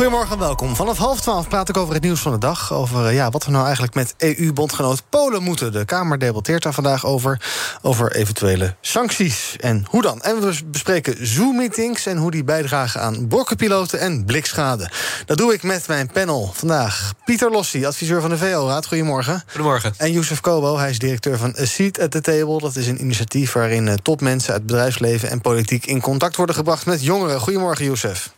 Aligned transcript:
Goedemorgen 0.00 0.32
en 0.32 0.38
welkom. 0.38 0.76
Vanaf 0.76 0.98
half 0.98 1.20
twaalf 1.20 1.48
praat 1.48 1.68
ik 1.68 1.76
over 1.76 1.94
het 1.94 2.02
nieuws 2.02 2.20
van 2.20 2.32
de 2.32 2.38
dag. 2.38 2.72
Over 2.72 3.06
eh, 3.06 3.14
ja, 3.14 3.30
wat 3.30 3.44
we 3.44 3.50
nou 3.50 3.64
eigenlijk 3.64 3.94
met 3.94 4.14
EU-bondgenoot 4.18 5.02
Polen 5.08 5.42
moeten. 5.42 5.72
De 5.72 5.84
Kamer 5.84 6.18
debatteert 6.18 6.62
daar 6.62 6.72
vandaag 6.72 7.06
over. 7.06 7.40
Over 7.82 8.12
eventuele 8.12 8.74
sancties 8.80 9.56
en 9.58 9.84
hoe 9.88 10.02
dan. 10.02 10.22
En 10.22 10.40
we 10.40 10.58
bespreken 10.66 11.26
Zoom-meetings 11.26 12.06
en 12.06 12.16
hoe 12.16 12.30
die 12.30 12.44
bijdragen 12.44 13.00
aan 13.00 13.28
borkenpiloten 13.28 14.00
en 14.00 14.24
blikschade. 14.24 14.90
Dat 15.26 15.38
doe 15.38 15.52
ik 15.52 15.62
met 15.62 15.88
mijn 15.88 16.10
panel 16.12 16.50
vandaag. 16.54 17.12
Pieter 17.24 17.50
Lossi, 17.50 17.86
adviseur 17.86 18.20
van 18.20 18.30
de 18.30 18.38
VO-raad. 18.38 18.86
Goedemorgen. 18.86 19.42
Goedemorgen. 19.46 19.92
En 19.96 20.12
Youssef 20.12 20.40
Kobo, 20.40 20.78
hij 20.78 20.90
is 20.90 20.98
directeur 20.98 21.38
van 21.38 21.54
A 21.60 21.64
Seat 21.64 22.00
at 22.00 22.10
the 22.10 22.20
Table. 22.20 22.58
Dat 22.58 22.76
is 22.76 22.86
een 22.86 23.00
initiatief 23.00 23.52
waarin 23.52 23.88
eh, 23.88 23.94
topmensen 23.94 24.52
uit 24.52 24.66
bedrijfsleven 24.66 25.30
en 25.30 25.40
politiek 25.40 25.86
in 25.86 26.00
contact 26.00 26.36
worden 26.36 26.54
gebracht 26.54 26.86
met 26.86 27.04
jongeren. 27.04 27.40
Goedemorgen, 27.40 27.84
Youssef. 27.84 28.32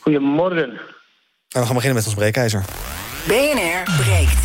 Goedemorgen. 0.00 0.94
En 1.56 1.62
we 1.62 1.68
gaan 1.68 1.76
beginnen 1.76 1.98
met 1.98 2.06
ons 2.06 2.14
breekijzer. 2.14 2.64
BNR 3.26 3.82
breekt. 4.02 4.38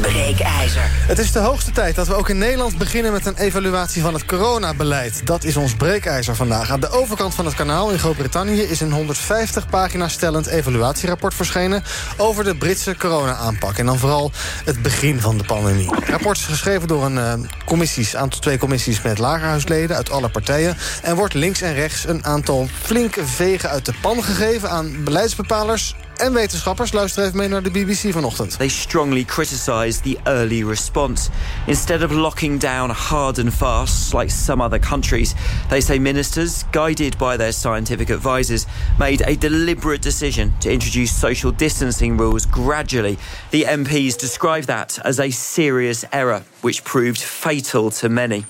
Breekijzer. 0.00 0.90
Het 1.06 1.18
is 1.18 1.32
de 1.32 1.38
hoogste 1.38 1.70
tijd 1.70 1.94
dat 1.94 2.06
we 2.06 2.14
ook 2.14 2.28
in 2.28 2.38
Nederland 2.38 2.78
beginnen 2.78 3.12
met 3.12 3.26
een 3.26 3.36
evaluatie 3.36 4.02
van 4.02 4.14
het 4.14 4.24
coronabeleid. 4.24 5.26
Dat 5.26 5.44
is 5.44 5.56
ons 5.56 5.74
breekijzer 5.74 6.36
vandaag. 6.36 6.70
Aan 6.70 6.80
de 6.80 6.90
overkant 6.90 7.34
van 7.34 7.44
het 7.44 7.54
kanaal 7.54 7.90
in 7.90 7.98
Groot-Brittannië 7.98 8.60
is 8.60 8.80
een 8.80 8.92
150 8.92 9.68
pagina 9.68 10.08
stellend 10.08 10.46
evaluatierapport 10.46 11.34
verschenen 11.34 11.82
over 12.16 12.44
de 12.44 12.56
Britse 12.56 12.96
corona-aanpak. 12.96 13.78
En 13.78 13.86
dan 13.86 13.98
vooral 13.98 14.30
het 14.64 14.82
begin 14.82 15.20
van 15.20 15.38
de 15.38 15.44
pandemie. 15.44 15.94
Het 15.94 16.08
rapport 16.08 16.36
is 16.36 16.44
geschreven 16.44 16.88
door 16.88 17.04
een 17.04 17.16
uh, 17.16 17.32
commissies, 17.64 18.16
aantal 18.16 18.40
twee 18.40 18.58
commissies 18.58 19.02
met 19.02 19.18
lagerhuisleden 19.18 19.96
uit 19.96 20.10
alle 20.10 20.28
partijen. 20.28 20.76
En 21.02 21.16
wordt 21.16 21.34
links 21.34 21.60
en 21.60 21.74
rechts 21.74 22.06
een 22.06 22.24
aantal 22.24 22.68
flinke 22.82 23.26
vegen 23.26 23.70
uit 23.70 23.84
de 23.84 23.94
pan 24.00 24.24
gegeven 24.24 24.70
aan 24.70 25.04
beleidsbepalers 25.04 25.94
en 26.20 26.32
wetenschappers. 26.32 26.92
Luister 26.92 27.24
even 27.24 27.36
mee 27.36 27.48
naar 27.48 27.62
de 27.62 27.70
BBC 27.70 28.12
vanochtend. 28.12 28.58
They 28.58 28.68
strongly 28.68 29.24
criticized 29.24 30.02
the 30.02 30.16
early 30.24 30.64
response. 30.64 31.30
Instead 31.66 32.02
of 32.02 32.10
locking 32.10 32.60
down 32.60 32.90
hard 32.90 33.38
and 33.38 33.54
fast 33.54 34.12
like 34.12 34.30
some 34.30 34.64
other 34.64 34.80
countries, 34.80 35.34
they 35.68 35.80
say 35.80 35.98
ministers, 35.98 36.64
guided 36.70 37.16
by 37.18 37.36
their 37.36 37.52
scientific 37.52 38.10
advisors, 38.10 38.66
made 38.98 39.22
a 39.26 39.36
deliberate 39.36 40.02
decision 40.02 40.52
to 40.60 40.70
introduce 40.70 41.20
social 41.20 41.52
distancing 41.52 42.18
rules 42.18 42.46
gradually. 42.46 43.16
The 43.50 43.64
MPs 43.64 44.16
describe 44.16 44.64
that 44.64 44.98
as 45.04 45.18
a 45.18 45.30
serious 45.30 46.04
error, 46.10 46.42
which 46.62 46.82
proved 46.84 47.20
fatal 47.20 47.90
to 47.90 48.08
many. 48.08 48.44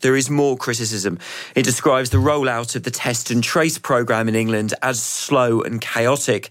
There 0.00 0.16
is 0.16 0.28
more 0.28 0.56
criticism. 0.56 1.18
It 1.54 1.64
describes 1.64 2.10
the 2.10 2.18
rollout 2.18 2.74
of 2.74 2.82
the 2.82 2.90
test 2.90 3.30
and 3.30 3.42
trace 3.44 3.78
programme 3.78 4.28
in 4.28 4.34
England 4.34 4.74
as 4.82 5.00
slow 5.00 5.62
and 5.62 5.80
chaotic. 5.80 6.50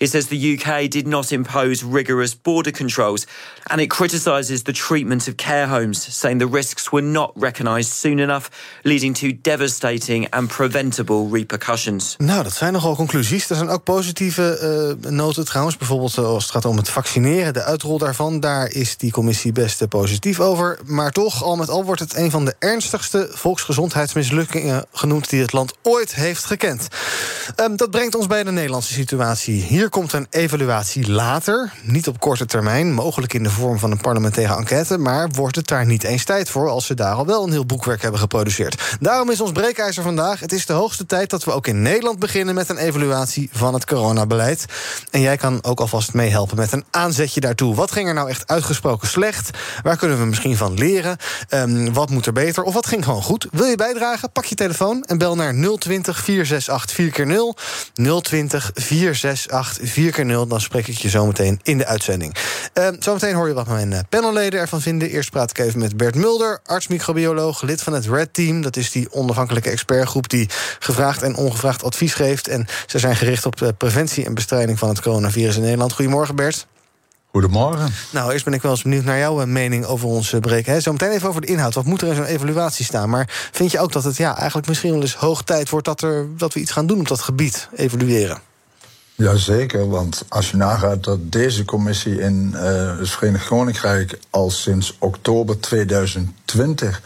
It 0.00 0.10
says 0.10 0.28
the 0.28 0.58
UK 0.58 0.88
did 0.88 1.06
not 1.06 1.30
impose 1.30 1.84
rigorous 1.84 2.42
border 2.42 2.70
controls, 2.70 3.26
and 3.62 3.80
it 3.80 3.90
criticises 3.90 4.62
the 4.62 4.72
treatment 4.72 5.28
of 5.28 5.34
care 5.34 5.66
homes, 5.66 6.18
saying 6.18 6.38
the 6.38 6.48
risks 6.48 6.90
were 6.90 7.06
not 7.06 7.32
recognised 7.34 7.92
soon 7.92 8.18
enough, 8.18 8.48
leading 8.82 9.14
to 9.14 9.32
devastating 9.42 10.26
and 10.30 10.48
preventable 10.48 11.28
repercussions. 11.32 12.14
Nou, 12.18 12.42
dat 12.42 12.52
zijn 12.52 12.72
nogal 12.72 12.96
conclusies. 12.96 13.50
Er 13.50 13.56
zijn 13.56 13.68
ook 13.68 13.84
positieve 13.84 14.96
uh, 15.02 15.10
noten 15.10 15.44
trouwens. 15.44 15.76
Bijvoorbeeld 15.76 16.16
eh, 16.16 16.24
als 16.24 16.42
het 16.42 16.52
gaat 16.52 16.64
om 16.64 16.76
het 16.76 16.88
vaccineren, 16.88 17.52
de 17.52 17.62
uitrol 17.62 17.98
daarvan. 17.98 18.40
Daar 18.40 18.70
is 18.70 18.96
die 18.96 19.10
commissie 19.10 19.52
best 19.52 19.88
positief 19.88 20.40
over. 20.40 20.78
Maar 20.84 21.10
toch, 21.10 21.42
al 21.42 21.56
met 21.56 21.68
al 21.68 21.84
wordt 21.84 22.00
het 22.00 22.16
een 22.16 22.30
van 22.30 22.44
de 22.44 22.54
ernstigste 22.58 23.28
volksgezondheidsmislukkingen 23.32 24.84
genoemd 24.92 25.30
die 25.30 25.40
het 25.40 25.52
land 25.52 25.74
ooit 25.82 26.14
heeft 26.14 26.44
gekend. 26.44 26.88
Um, 27.56 27.76
dat 27.76 27.90
brengt 27.90 28.14
ons 28.14 28.26
bij 28.26 28.44
de 28.44 28.52
Nederlandse 28.52 28.92
situatie. 28.92 29.62
Hier 29.62 29.88
komt 29.90 30.12
een 30.12 30.26
evaluatie 30.30 31.10
later, 31.10 31.72
niet 31.82 32.08
op 32.08 32.20
korte 32.20 32.46
termijn, 32.46 32.92
mogelijk 32.92 33.34
in 33.34 33.42
de 33.42 33.50
vorm 33.50 33.78
van 33.78 33.90
een 33.90 34.00
parlementaire 34.00 34.56
enquête, 34.56 34.98
maar 34.98 35.28
wordt 35.28 35.56
het 35.56 35.66
daar 35.66 35.86
niet 35.86 36.02
eens 36.02 36.24
tijd 36.24 36.50
voor 36.50 36.68
als 36.68 36.86
ze 36.86 36.94
daar 36.94 37.14
al 37.14 37.26
wel 37.26 37.44
een 37.44 37.50
heel 37.50 37.66
boekwerk 37.66 38.02
hebben 38.02 38.20
geproduceerd. 38.20 38.96
Daarom 39.00 39.30
is 39.30 39.40
ons 39.40 39.52
breekijzer 39.52 40.02
vandaag: 40.02 40.40
het 40.40 40.52
is 40.52 40.66
de 40.66 40.72
hoogste 40.72 41.06
tijd 41.06 41.30
dat 41.30 41.44
we 41.44 41.52
ook 41.52 41.66
in 41.66 41.82
Nederland 41.82 42.18
beginnen 42.18 42.54
met 42.54 42.68
een 42.68 42.76
evaluatie 42.76 43.48
van 43.52 43.74
het 43.74 43.86
coronabeleid. 43.86 44.64
En 45.10 45.20
jij 45.20 45.36
kan 45.36 45.64
ook 45.64 45.80
alvast 45.80 46.12
meehelpen 46.12 46.56
met 46.56 46.72
een 46.72 46.84
aanzetje 46.90 47.40
daartoe. 47.40 47.74
Wat 47.74 47.92
ging 47.92 48.08
er 48.08 48.14
nou 48.14 48.28
echt 48.28 48.46
uitgesproken 48.46 49.08
slecht? 49.08 49.50
Waar 49.82 49.96
kunnen 49.96 50.18
we 50.18 50.24
misschien 50.24 50.56
van 50.56 50.74
leren? 50.74 51.16
Um, 51.50 51.92
wat 51.92 52.10
moet 52.10 52.26
er 52.26 52.32
beter? 52.32 52.62
Of 52.62 52.74
wat 52.74 52.86
ging 52.86 53.04
gewoon 53.04 53.22
goed? 53.22 53.46
Wil 53.50 53.66
je 53.66 53.76
bijdragen? 53.76 54.32
Pak 54.32 54.44
je 54.44 54.54
telefoon 54.54 55.02
en 55.02 55.18
bel 55.18 55.34
naar 55.34 55.54
020 55.78 56.20
468 56.20 56.96
4x0. 56.96 58.20
020 58.22 58.70
468 58.74 59.79
4 59.82 60.12
keer 60.12 60.26
0 60.26 60.46
dan 60.46 60.60
spreek 60.60 60.88
ik 60.88 60.98
je 60.98 61.08
zometeen 61.08 61.60
in 61.62 61.78
de 61.78 61.86
uitzending. 61.86 62.34
Uh, 62.74 62.88
zometeen 62.98 63.34
hoor 63.34 63.48
je 63.48 63.54
wat 63.54 63.66
mijn 63.66 63.92
eh, 63.92 64.00
panelleden 64.08 64.60
ervan 64.60 64.80
vinden. 64.80 65.10
Eerst 65.10 65.30
praat 65.30 65.50
ik 65.50 65.58
even 65.58 65.78
met 65.78 65.96
Bert 65.96 66.14
Mulder, 66.14 66.60
arts-microbioloog, 66.64 67.62
lid 67.62 67.82
van 67.82 67.92
het 67.92 68.06
RED 68.06 68.34
Team. 68.34 68.60
Dat 68.60 68.76
is 68.76 68.90
die 68.90 69.12
onafhankelijke 69.12 69.70
expertgroep 69.70 70.28
die 70.28 70.48
gevraagd 70.78 71.22
en 71.22 71.36
ongevraagd 71.36 71.84
advies 71.84 72.14
geeft. 72.14 72.48
En 72.48 72.66
ze 72.86 72.98
zijn 72.98 73.16
gericht 73.16 73.46
op 73.46 73.56
de 73.56 73.72
preventie 73.72 74.24
en 74.24 74.34
bestrijding 74.34 74.78
van 74.78 74.88
het 74.88 75.00
coronavirus 75.00 75.56
in 75.56 75.62
Nederland. 75.62 75.92
Goedemorgen, 75.92 76.36
Bert. 76.36 76.66
Goedemorgen. 77.30 77.92
Nou, 78.12 78.32
eerst 78.32 78.44
ben 78.44 78.54
ik 78.54 78.62
wel 78.62 78.70
eens 78.70 78.82
benieuwd 78.82 79.04
naar 79.04 79.18
jouw 79.18 79.40
eh, 79.40 79.46
mening 79.46 79.84
over 79.84 80.08
ons 80.08 80.34
breken. 80.40 80.82
Zometeen 80.82 81.10
even 81.10 81.28
over 81.28 81.40
de 81.40 81.46
inhoud. 81.46 81.74
Wat 81.74 81.84
moet 81.84 82.02
er 82.02 82.08
in 82.08 82.14
zo'n 82.14 82.24
evaluatie 82.24 82.84
staan? 82.84 83.10
Maar 83.10 83.48
vind 83.52 83.70
je 83.70 83.80
ook 83.80 83.92
dat 83.92 84.04
het 84.04 84.16
ja, 84.16 84.36
eigenlijk 84.36 84.68
misschien 84.68 84.92
wel 84.92 85.00
eens 85.00 85.14
hoog 85.14 85.42
tijd 85.42 85.68
wordt 85.68 85.86
dat, 85.86 86.02
er, 86.02 86.26
dat 86.36 86.54
we 86.54 86.60
iets 86.60 86.72
gaan 86.72 86.86
doen 86.86 87.00
op 87.00 87.08
dat 87.08 87.20
gebied, 87.20 87.68
evalueren? 87.76 88.49
Jazeker, 89.20 89.88
want 89.88 90.24
als 90.28 90.50
je 90.50 90.56
nagaat 90.56 91.04
dat 91.04 91.32
deze 91.32 91.64
commissie 91.64 92.20
in 92.20 92.50
uh, 92.54 92.98
het 92.98 93.10
Verenigd 93.10 93.46
Koninkrijk 93.46 94.18
al 94.30 94.50
sinds 94.50 94.96
oktober 94.98 95.60
2020 95.60 97.02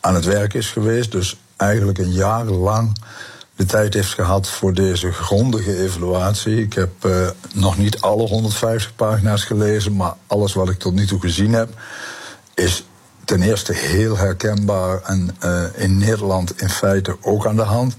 aan 0.00 0.14
het 0.14 0.24
werk 0.24 0.54
is 0.54 0.70
geweest, 0.70 1.12
dus 1.12 1.40
eigenlijk 1.56 1.98
een 1.98 2.12
jaar 2.12 2.44
lang 2.44 2.96
de 3.56 3.64
tijd 3.64 3.94
heeft 3.94 4.14
gehad 4.14 4.48
voor 4.48 4.74
deze 4.74 5.12
grondige 5.12 5.82
evaluatie. 5.82 6.62
Ik 6.62 6.72
heb 6.72 6.90
uh, 7.06 7.28
nog 7.54 7.78
niet 7.78 8.00
alle 8.00 8.26
150 8.26 8.94
pagina's 8.94 9.44
gelezen, 9.44 9.96
maar 9.96 10.14
alles 10.26 10.54
wat 10.54 10.68
ik 10.68 10.78
tot 10.78 10.94
nu 10.94 11.06
toe 11.06 11.20
gezien 11.20 11.52
heb, 11.52 11.68
is 12.54 12.84
ten 13.24 13.42
eerste 13.42 13.72
heel 13.72 14.16
herkenbaar 14.16 15.02
en 15.02 15.36
uh, 15.44 15.62
in 15.74 15.98
Nederland 15.98 16.60
in 16.60 16.68
feite 16.68 17.16
ook 17.20 17.46
aan 17.46 17.56
de 17.56 17.62
hand. 17.62 17.96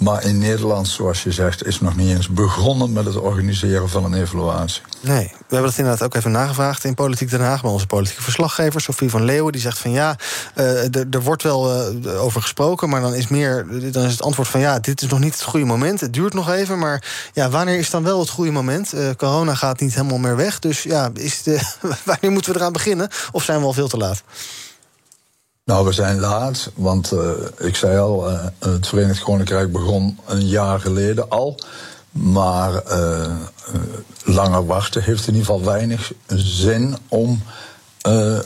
Maar 0.00 0.24
in 0.24 0.38
Nederland, 0.38 0.88
zoals 0.88 1.22
je 1.22 1.32
zegt, 1.32 1.66
is 1.66 1.80
nog 1.80 1.96
niet 1.96 2.08
eens 2.16 2.28
begonnen 2.28 2.92
met 2.92 3.04
het 3.04 3.16
organiseren 3.16 3.88
van 3.88 4.04
een 4.04 4.14
evaluatie. 4.14 4.82
Nee, 5.00 5.24
we 5.24 5.54
hebben 5.54 5.70
dat 5.70 5.78
inderdaad 5.78 6.02
ook 6.02 6.14
even 6.14 6.30
nagevraagd 6.30 6.84
in 6.84 6.94
Politiek 6.94 7.30
Den 7.30 7.40
Haag. 7.40 7.62
Maar 7.62 7.72
onze 7.72 7.86
politieke 7.86 8.22
verslaggever, 8.22 8.80
Sofie 8.80 9.10
van 9.10 9.24
Leeuwen, 9.24 9.52
die 9.52 9.60
zegt 9.60 9.78
van 9.78 9.90
ja, 9.90 10.16
uh, 10.54 10.94
er 10.94 11.22
wordt 11.22 11.42
wel 11.42 11.92
uh, 11.92 12.22
over 12.22 12.42
gesproken, 12.42 12.88
maar 12.88 13.00
dan 13.00 13.14
is, 13.14 13.28
meer, 13.28 13.66
dan 13.92 14.04
is 14.04 14.12
het 14.12 14.22
antwoord 14.22 14.48
van 14.48 14.60
ja, 14.60 14.78
dit 14.78 15.02
is 15.02 15.08
nog 15.08 15.20
niet 15.20 15.32
het 15.32 15.42
goede 15.42 15.66
moment. 15.66 16.00
Het 16.00 16.12
duurt 16.12 16.34
nog 16.34 16.50
even, 16.50 16.78
maar 16.78 17.30
ja, 17.32 17.50
wanneer 17.50 17.78
is 17.78 17.90
dan 17.90 18.02
wel 18.02 18.20
het 18.20 18.30
goede 18.30 18.50
moment? 18.50 18.94
Uh, 18.94 19.10
corona 19.16 19.54
gaat 19.54 19.80
niet 19.80 19.94
helemaal 19.94 20.18
meer 20.18 20.36
weg. 20.36 20.58
Dus 20.58 20.82
ja, 20.82 21.10
is 21.14 21.42
wanneer 22.04 22.30
moeten 22.30 22.52
we 22.52 22.58
eraan 22.58 22.72
beginnen? 22.72 23.08
Of 23.32 23.42
zijn 23.42 23.60
we 23.60 23.66
al 23.66 23.72
veel 23.72 23.88
te 23.88 23.96
laat? 23.96 24.22
Nou, 25.64 25.86
we 25.86 25.92
zijn 25.92 26.20
laat, 26.20 26.70
want 26.74 27.12
uh, 27.12 27.30
ik 27.58 27.76
zei 27.76 27.98
al, 27.98 28.30
uh, 28.30 28.44
het 28.58 28.86
Verenigd 28.86 29.22
Koninkrijk 29.22 29.72
begon 29.72 30.18
een 30.26 30.46
jaar 30.46 30.80
geleden 30.80 31.28
al. 31.28 31.58
Maar 32.10 32.82
uh, 32.88 33.36
langer 34.24 34.66
wachten 34.66 35.02
heeft 35.02 35.26
in 35.26 35.34
ieder 35.34 35.46
geval 35.46 35.64
weinig 35.64 36.12
zin 36.26 36.96
om 37.08 37.42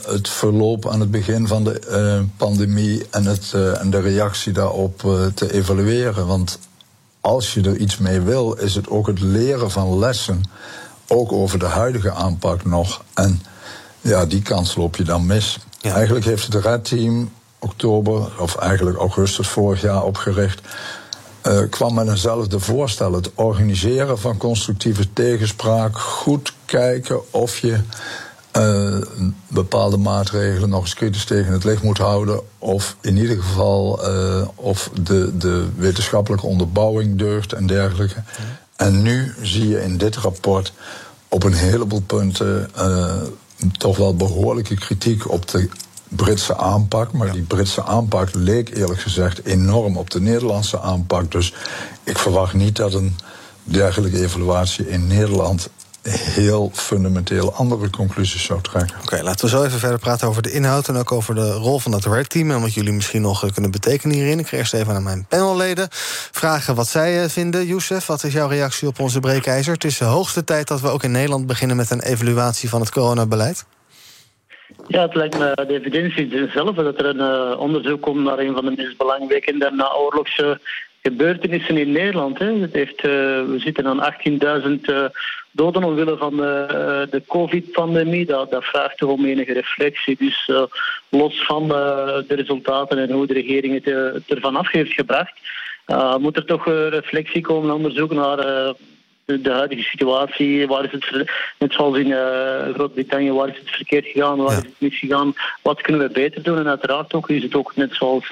het 0.07 0.29
verloop 0.29 0.89
aan 0.89 0.99
het 0.99 1.11
begin 1.11 1.47
van 1.47 1.63
de 1.63 2.25
pandemie 2.37 3.05
en, 3.09 3.25
het, 3.25 3.53
en 3.53 3.89
de 3.89 3.99
reactie 3.99 4.53
daarop 4.53 4.97
te 5.33 5.53
evalueren. 5.53 6.27
Want 6.27 6.59
als 7.21 7.53
je 7.53 7.61
er 7.61 7.77
iets 7.77 7.97
mee 7.97 8.19
wil, 8.19 8.53
is 8.53 8.75
het 8.75 8.89
ook 8.89 9.07
het 9.07 9.19
leren 9.19 9.71
van 9.71 9.99
lessen, 9.99 10.41
ook 11.07 11.31
over 11.31 11.59
de 11.59 11.65
huidige 11.65 12.11
aanpak 12.11 12.65
nog. 12.65 13.03
En 13.13 13.41
ja, 14.01 14.25
die 14.25 14.41
kans 14.41 14.75
loop 14.75 14.95
je 14.95 15.03
dan 15.03 15.25
mis. 15.25 15.59
Ja. 15.85 15.93
Eigenlijk 15.93 16.25
heeft 16.25 16.53
het 16.53 16.65
redteam 16.65 17.31
oktober, 17.59 18.41
of 18.41 18.55
eigenlijk 18.55 18.97
augustus 18.97 19.47
vorig 19.47 19.81
jaar 19.81 20.03
opgericht. 20.03 20.61
Uh, 21.43 21.59
kwam 21.69 21.93
met 21.93 22.07
eenzelfde 22.07 22.59
voorstel. 22.59 23.13
Het 23.13 23.31
organiseren 23.35 24.19
van 24.19 24.37
constructieve 24.37 25.13
tegenspraak, 25.13 25.97
goed 25.97 26.53
kijken 26.65 27.33
of 27.33 27.57
je 27.57 27.79
uh, 28.57 28.97
bepaalde 29.47 29.97
maatregelen 29.97 30.69
nog 30.69 30.81
eens 30.81 30.93
kritisch 30.93 31.25
tegen 31.25 31.53
het 31.53 31.63
licht 31.63 31.83
moet 31.83 31.97
houden. 31.97 32.39
Of 32.59 32.95
in 33.01 33.17
ieder 33.17 33.35
geval 33.35 34.09
uh, 34.09 34.47
of 34.55 34.89
de, 35.01 35.37
de 35.37 35.67
wetenschappelijke 35.75 36.45
onderbouwing 36.45 37.17
deugt 37.17 37.53
en 37.53 37.67
dergelijke. 37.67 38.23
En 38.75 39.01
nu 39.01 39.33
zie 39.41 39.67
je 39.67 39.83
in 39.83 39.97
dit 39.97 40.15
rapport 40.15 40.73
op 41.27 41.43
een 41.43 41.53
heleboel 41.53 42.01
punten 42.01 42.69
toch 43.77 43.97
wel 43.97 44.15
behoorlijke 44.15 44.75
kritiek 44.75 45.31
op 45.31 45.47
de 45.47 45.69
Britse 46.07 46.57
aanpak. 46.57 47.11
Maar 47.11 47.31
die 47.31 47.41
Britse 47.41 47.83
aanpak 47.83 48.33
leek 48.33 48.75
eerlijk 48.75 48.99
gezegd 48.99 49.45
enorm 49.45 49.97
op 49.97 50.09
de 50.09 50.21
Nederlandse 50.21 50.79
aanpak. 50.79 51.31
Dus 51.31 51.53
ik 52.03 52.17
verwacht 52.17 52.53
niet 52.53 52.75
dat 52.75 52.93
een 52.93 53.15
dergelijke 53.63 54.23
evaluatie 54.23 54.89
in 54.89 55.07
Nederland 55.07 55.69
heel 56.09 56.69
fundamenteel 56.73 57.53
andere 57.53 57.89
conclusies 57.89 58.45
zou 58.45 58.61
trekken. 58.61 58.97
Oké, 59.01 59.23
laten 59.23 59.45
we 59.45 59.51
zo 59.51 59.63
even 59.63 59.79
verder 59.79 59.99
praten 59.99 60.27
over 60.27 60.41
de 60.41 60.51
inhoud 60.51 60.87
en 60.87 60.95
ook 60.95 61.11
over 61.11 61.35
de 61.35 61.51
rol 61.51 61.79
van 61.79 61.91
dat 61.91 62.05
red 62.05 62.29
team 62.29 62.51
en 62.51 62.61
wat 62.61 62.73
jullie 62.73 62.93
misschien 62.93 63.21
nog 63.21 63.43
eh, 63.43 63.51
kunnen 63.51 63.71
betekenen 63.71 64.15
hierin. 64.15 64.39
Ik 64.39 64.47
ga 64.47 64.57
eerst 64.57 64.73
even 64.73 64.93
aan 64.93 65.03
mijn 65.03 65.25
panelleden 65.29 65.87
vragen 66.31 66.75
wat 66.75 66.87
zij 66.87 67.23
eh, 67.23 67.29
vinden. 67.29 67.65
Youssef, 67.65 68.05
wat 68.05 68.23
is 68.23 68.33
jouw 68.33 68.47
reactie 68.47 68.87
op 68.87 68.99
onze 68.99 69.19
breekijzer? 69.19 69.73
Het 69.73 69.83
is 69.83 69.97
de 69.97 70.05
hoogste 70.05 70.43
tijd 70.43 70.67
dat 70.67 70.81
we 70.81 70.87
ook 70.87 71.03
in 71.03 71.11
Nederland 71.11 71.47
beginnen 71.47 71.77
met 71.77 71.91
een 71.91 72.01
evaluatie 72.01 72.69
van 72.69 72.79
het 72.79 72.91
coronabeleid. 72.91 73.65
Ja, 74.87 75.01
het 75.01 75.15
lijkt 75.15 75.37
me 75.37 75.65
de 75.67 75.79
evidentie 75.79 76.49
zelf 76.53 76.75
dat 76.75 76.99
er 76.99 77.05
een 77.05 77.51
uh, 77.51 77.59
onderzoek 77.59 78.01
komt 78.01 78.23
naar 78.23 78.39
een 78.39 78.53
van 78.53 78.65
de 78.65 78.73
meest 78.77 78.97
belangwekkende 78.97 79.71
naoorlogse 79.71 80.59
gebeurtenissen 81.01 81.77
in 81.77 81.91
Nederland. 81.91 82.39
Hè. 82.39 82.53
Het 82.59 82.73
heeft, 82.73 82.97
uh, 82.97 83.11
we 83.51 83.55
zitten 83.57 83.87
aan 83.87 84.13
18.000 84.63 84.69
uh, 84.81 85.05
doden 85.55 85.83
omwille 85.83 86.17
van 86.17 86.35
de, 86.35 86.67
uh, 86.67 87.11
de 87.11 87.21
COVID-pandemie. 87.27 88.25
Dat, 88.25 88.51
dat, 88.51 88.63
vraagt 88.63 88.97
toch 88.97 89.09
om 89.09 89.25
enige 89.25 89.53
reflectie. 89.53 90.15
Dus 90.19 90.51
los 91.09 91.45
van 91.45 91.67
de 91.67 92.25
resultaten 92.27 92.97
en 92.97 93.11
hoe 93.11 93.27
de 93.27 93.33
regering 93.33 93.83
het, 93.83 94.23
ervan 94.27 94.55
af 94.55 94.71
heeft 94.71 94.93
gebracht, 94.93 95.33
moet 96.19 96.35
er 96.35 96.45
toch 96.45 96.65
reflectie 96.89 97.41
komen, 97.41 97.75
onderzoek 97.75 98.13
naar 98.13 98.37
de, 98.37 99.41
de, 99.41 99.51
huidige 99.51 99.83
situatie. 99.83 100.67
Waar 100.67 100.83
is 100.83 100.91
het, 100.91 101.31
net 101.59 101.73
zoals 101.73 101.97
in 101.97 102.11
Groot-Brittannië, 102.73 103.31
waar 103.31 103.49
is 103.49 103.57
het 103.57 103.69
verkeerd 103.69 104.05
gegaan, 104.05 104.37
waar 104.37 104.57
is 104.57 104.63
het 104.63 104.73
misgegaan, 104.77 105.33
wat 105.61 105.81
kunnen 105.81 106.07
we 106.07 106.13
beter 106.13 106.43
doen? 106.43 106.57
En 106.57 106.67
uiteraard 106.67 107.13
ook 107.13 107.29
is 107.29 107.43
het 107.43 107.55
ook 107.55 107.75
net 107.75 107.93
zoals 107.93 108.29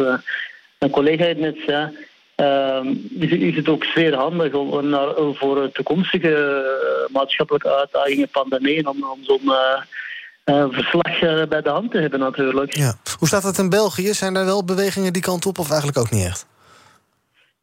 een 0.77 0.89
collega 0.89 1.25
het 1.25 1.39
net 1.39 1.57
zei 1.65 1.91
uh, 2.35 2.85
is, 3.19 3.55
het 3.55 3.69
ook 3.69 3.83
zeer 3.83 4.15
handig 4.15 4.53
om, 4.53 5.35
voor 5.35 5.71
toekomstige 5.71 6.29
uh, 6.29 7.13
maatschappelijke 7.13 7.75
uitdagingen, 7.75 8.29
pandemieën, 8.29 8.87
om, 8.87 9.03
zo'n 9.21 9.51
uh, 10.45 10.65
verslag 10.69 11.19
bij 11.49 11.61
de 11.61 11.69
hand 11.69 11.91
te 11.91 11.97
hebben 11.97 12.19
natuurlijk. 12.19 12.75
Ja. 12.75 12.95
Hoe 13.17 13.27
staat 13.27 13.43
het 13.43 13.57
in 13.57 13.69
België? 13.69 14.13
Zijn 14.13 14.35
er 14.35 14.45
wel 14.45 14.65
bewegingen 14.65 15.13
die 15.13 15.21
kant 15.21 15.45
op 15.45 15.59
of 15.59 15.69
eigenlijk 15.69 15.97
ook 15.97 16.11
niet 16.11 16.25
echt? 16.25 16.45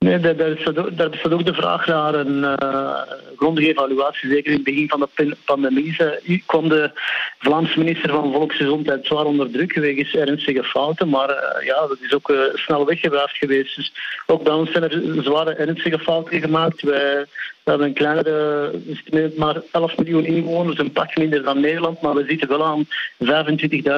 Nee, 0.05 0.21
daar, 0.21 0.37
daar, 0.37 1.11
bestaat 1.11 1.33
ook 1.33 1.45
de 1.45 1.55
vraag 1.55 1.87
naar 1.87 2.15
een 2.15 2.43
uh, 2.63 3.01
grondige 3.37 3.69
evaluatie. 3.69 4.31
Zeker 4.31 4.51
in 4.51 4.57
het 4.57 4.65
begin 4.65 4.89
van 4.89 5.01
de 5.01 5.37
pandemie 5.45 5.97
kwam 6.47 6.69
de 6.69 6.91
Vlaamse 7.39 7.79
minister 7.79 8.11
van 8.11 8.33
Volksgezondheid 8.33 9.07
zwaar 9.07 9.25
onder 9.25 9.51
druk 9.51 9.75
wegens 9.75 10.15
ernstige 10.15 10.65
fouten. 10.65 11.09
Maar 11.09 11.31
uh, 11.31 11.67
ja, 11.67 11.87
dat 11.87 11.99
is 12.01 12.15
ook 12.15 12.31
uh, 12.31 12.39
snel 12.55 12.87
weggewaafd 12.87 13.37
geweest. 13.37 13.77
Dus 13.77 13.93
ook 14.27 14.43
bij 14.43 14.53
ons 14.53 14.71
zijn 14.71 14.85
er 14.85 15.23
zware 15.23 15.55
ernstige 15.55 15.99
fouten 15.99 16.41
gemaakt. 16.41 16.83
Wij, 16.83 17.27
we 17.65 17.71
hebben 17.71 17.87
een 17.87 17.95
kleinere, 17.95 18.73
maar 19.37 19.63
11 19.73 19.97
miljoen 19.97 20.25
inwoners, 20.25 20.79
een 20.79 20.93
pak 20.93 21.17
minder 21.17 21.43
dan 21.43 21.61
Nederland, 21.61 22.01
maar 22.01 22.15
we 22.15 22.25
zitten 22.27 22.49
wel 22.49 22.65
aan 22.65 22.87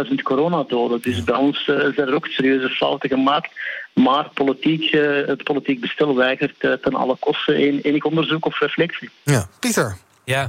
25.000 0.08 0.14
coronadoden. 0.22 1.00
Dus 1.02 1.24
bij 1.24 1.36
ons 1.36 1.64
zijn 1.64 1.94
er 1.96 2.14
ook 2.14 2.26
serieuze 2.26 2.68
fouten 2.68 3.08
gemaakt. 3.08 3.50
Maar 3.94 4.30
politiek, 4.34 4.92
uh, 4.92 5.26
het 5.26 5.44
politiek 5.44 5.80
bestel 5.80 6.16
weigert 6.16 6.62
uh, 6.64 6.72
ten 6.72 6.94
alle 6.94 7.16
kosten 7.18 7.54
enig 7.82 8.04
onderzoek 8.04 8.46
of 8.46 8.60
reflectie. 8.60 9.10
Ja, 9.22 9.48
Pieter. 9.60 9.96
Ja, 10.24 10.48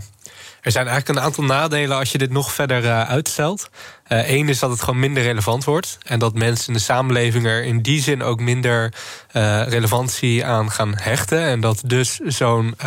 er 0.61 0.71
zijn 0.71 0.87
eigenlijk 0.87 1.17
een 1.17 1.25
aantal 1.25 1.43
nadelen 1.43 1.97
als 1.97 2.11
je 2.11 2.17
dit 2.17 2.31
nog 2.31 2.53
verder 2.53 2.83
uh, 2.83 3.09
uitstelt. 3.09 3.69
Eén 4.07 4.49
is 4.49 4.59
dat 4.59 4.69
het 4.69 4.81
gewoon 4.81 4.99
minder 4.99 5.23
relevant 5.23 5.63
wordt. 5.63 5.97
En 6.03 6.19
dat 6.19 6.33
mensen 6.33 6.67
in 6.67 6.73
de 6.73 6.79
samenleving 6.79 7.45
er 7.45 7.63
in 7.63 7.81
die 7.81 8.01
zin 8.01 8.23
ook 8.23 8.39
minder 8.39 8.93
relevantie 9.67 10.45
aan 10.45 10.71
gaan 10.71 10.93
hechten. 10.97 11.43
En 11.43 11.59
dat 11.61 11.81
dus 11.85 12.19
zo'n 12.19 12.77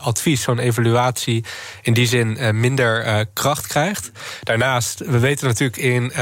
advies, 0.00 0.42
zo'n 0.42 0.58
evaluatie 0.58 1.44
in 1.82 1.92
die 1.94 2.06
zin 2.06 2.58
minder 2.60 3.26
kracht 3.32 3.66
krijgt. 3.66 4.10
Daarnaast, 4.42 4.98
we 4.98 5.18
weten 5.18 5.46
natuurlijk 5.46 5.78
in 5.78 6.12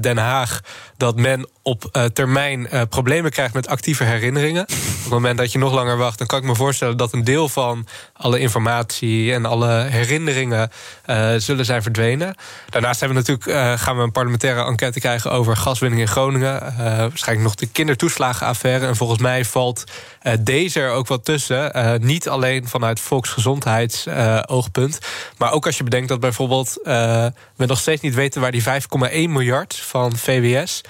Den 0.00 0.18
Haag 0.18 0.60
dat 0.96 1.16
men 1.16 1.48
op 1.62 2.10
termijn 2.12 2.68
problemen 2.88 3.30
krijgt 3.30 3.54
met 3.54 3.68
actieve 3.68 4.04
herinneringen. 4.04 4.62
Op 4.62 5.02
het 5.02 5.08
moment 5.08 5.38
dat 5.38 5.52
je 5.52 5.58
nog 5.58 5.72
langer 5.72 5.96
wacht, 5.96 6.18
dan 6.18 6.26
kan 6.26 6.38
ik 6.38 6.44
me 6.44 6.54
voorstellen 6.54 6.96
dat 6.96 7.12
een 7.12 7.24
deel 7.24 7.48
van 7.48 7.86
alle 8.12 8.38
informatie 8.38 9.32
en 9.32 9.44
alle 9.44 9.68
herinneringen 9.68 10.17
uh, 10.26 11.34
zullen 11.36 11.64
zijn 11.64 11.82
verdwenen. 11.82 12.34
Daarnaast 12.70 13.00
hebben 13.00 13.24
we 13.24 13.30
natuurlijk, 13.30 13.80
gaan 13.80 13.96
we 13.96 14.02
een 14.02 14.12
parlementaire 14.12 14.64
enquête 14.64 15.00
krijgen 15.00 15.30
over 15.30 15.56
gaswinning 15.56 16.00
in 16.00 16.08
Groningen. 16.08 16.60
waarschijnlijk 16.78 17.46
nog 17.48 17.54
de 17.54 17.66
kindertoeslagenaffaire. 17.66 18.86
En 18.86 18.96
volgens 18.96 19.20
mij 19.20 19.44
valt 19.44 19.84
deze 20.40 20.80
er 20.80 20.90
ook 20.90 21.08
wel 21.08 21.20
tussen. 21.20 21.72
niet 22.00 22.28
alleen 22.28 22.68
vanuit 22.68 23.00
volksgezondheidsoogpunt, 23.00 24.98
maar 25.38 25.52
ook 25.52 25.66
als 25.66 25.76
je 25.76 25.84
bedenkt 25.84 26.08
dat 26.08 26.20
bijvoorbeeld 26.20 26.78
we 26.82 27.66
nog 27.66 27.78
steeds 27.78 28.02
niet 28.02 28.14
weten 28.14 28.40
waar 28.40 28.52
die 28.52 28.64
5,1 28.64 28.68
miljard 29.10 29.74
van 29.74 30.16
VWS 30.16 30.80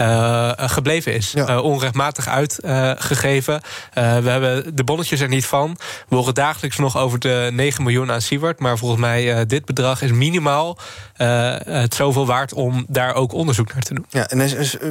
uh, 0.00 0.52
gebleven 0.56 1.14
is. 1.14 1.32
Ja. 1.32 1.48
Uh, 1.48 1.64
onrechtmatig 1.64 2.28
uitgegeven. 2.28 3.60
we 3.94 4.00
hebben 4.00 4.76
de 4.76 4.84
bonnetjes 4.84 5.20
er 5.20 5.28
niet 5.28 5.46
van. 5.46 5.76
We 6.08 6.16
horen 6.16 6.34
dagelijks 6.34 6.76
nog 6.78 6.96
over 6.96 7.18
de 7.18 7.50
9 7.52 7.82
miljoen 7.82 8.10
aan 8.12 8.20
Siewert. 8.20 8.60
Maar 8.60 8.78
volgens 8.78 9.00
mij 9.00 9.46
dit 9.46 9.64
bedrag 9.64 10.02
is 10.02 10.12
minimaal 10.12 10.78
het 11.16 11.94
zoveel 11.94 12.26
waard 12.26 12.52
om 12.52 12.84
daar 12.88 13.14
ook 13.14 13.32
onderzoek 13.32 13.72
naar 13.72 13.82
te 13.82 13.94
doen. 13.94 14.06
Ja, 14.08 14.28
en 14.28 14.38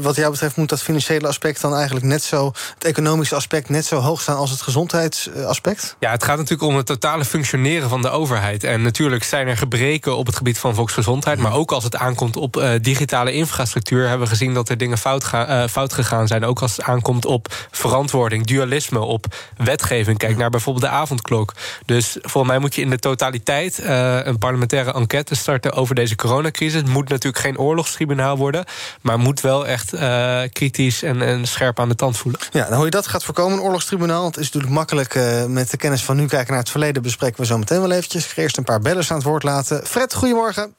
wat 0.02 0.16
jou 0.16 0.32
betreft 0.32 0.56
moet 0.56 0.70
dat 0.70 0.82
financiële 0.82 1.28
aspect 1.28 1.62
dan 1.62 1.76
eigenlijk 1.76 2.06
net 2.06 2.24
zo, 2.24 2.52
het 2.74 2.84
economische 2.84 3.36
aspect 3.36 3.70
net 3.70 3.86
zo 3.86 4.00
hoog 4.00 4.22
staan 4.22 4.38
als 4.38 4.52
het 4.52 4.62
gezondheidsaspect? 4.62 5.96
Ja, 6.00 6.12
het 6.12 6.24
gaat 6.24 6.38
natuurlijk 6.38 6.70
om 6.70 6.78
het 6.78 6.86
totale 6.86 7.26
functioneren 7.26 7.90
van 7.90 8.02
de 8.02 8.10
overheid. 8.10 8.64
En 8.64 8.82
natuurlijk 8.82 9.24
zijn 9.24 9.48
er 9.48 9.58
gebreken 9.58 10.18
op 10.18 10.26
het 10.26 10.36
gebied 10.36 10.60
van 10.60 10.76
volksgezondheid. 10.76 11.40
Maar 11.40 11.54
ook 11.54 11.72
als 11.72 11.84
het 11.84 11.96
aankomt 11.96 12.36
op 12.36 12.64
digitale 12.82 13.34
infrastructuur, 13.34 14.08
hebben 14.08 14.28
we 14.28 14.34
gezien 14.34 14.54
dat 14.54 14.70
er 14.70 14.78
dingen 14.78 14.98
fout, 14.98 15.32
uh, 15.34 15.68
fout 15.68 15.94
gegaan 15.94 16.28
zijn. 16.28 16.46
Ook 16.46 16.62
als 16.62 16.72
het 16.76 16.86
aankomt 16.86 17.26
op 17.26 17.68
verantwoording, 17.72 18.46
dualisme, 18.46 19.00
op 19.00 19.26
wetgeving. 19.58 20.18
Kijk 20.18 20.38
naar 20.38 20.50
bijvoorbeeld 20.50 20.86
de 20.86 20.92
avondklok. 20.92 21.54
Dus 21.86 22.18
volgens 22.22 22.52
mij 22.52 22.60
moet 22.60 22.76
je 22.76 22.82
in 22.82 22.90
de 22.90 23.00
totaliteit 23.00 23.80
uh, 23.80 24.20
een 24.24 24.38
parlementaire 24.38 24.94
enquête 24.94 25.36
starten 25.36 25.74
over 25.74 25.96
deze 25.96 26.15
coronacrisis. 26.16 26.82
Het 26.82 26.90
moet 26.90 27.10
natuurlijk 27.10 27.44
geen 27.44 27.58
oorlogstribunaal 27.58 28.38
worden, 28.38 28.66
maar 29.02 29.20
moet 29.20 29.42
wel 29.42 29.68
echt 29.68 29.94
uh, 29.94 30.42
kritisch 30.54 31.04
en, 31.04 31.22
en, 31.22 31.46
scherp 31.46 31.80
aan 31.80 31.90
de 31.90 31.96
tand 31.96 32.18
voelen. 32.18 32.42
Ja, 32.52 32.64
nou, 32.64 32.76
hoe 32.76 32.86
je 32.86 32.92
dat 32.92 33.08
gaat 33.08 33.24
voorkomen, 33.24 33.58
een 33.58 33.64
oorlogstribunaal. 33.64 34.26
Het 34.26 34.38
is 34.38 34.46
natuurlijk 34.46 34.74
makkelijk 34.74 35.14
met 35.48 35.72
de 35.72 35.78
kennis 35.78 36.04
van 36.04 36.16
nu 36.16 36.28
kijken 36.28 36.50
naar 36.50 36.62
het 36.62 36.72
verleden. 36.72 37.02
Bespreken 37.02 37.40
we 37.40 37.46
zo 37.46 37.58
meteen 37.58 37.82
wel 37.82 37.92
eventjes. 37.92 38.26
Ik 38.26 38.32
ga 38.32 38.42
eerst 38.42 38.58
een 38.58 38.64
paar 38.64 38.80
bellers 38.80 39.12
aan 39.12 39.18
het 39.18 39.26
woord 39.26 39.44
laten. 39.44 39.86
Fred, 39.86 40.16
goedemorgen. 40.16 40.76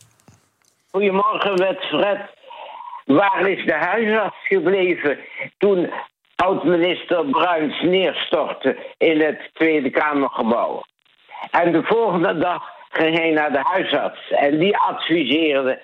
Goedemorgen, 0.91 1.55
met 1.55 1.79
Fred. 1.79 2.35
Waar 3.07 3.49
is 3.49 3.65
de 3.65 3.73
huisarts 3.75 4.37
gebleven 4.47 5.19
toen 5.59 5.91
oud-minister 6.37 7.25
Bruins 7.25 7.83
neerstortte 7.83 8.77
in 8.99 9.21
het 9.21 9.51
Tweede 9.53 9.91
Kamergebouw? 9.91 10.85
En 11.51 11.73
de 11.73 11.83
volgende 11.83 12.39
dag 12.39 12.63
ging 12.97 13.19
hij 13.19 13.31
naar 13.31 13.53
de 13.53 13.61
huisarts 13.63 14.31
en 14.31 14.59
die 14.59 14.77
adviseerde: 14.77 15.81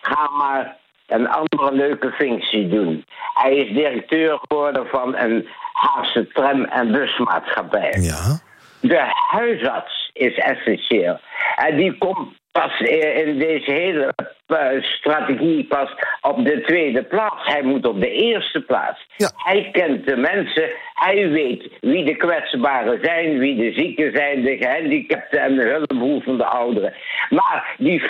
ga 0.00 0.28
maar 0.30 0.76
een 1.06 1.28
andere 1.28 1.72
leuke 1.72 2.12
functie 2.12 2.68
doen. 2.68 3.04
Hij 3.34 3.56
is 3.56 3.68
directeur 3.68 4.38
geworden 4.48 4.86
van 4.86 5.16
een 5.16 5.48
Haagse 5.72 6.28
tram- 6.32 6.64
en 6.64 6.92
busmaatschappij. 6.92 7.96
Ja. 8.00 8.40
De 8.80 9.12
huisarts 9.30 10.10
is 10.12 10.34
essentieel. 10.38 11.18
En 11.56 11.76
die 11.76 11.98
komt 11.98 12.39
pas 12.52 12.80
in 12.80 13.38
deze 13.38 13.72
hele 13.72 14.14
eh, 14.46 14.82
strategie 14.82 15.64
pas 15.64 15.90
op 16.20 16.44
de 16.44 16.60
tweede 16.60 17.02
plaats. 17.02 17.46
Hij 17.46 17.62
moet 17.62 17.86
op 17.86 18.00
de 18.00 18.10
eerste 18.10 18.60
plaats. 18.60 19.06
Hij 19.36 19.68
kent 19.72 20.06
de 20.06 20.16
mensen. 20.16 20.70
Hij 20.94 21.28
weet 21.28 21.68
wie 21.80 22.04
de 22.04 22.16
kwetsbaren 22.16 22.98
zijn, 23.02 23.38
wie 23.38 23.56
de 23.56 23.72
zieken 23.72 24.12
zijn, 24.14 24.42
de 24.42 24.56
gehandicapten 24.56 25.40
en 25.40 25.56
de 25.56 25.68
hulpbehoevende 25.68 26.44
ouderen. 26.44 26.94
Maar 27.30 27.74
die 27.78 28.00
5,1 28.00 28.06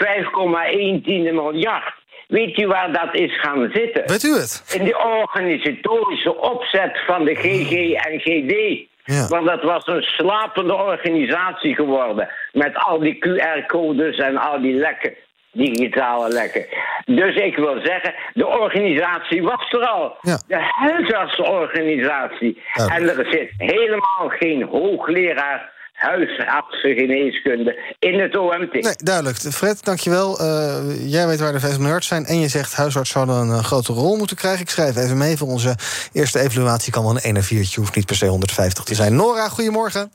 miljard. 1.32 1.98
Weet 2.28 2.58
u 2.58 2.66
waar 2.66 2.92
dat 2.92 3.14
is 3.14 3.40
gaan 3.40 3.70
zitten? 3.72 4.02
Weet 4.06 4.22
u 4.22 4.32
het? 4.32 4.76
In 4.78 4.84
de 4.84 4.98
organisatorische 4.98 6.36
opzet 6.36 6.98
van 7.06 7.24
de 7.24 7.34
GG 7.34 7.92
en 7.92 8.20
GD. 8.20 8.88
Ja. 9.04 9.28
Want 9.28 9.46
dat 9.46 9.62
was 9.62 9.86
een 9.86 10.02
slapende 10.02 10.74
organisatie 10.74 11.74
geworden. 11.74 12.28
Met 12.52 12.76
al 12.76 12.98
die 12.98 13.14
QR-codes 13.14 14.16
en 14.16 14.36
al 14.36 14.60
die 14.60 14.74
lekken, 14.74 15.14
digitale 15.52 16.28
lekken. 16.28 16.66
Dus 17.04 17.36
ik 17.36 17.56
wil 17.56 17.80
zeggen, 17.82 18.14
de 18.34 18.46
organisatie 18.46 19.42
was 19.42 19.72
er 19.72 19.86
al. 19.86 20.16
Ja. 20.20 20.38
De 20.46 20.58
huisartsorganisatie. 20.58 22.62
Duidelijk. 22.74 23.18
En 23.18 23.24
er 23.24 23.32
zit 23.32 23.52
helemaal 23.56 24.28
geen 24.28 24.62
hoogleraar 24.62 25.72
huisartsengeneeskunde 26.00 27.78
in 27.98 28.20
het 28.20 28.36
OMT. 28.36 28.72
Nee, 28.72 28.94
duidelijk. 28.96 29.36
Fred, 29.36 29.84
dankjewel. 29.84 30.38
Eh 30.38 31.10
jij 31.10 31.26
weet 31.26 31.40
waar 31.40 31.52
de 31.52 31.60
VS 31.60 31.78
nerds 31.78 32.06
zijn. 32.06 32.24
En 32.24 32.40
je 32.40 32.48
zegt 32.48 32.74
huisarts 32.76 33.10
zouden 33.10 33.34
een 33.34 33.50
eh, 33.50 33.64
grote 33.64 33.92
rol 33.92 34.16
moeten 34.16 34.36
krijgen. 34.36 34.60
Ik 34.60 34.70
schrijf 34.70 34.96
even 34.96 35.18
mee 35.18 35.36
voor 35.36 35.48
onze 35.48 35.74
eerste 36.12 36.38
evaluatie. 36.40 36.92
Kan 36.92 37.02
wel 37.02 37.10
een 37.12 37.20
1 37.20 37.36
en 37.36 37.42
4. 37.42 37.72
hoeft 37.74 37.94
niet 37.96 38.06
per 38.06 38.16
se 38.16 38.26
150 38.26 38.84
te 38.84 38.94
zijn. 38.94 39.16
Nora, 39.16 39.48
goedemorgen. 39.48 40.12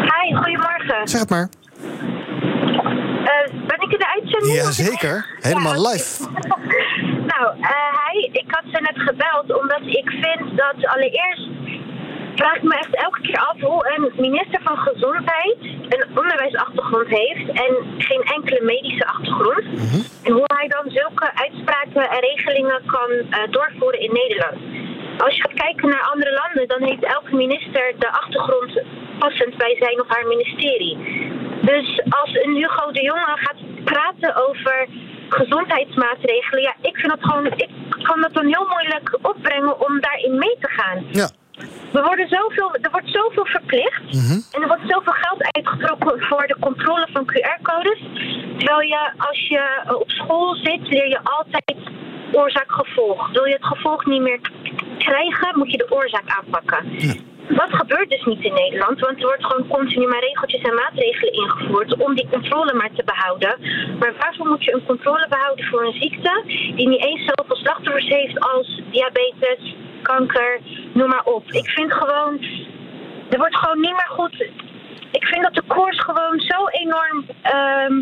Hi, 0.00 0.34
goedemorgen. 0.34 1.08
Zeg 1.08 1.20
het 1.20 1.30
maar. 1.30 1.48
Eh, 3.24 3.52
ben 3.66 3.80
ik 3.80 3.92
in 3.92 3.98
de 3.98 4.20
uitzending? 4.20 4.54
Jazeker. 4.54 5.26
Helemaal 5.40 5.74
Ja, 5.74 5.90
live. 5.90 6.22
nou, 7.32 7.60
eh 7.60 7.92
hi. 8.08 8.24
Ik 8.32 8.44
had 8.46 8.64
ze 8.72 8.80
net 8.80 8.98
gebeld 9.08 9.60
omdat 9.62 9.82
ik 9.86 10.08
vind 10.08 10.56
dat 10.56 10.86
allereerst 10.86 11.63
vraag 12.34 12.56
ik 12.56 12.62
me 12.62 12.74
echt 12.74 12.94
elke 12.94 13.20
keer 13.20 13.36
af 13.36 13.60
hoe 13.60 13.94
een 13.94 14.12
minister 14.16 14.60
van 14.62 14.76
Gezondheid 14.76 15.56
een 15.88 16.04
onderwijsachtergrond 16.18 17.08
heeft 17.08 17.48
en 17.48 17.72
geen 17.98 18.22
enkele 18.22 18.60
medische 18.62 19.06
achtergrond. 19.06 19.64
En 20.22 20.32
hoe 20.32 20.44
hij 20.56 20.68
dan 20.68 20.90
zulke 20.90 21.30
uitspraken 21.34 22.10
en 22.10 22.20
regelingen 22.20 22.82
kan 22.86 23.10
eh, 23.10 23.50
doorvoeren 23.50 24.00
in 24.00 24.12
Nederland. 24.12 24.58
Als 25.18 25.36
je 25.36 25.42
gaat 25.42 25.60
kijken 25.64 25.88
naar 25.88 26.10
andere 26.12 26.32
landen, 26.32 26.68
dan 26.68 26.88
heeft 26.88 27.04
elke 27.04 27.34
minister 27.34 27.94
de 27.98 28.12
achtergrond 28.12 28.82
passend 29.18 29.56
bij 29.56 29.76
zijn 29.78 30.00
of 30.00 30.08
haar 30.08 30.26
ministerie. 30.26 30.96
Dus 31.62 32.02
als 32.08 32.30
een 32.42 32.54
Hugo 32.54 32.92
de 32.92 33.02
Jonge 33.02 33.36
gaat 33.44 33.84
praten 33.84 34.48
over 34.48 34.88
gezondheidsmaatregelen, 35.28 36.62
ja, 36.62 36.74
ik 36.80 36.96
vind 36.96 37.08
dat 37.08 37.22
gewoon, 37.22 37.46
ik 37.46 37.70
kan 38.02 38.20
dat 38.20 38.34
dan 38.34 38.46
heel 38.46 38.66
moeilijk 38.68 39.18
opbrengen 39.22 39.80
om 39.86 40.00
daarin 40.00 40.38
mee 40.38 40.56
te 40.60 40.68
gaan. 40.68 41.06
Ja. 41.10 41.28
We 41.92 42.02
worden 42.02 42.28
zoveel, 42.28 42.74
er 42.80 42.90
wordt 42.90 43.10
zoveel 43.10 43.46
verplicht. 43.46 44.02
En 44.52 44.62
er 44.62 44.66
wordt 44.66 44.82
zoveel 44.86 45.12
geld 45.12 45.42
uitgetrokken 45.54 46.20
voor 46.20 46.46
de 46.46 46.56
controle 46.60 47.08
van 47.12 47.30
QR-codes. 47.32 48.00
Terwijl 48.58 48.80
je 48.80 49.12
als 49.16 49.48
je 49.48 49.82
eh, 49.86 49.94
op 49.94 50.10
school 50.10 50.54
zit, 50.54 50.88
leer 50.88 51.08
je 51.08 51.20
altijd 51.22 51.76
oorzaak-gevolg. 52.32 53.30
Wil 53.32 53.44
je 53.44 53.54
het 53.54 53.64
gevolg 53.64 54.06
niet 54.06 54.20
meer 54.20 54.40
krijgen, 54.98 55.58
moet 55.58 55.70
je 55.70 55.76
de 55.76 55.90
oorzaak 55.90 56.28
aanpakken. 56.38 56.82
Dat 57.48 57.74
gebeurt 57.74 58.10
dus 58.10 58.24
niet 58.24 58.44
in 58.44 58.52
Nederland, 58.52 59.00
want 59.00 59.18
er 59.18 59.26
wordt 59.26 59.46
gewoon 59.46 59.66
continu 59.68 60.06
maar 60.06 60.20
regeltjes 60.20 60.62
en 60.62 60.74
maatregelen 60.74 61.32
ingevoerd 61.32 61.96
om 61.96 62.14
die 62.14 62.28
controle 62.30 62.74
maar 62.74 62.90
te 62.94 63.04
behouden. 63.04 63.58
Maar 63.98 64.14
waarvoor 64.18 64.46
moet 64.46 64.64
je 64.64 64.74
een 64.74 64.86
controle 64.86 65.26
behouden 65.28 65.64
voor 65.64 65.84
een 65.84 66.00
ziekte 66.00 66.42
die 66.76 66.88
niet 66.88 67.04
eens 67.04 67.24
zoveel 67.24 67.56
slachtoffers 67.56 68.08
heeft 68.08 68.40
als 68.40 68.82
diabetes, 68.90 69.74
kanker, 70.04 70.60
noem 70.94 71.08
maar 71.08 71.24
op. 71.24 71.44
Ik 71.50 71.68
vind 71.68 71.92
gewoon, 71.92 72.32
er 73.30 73.38
wordt 73.38 73.56
gewoon 73.56 73.80
niet 73.80 73.96
meer 74.00 74.10
goed. 74.18 74.34
Ik 75.10 75.24
vind 75.24 75.42
dat 75.42 75.54
de 75.54 75.62
koers 75.66 76.00
gewoon 76.00 76.40
zo 76.40 76.66
enorm 76.68 77.24
ehm, 77.42 77.94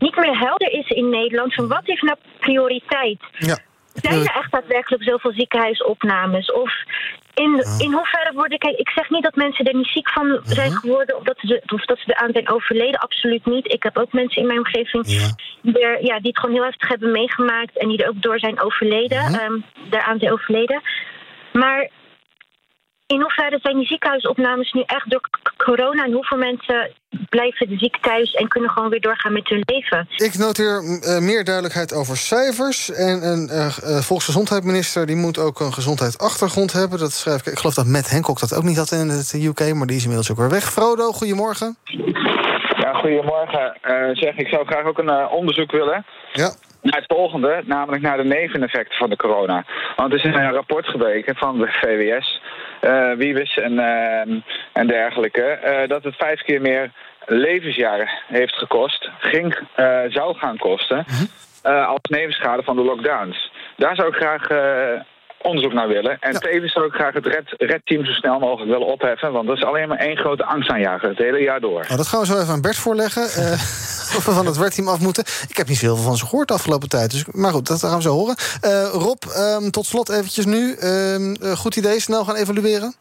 niet 0.00 0.16
meer 0.16 0.38
helder 0.38 0.72
is 0.72 0.88
in 0.88 1.08
Nederland. 1.08 1.54
Van 1.54 1.68
wat 1.68 1.82
heeft 1.84 2.02
nou 2.02 2.16
prioriteit? 2.38 3.20
Ja. 3.38 3.58
Zijn 3.92 4.20
er 4.20 4.36
echt 4.36 4.52
daadwerkelijk 4.52 5.02
zoveel 5.02 5.32
ziekenhuisopnames? 5.32 6.52
Of 6.52 6.72
in, 7.34 7.64
in 7.78 7.92
hoeverre 7.92 8.32
worden. 8.34 8.58
Kijk, 8.58 8.76
ik 8.76 8.88
zeg 8.88 9.10
niet 9.10 9.22
dat 9.22 9.34
mensen 9.34 9.64
er 9.64 9.74
niet 9.74 9.86
ziek 9.86 10.10
van 10.10 10.40
zijn 10.42 10.72
geworden. 10.72 11.16
Of 11.16 11.22
dat, 11.22 11.38
ze, 11.38 11.62
of 11.66 11.84
dat 11.84 11.98
ze 11.98 12.14
eraan 12.14 12.32
zijn 12.32 12.50
overleden. 12.50 13.00
Absoluut 13.00 13.46
niet. 13.46 13.72
Ik 13.72 13.82
heb 13.82 13.98
ook 13.98 14.12
mensen 14.12 14.40
in 14.40 14.46
mijn 14.46 14.58
omgeving. 14.58 15.04
Die, 15.62 15.78
er, 15.80 16.04
ja, 16.04 16.18
die 16.18 16.28
het 16.28 16.38
gewoon 16.38 16.54
heel 16.54 16.64
heftig 16.64 16.88
hebben 16.88 17.10
meegemaakt. 17.10 17.78
En 17.78 17.88
die 17.88 18.02
er 18.02 18.08
ook 18.08 18.22
door 18.22 18.38
zijn 18.38 18.60
overleden. 18.60 19.18
ehm, 19.18 19.58
daaraan 19.90 20.18
zijn 20.18 20.32
overleden. 20.32 20.80
Maar 21.52 21.90
in 23.14 23.20
hoeverre 23.20 23.58
zijn 23.62 23.76
die 23.76 23.86
ziekenhuisopnames 23.86 24.72
nu 24.72 24.82
echt 24.86 25.10
door 25.10 25.28
corona? 25.56 26.04
En 26.04 26.12
hoeveel 26.12 26.38
mensen 26.38 26.90
blijven 27.28 27.78
ziek 27.78 27.96
thuis 28.00 28.32
en 28.32 28.48
kunnen 28.48 28.70
gewoon 28.70 28.90
weer 28.90 29.00
doorgaan 29.00 29.32
met 29.32 29.48
hun 29.48 29.62
leven? 29.64 30.08
Ik 30.16 30.38
noteer 30.38 30.76
eh, 30.76 31.18
meer 31.18 31.44
duidelijkheid 31.44 31.94
over 31.94 32.16
cijfers. 32.16 32.90
En 32.90 33.22
een 33.22 33.48
eh, 33.48 33.66
eh, 33.66 34.02
volksgezondheidsminister 34.02 35.06
die 35.06 35.16
moet 35.16 35.38
ook 35.38 35.60
een 35.60 35.72
gezondheidsachtergrond 35.72 36.72
hebben. 36.72 36.98
Dat 36.98 37.12
schrijf 37.12 37.40
ik. 37.40 37.52
Ik 37.52 37.58
geloof 37.58 37.74
dat 37.74 37.86
Matt 37.86 38.10
Hancock 38.10 38.40
dat 38.40 38.54
ook 38.54 38.62
niet 38.62 38.76
had 38.76 38.90
in 38.90 39.08
het 39.08 39.32
UK, 39.32 39.74
maar 39.74 39.86
die 39.86 39.96
is 39.96 40.02
inmiddels 40.02 40.30
ook 40.30 40.38
weer 40.38 40.50
weg. 40.50 40.72
Frodo, 40.72 41.12
goedemorgen. 41.12 41.76
Ja, 42.76 42.92
goedemorgen. 42.92 43.76
Eh, 43.80 44.08
zeg, 44.12 44.36
ik 44.36 44.48
zou 44.48 44.66
graag 44.66 44.84
ook 44.84 44.98
een 44.98 45.28
onderzoek 45.28 45.70
willen. 45.70 46.06
Ja. 46.32 46.50
Naar 46.80 46.96
het 46.96 47.16
volgende, 47.16 47.62
namelijk 47.64 48.02
naar 48.02 48.16
de 48.16 48.24
neveneffecten 48.24 48.98
van 48.98 49.10
de 49.10 49.16
corona. 49.16 49.64
Want 49.96 50.12
er 50.12 50.18
is 50.18 50.24
een 50.24 50.52
rapport 50.52 50.86
gebleken 50.86 51.36
van 51.36 51.58
de 51.58 51.66
VWS, 51.66 52.40
eh 52.80 53.12
Wiebes 53.12 53.58
en, 53.58 53.78
eh, 53.78 54.42
en 54.72 54.86
dergelijke, 54.86 55.42
eh, 55.42 55.88
dat 55.88 56.04
het 56.04 56.16
vijf 56.16 56.42
keer 56.42 56.60
meer 56.60 56.90
levensjaren 57.28 58.08
heeft 58.26 58.54
gekost, 58.54 59.10
ging, 59.18 59.58
eh, 59.74 60.00
zou 60.08 60.36
gaan 60.36 60.56
kosten, 60.56 61.04
eh, 61.62 61.88
als 61.88 62.00
nevenschade 62.02 62.62
van 62.62 62.76
de 62.76 62.82
lockdowns. 62.82 63.52
Daar 63.76 63.94
zou 63.94 64.08
ik 64.08 64.14
graag 64.14 64.48
eh, 64.48 65.00
onderzoek 65.42 65.72
naar 65.72 65.88
willen. 65.88 66.16
En 66.20 66.40
tevens 66.40 66.72
zou 66.72 66.86
ik 66.86 66.92
graag 66.92 67.14
het 67.14 67.26
red, 67.26 67.44
redteam 67.56 68.04
zo 68.04 68.12
snel 68.12 68.38
mogelijk 68.38 68.70
willen 68.70 68.86
opheffen, 68.86 69.32
want 69.32 69.46
dat 69.48 69.56
is 69.56 69.64
alleen 69.64 69.88
maar 69.88 69.98
één 69.98 70.16
grote 70.16 70.44
angstaanjager, 70.44 71.08
het 71.08 71.18
hele 71.18 71.40
jaar 71.40 71.60
door. 71.60 71.80
Nou, 71.84 71.96
dat 71.96 72.06
gaan 72.06 72.20
we 72.20 72.26
zo 72.26 72.38
even 72.38 72.52
aan 72.52 72.60
Bert 72.60 72.76
voorleggen. 72.76 73.22
eh, 73.22 73.52
of 74.16 74.24
we 74.24 74.32
van 74.32 74.46
het 74.46 74.56
werkteam 74.56 74.88
af 74.88 75.00
moeten. 75.00 75.24
Ik 75.48 75.56
heb 75.56 75.68
niet 75.68 75.78
veel 75.78 75.96
van 75.96 76.16
ze 76.16 76.26
gehoord 76.26 76.48
de 76.48 76.54
afgelopen 76.54 76.88
tijd. 76.88 77.10
Dus, 77.10 77.24
maar 77.30 77.52
goed, 77.52 77.66
dat 77.66 77.80
gaan 77.80 77.96
we 77.96 78.02
zo 78.02 78.12
horen. 78.12 78.36
Eh, 78.60 78.88
Rob, 78.92 79.22
ehm, 79.34 79.70
tot 79.70 79.86
slot 79.86 80.08
eventjes 80.08 80.44
nu. 80.44 80.74
Ehm, 80.74 81.34
eh, 81.34 81.56
goed 81.56 81.76
idee, 81.76 82.00
snel 82.00 82.24
gaan 82.24 82.34
evalueren? 82.36 82.94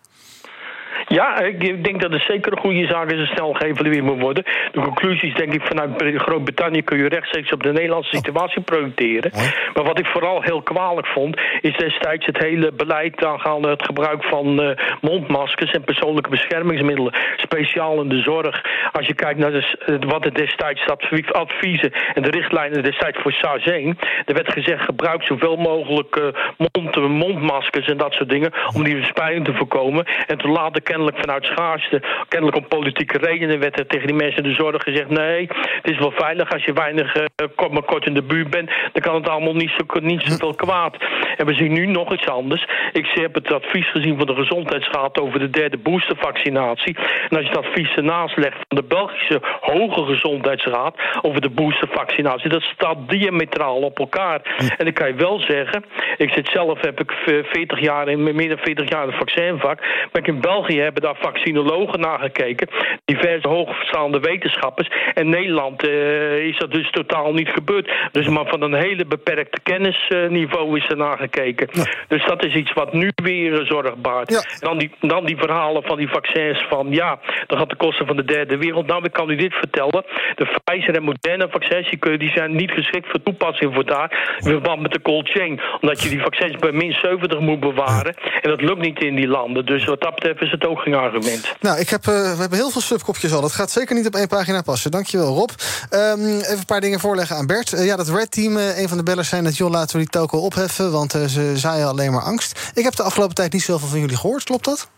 Ja, 1.07 1.39
ik 1.39 1.83
denk 1.83 2.01
dat 2.01 2.11
het 2.11 2.21
zeker 2.21 2.51
een 2.51 2.59
goede 2.59 2.87
zaak 2.87 3.11
is 3.11 3.19
en 3.19 3.35
snel 3.35 3.53
geëvalueerd 3.53 4.03
moet 4.03 4.21
worden. 4.21 4.43
De 4.71 4.81
conclusies, 4.81 5.33
denk 5.33 5.53
ik, 5.53 5.61
vanuit 5.61 6.21
Groot-Brittannië 6.21 6.81
kun 6.81 6.97
je 6.97 7.07
rechtstreeks 7.07 7.51
op 7.51 7.63
de 7.63 7.71
Nederlandse 7.71 8.15
situatie 8.15 8.61
projecteren. 8.61 9.31
Maar 9.73 9.83
wat 9.83 9.99
ik 9.99 10.05
vooral 10.05 10.41
heel 10.41 10.61
kwalijk 10.61 11.07
vond, 11.07 11.39
is 11.61 11.77
destijds 11.77 12.25
het 12.25 12.37
hele 12.37 12.71
beleid 12.71 13.25
aangaande 13.25 13.69
het 13.69 13.85
gebruik 13.85 14.23
van 14.23 14.61
eh, 14.61 14.77
mondmaskers 15.01 15.71
en 15.71 15.83
persoonlijke 15.83 16.29
beschermingsmiddelen. 16.29 17.13
Speciaal 17.37 18.01
in 18.01 18.09
de 18.09 18.21
zorg. 18.21 18.61
Als 18.91 19.07
je 19.07 19.13
kijkt 19.13 19.39
naar 19.39 19.51
de 19.51 19.75
eh, 19.85 20.09
wat 20.09 20.25
er 20.25 20.33
destijds 20.33 20.87
adv- 20.87 21.31
adviezen 21.31 21.91
en 22.13 22.21
de 22.21 22.29
richtlijnen 22.29 22.83
destijds 22.83 23.19
voor 23.21 23.31
SARS 23.31 23.65
1. 23.65 23.97
Er 24.25 24.33
werd 24.33 24.51
gezegd, 24.51 24.83
gebruik 24.83 25.23
zoveel 25.23 25.55
mogelijk 25.55 26.15
eh, 26.15 26.23
mond, 26.57 27.09
mondmaskers 27.09 27.87
en 27.87 27.97
dat 27.97 28.13
soort 28.13 28.29
dingen. 28.29 28.53
Om 28.73 28.83
die 28.83 28.95
verspreiding 28.95 29.45
te 29.45 29.53
voorkomen. 29.53 30.05
En 30.27 30.37
toen 30.37 30.51
later 30.51 30.81
kennelijk 30.81 31.06
vanuit 31.15 31.45
schaarste, 31.45 32.01
kennelijk 32.27 32.57
om 32.57 32.67
politieke 32.67 33.17
redenen, 33.17 33.59
werd 33.59 33.79
er 33.79 33.87
tegen 33.87 34.07
die 34.07 34.15
mensen 34.15 34.43
de 34.43 34.53
zorg 34.53 34.83
gezegd: 34.83 35.09
nee, 35.09 35.47
het 35.81 35.91
is 35.91 35.97
wel 35.97 36.11
veilig 36.11 36.51
als 36.51 36.63
je 36.63 36.73
weinig 36.73 37.15
eh, 37.15 37.47
kort, 37.55 37.71
maar 37.71 37.83
kort 37.83 38.05
in 38.05 38.13
de 38.13 38.23
buurt 38.23 38.49
bent. 38.49 38.69
Dan 38.91 39.01
kan 39.01 39.15
het 39.15 39.29
allemaal 39.29 39.55
niet, 39.55 39.71
zo, 39.77 39.99
niet 39.99 40.21
zoveel 40.23 40.55
kwaad. 40.55 40.95
En 41.37 41.45
we 41.45 41.53
zien 41.53 41.73
nu 41.73 41.85
nog 41.85 42.13
iets 42.13 42.27
anders. 42.27 42.67
Ik 42.91 43.07
heb 43.07 43.33
het 43.33 43.53
advies 43.53 43.91
gezien 43.91 44.17
van 44.17 44.25
de 44.25 44.35
Gezondheidsraad 44.35 45.19
over 45.19 45.39
de 45.39 45.49
derde 45.49 45.77
boostervaccinatie. 45.77 46.97
En 47.29 47.37
als 47.37 47.45
je 47.45 47.57
het 47.57 47.65
advies 47.65 47.95
ernaast 47.95 48.37
legt 48.37 48.57
van 48.67 48.77
de 48.77 48.83
Belgische 48.83 49.41
Hoge 49.61 50.05
Gezondheidsraad 50.05 50.95
over 51.21 51.41
de 51.41 51.49
boostervaccinatie, 51.49 52.49
dat 52.49 52.61
staat 52.61 53.09
diametraal 53.09 53.77
op 53.81 53.99
elkaar. 53.99 54.41
En 54.77 54.87
ik 54.87 54.93
kan 54.93 55.07
je 55.07 55.13
wel 55.13 55.39
zeggen, 55.39 55.85
ik 56.17 56.31
zit 56.33 56.49
zelf, 56.53 56.81
heb 56.81 56.99
ik 56.99 57.11
eh, 57.11 57.43
40 57.43 57.79
jaar 57.79 58.07
in 58.07 58.23
meer 58.23 58.49
dan 58.49 58.57
40 58.57 58.89
jaar 58.89 59.03
in 59.03 59.09
het 59.09 59.17
vaccinvak. 59.17 59.79
Maar 59.79 60.21
ik 60.21 60.27
in 60.27 60.41
België 60.41 60.86
hebben 60.87 61.03
daar 61.03 61.31
vaccinologen 61.31 61.99
naar 61.99 62.19
gekeken, 62.19 62.67
diverse 63.05 63.47
hoogstaande 63.47 64.19
wetenschappers. 64.19 64.89
En 65.13 65.29
Nederland 65.29 65.87
eh, 65.87 66.37
is 66.37 66.57
dat 66.57 66.71
dus 66.71 66.91
totaal 66.91 67.33
niet 67.33 67.49
gebeurd. 67.49 67.91
Dus 68.11 68.27
maar 68.27 68.45
van 68.47 68.61
een 68.61 68.73
hele 68.73 69.05
beperkte 69.05 69.61
kennisniveau 69.63 70.77
is 70.77 70.89
er 70.89 70.97
naar 70.97 71.17
gekeken. 71.17 71.67
Dus 72.07 72.25
dat 72.25 72.45
is 72.45 72.53
iets 72.53 72.73
wat 72.73 72.93
nu 72.93 73.11
weer 73.23 73.65
zorg 73.65 73.95
baart. 73.95 74.29
En 74.29 74.67
dan 74.67 74.77
die, 74.77 74.91
dan 74.99 75.25
die 75.25 75.37
verhalen 75.37 75.83
van 75.83 75.97
die 75.97 76.09
vaccins 76.09 76.65
van 76.69 76.87
ja, 76.89 77.19
dat 77.47 77.57
gaat 77.57 77.69
de 77.69 77.75
kosten 77.75 78.07
van 78.07 78.15
de 78.15 78.25
derde 78.25 78.57
wereld. 78.57 78.87
Nou, 78.87 79.03
ik 79.03 79.13
kan 79.13 79.29
u 79.29 79.35
dit 79.35 79.53
vertellen. 79.53 80.05
De 80.35 80.47
Pfizer 80.63 80.95
en 80.95 81.03
Moderna 81.03 81.47
vaccins, 81.49 81.89
die 82.17 82.31
zijn 82.31 82.55
niet 82.55 82.71
geschikt 82.71 83.07
voor 83.09 83.23
toepassing 83.23 83.73
voor 83.73 83.85
daar. 83.85 84.35
In 84.37 84.51
verband 84.51 84.81
met 84.81 84.91
de 84.91 85.01
cold 85.01 85.29
chain. 85.29 85.61
Omdat 85.81 86.03
je 86.03 86.09
die 86.09 86.21
vaccins 86.21 86.55
bij 86.55 86.71
min 86.71 86.93
70 86.93 87.39
moet 87.39 87.59
bewaren. 87.59 88.15
En 88.41 88.49
dat 88.49 88.61
lukt 88.61 88.81
niet 88.81 89.03
in 89.03 89.15
die 89.15 89.27
landen. 89.27 89.65
Dus 89.65 89.85
wat 89.85 90.01
dat 90.01 90.15
betreft 90.15 90.41
is 90.41 90.51
het 90.51 90.65
ook 90.65 90.76
geen 90.77 90.93
argument. 90.93 91.45
Nou, 91.61 91.79
ik 91.79 91.89
heb, 91.89 92.07
eh, 92.07 92.13
we 92.13 92.39
hebben 92.39 92.57
heel 92.57 92.69
veel 92.69 92.81
subkopjes 92.81 93.33
al. 93.33 93.41
Dat 93.41 93.51
gaat 93.51 93.71
zeker 93.71 93.95
niet 93.95 94.07
op 94.07 94.15
één 94.15 94.27
pagina 94.27 94.61
passen. 94.61 94.91
Dankjewel, 94.91 95.35
Rob. 95.35 95.49
Ehm, 95.89 96.19
even 96.19 96.57
een 96.57 96.65
paar 96.65 96.81
dingen 96.81 96.99
voorleggen 96.99 97.35
aan 97.35 97.45
Bert. 97.45 97.73
Eh, 97.73 97.85
ja, 97.85 97.95
dat 97.95 98.09
Red 98.09 98.31
Team, 98.31 98.57
eh, 98.57 98.79
een 98.79 98.87
van 98.87 98.97
de 98.97 99.03
bellers 99.03 99.29
zei 99.29 99.41
dat... 99.41 99.57
joh, 99.57 99.69
laten 99.69 99.95
we 99.95 100.01
die 100.01 100.11
toko 100.11 100.37
opheffen, 100.37 100.91
want 100.91 101.13
eh, 101.13 101.25
ze 101.25 101.53
zaaien 101.55 101.87
alleen 101.87 102.11
maar 102.11 102.21
angst. 102.21 102.71
Ik 102.73 102.83
heb 102.83 102.95
de 102.95 103.03
afgelopen 103.03 103.35
tijd 103.35 103.53
niet 103.53 103.61
zoveel 103.61 103.87
van 103.87 103.99
jullie 103.99 104.17
gehoord, 104.17 104.43
klopt 104.43 104.65
dat? 104.65 104.89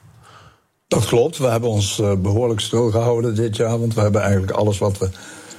Dat 0.88 1.06
klopt. 1.06 1.38
We 1.38 1.48
hebben 1.48 1.70
ons 1.70 2.00
uh, 2.00 2.14
behoorlijk 2.14 2.60
stilgehouden 2.60 3.36
dit 3.36 3.56
jaar. 3.56 3.80
Want 3.80 3.94
we 3.94 4.02
hebben 4.02 4.22
eigenlijk 4.22 4.52
alles 4.52 4.78
wat 4.78 4.98
we 4.98 5.10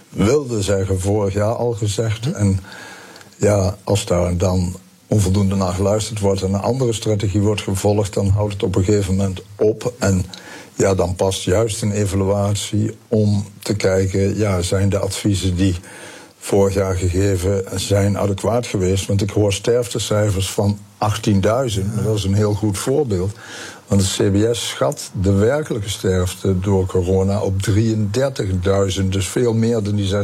wilden 0.09 0.63
zeggen 0.63 1.01
vorig 1.01 1.35
jaar 1.35 1.55
al 1.55 1.73
gezegd. 1.73 2.33
En 2.33 2.61
ja, 3.37 3.77
als 3.85 4.05
daar 4.05 4.37
dan 4.37 4.77
onvoldoende 5.11 5.55
naar 5.55 5.75
geluisterd 5.75 6.21
wordt 6.21 6.43
en 6.43 6.55
een 6.55 6.61
andere 6.61 6.93
strategie 6.93 7.41
wordt 7.41 7.63
gevolgd, 7.63 8.15
dan 8.15 8.29
houdt 8.29 8.53
het 8.53 8.63
op 8.63 8.77
een 8.77 8.85
gegeven 8.85 9.17
moment 9.17 9.43
op. 9.57 9.93
En 9.99 10.25
ja, 10.75 10.95
dan 10.95 11.15
past 11.15 11.43
juist 11.43 11.83
een 11.83 11.93
evaluatie 11.93 12.97
om 13.09 13.47
te 13.63 13.75
kijken, 13.75 14.37
ja, 14.37 14.63
zijn 14.63 14.89
de 14.89 14.99
adviezen 14.99 15.57
die 15.57 15.77
vorig 16.39 16.75
jaar 16.75 16.97
gegeven 16.97 17.65
zijn 17.75 18.19
adequaat 18.19 18.67
geweest? 18.67 19.07
Want 19.07 19.23
ik 19.23 19.31
hoor 19.31 19.53
sterftecijfers 19.53 20.51
van 20.51 20.79
18.000, 21.29 21.41
dat 22.05 22.17
is 22.17 22.25
een 22.25 22.35
heel 22.35 22.55
goed 22.55 22.79
voorbeeld. 22.79 23.33
Want 23.87 24.03
het 24.03 24.11
CBS 24.11 24.69
schat 24.69 25.11
de 25.21 25.33
werkelijke 25.33 25.89
sterfte 25.89 26.61
door 26.61 26.87
corona 26.87 27.41
op 27.41 27.55
33.000, 27.71 29.05
dus 29.09 29.29
veel 29.29 29.55
meer 29.55 29.83
dan 29.83 29.97
die 29.97 30.11
26.000 30.11 30.21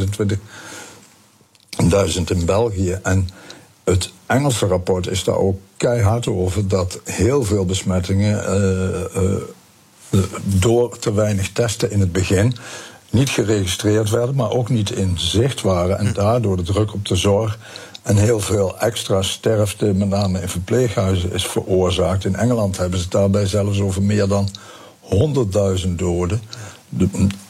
in 2.26 2.44
België. 2.44 2.98
En 3.02 3.28
het 3.86 4.12
Engelse 4.26 4.66
rapport 4.66 5.08
is 5.08 5.24
daar 5.24 5.36
ook 5.36 5.58
keihard 5.76 6.26
over 6.26 6.68
dat 6.68 7.00
heel 7.04 7.44
veel 7.44 7.64
besmettingen 7.64 8.60
uh, 8.62 9.32
uh, 10.12 10.22
door 10.42 10.98
te 10.98 11.12
weinig 11.12 11.52
testen 11.52 11.90
in 11.90 12.00
het 12.00 12.12
begin 12.12 12.54
niet 13.10 13.30
geregistreerd 13.30 14.10
werden, 14.10 14.34
maar 14.34 14.50
ook 14.50 14.68
niet 14.68 14.90
in 14.90 15.18
zicht 15.18 15.62
waren. 15.62 15.98
En 15.98 16.12
daardoor 16.12 16.56
de 16.56 16.62
druk 16.62 16.94
op 16.94 17.06
de 17.06 17.16
zorg 17.16 17.58
en 18.02 18.16
heel 18.16 18.40
veel 18.40 18.78
extra 18.78 19.22
sterfte, 19.22 19.84
met 19.84 20.08
name 20.08 20.40
in 20.40 20.48
verpleeghuizen, 20.48 21.32
is 21.32 21.46
veroorzaakt. 21.46 22.24
In 22.24 22.36
Engeland 22.36 22.76
hebben 22.76 22.98
ze 22.98 23.04
het 23.04 23.12
daarbij 23.12 23.46
zelfs 23.46 23.80
over 23.80 24.02
meer 24.02 24.28
dan 24.28 24.48
100.000 25.84 25.88
doden. 25.88 26.40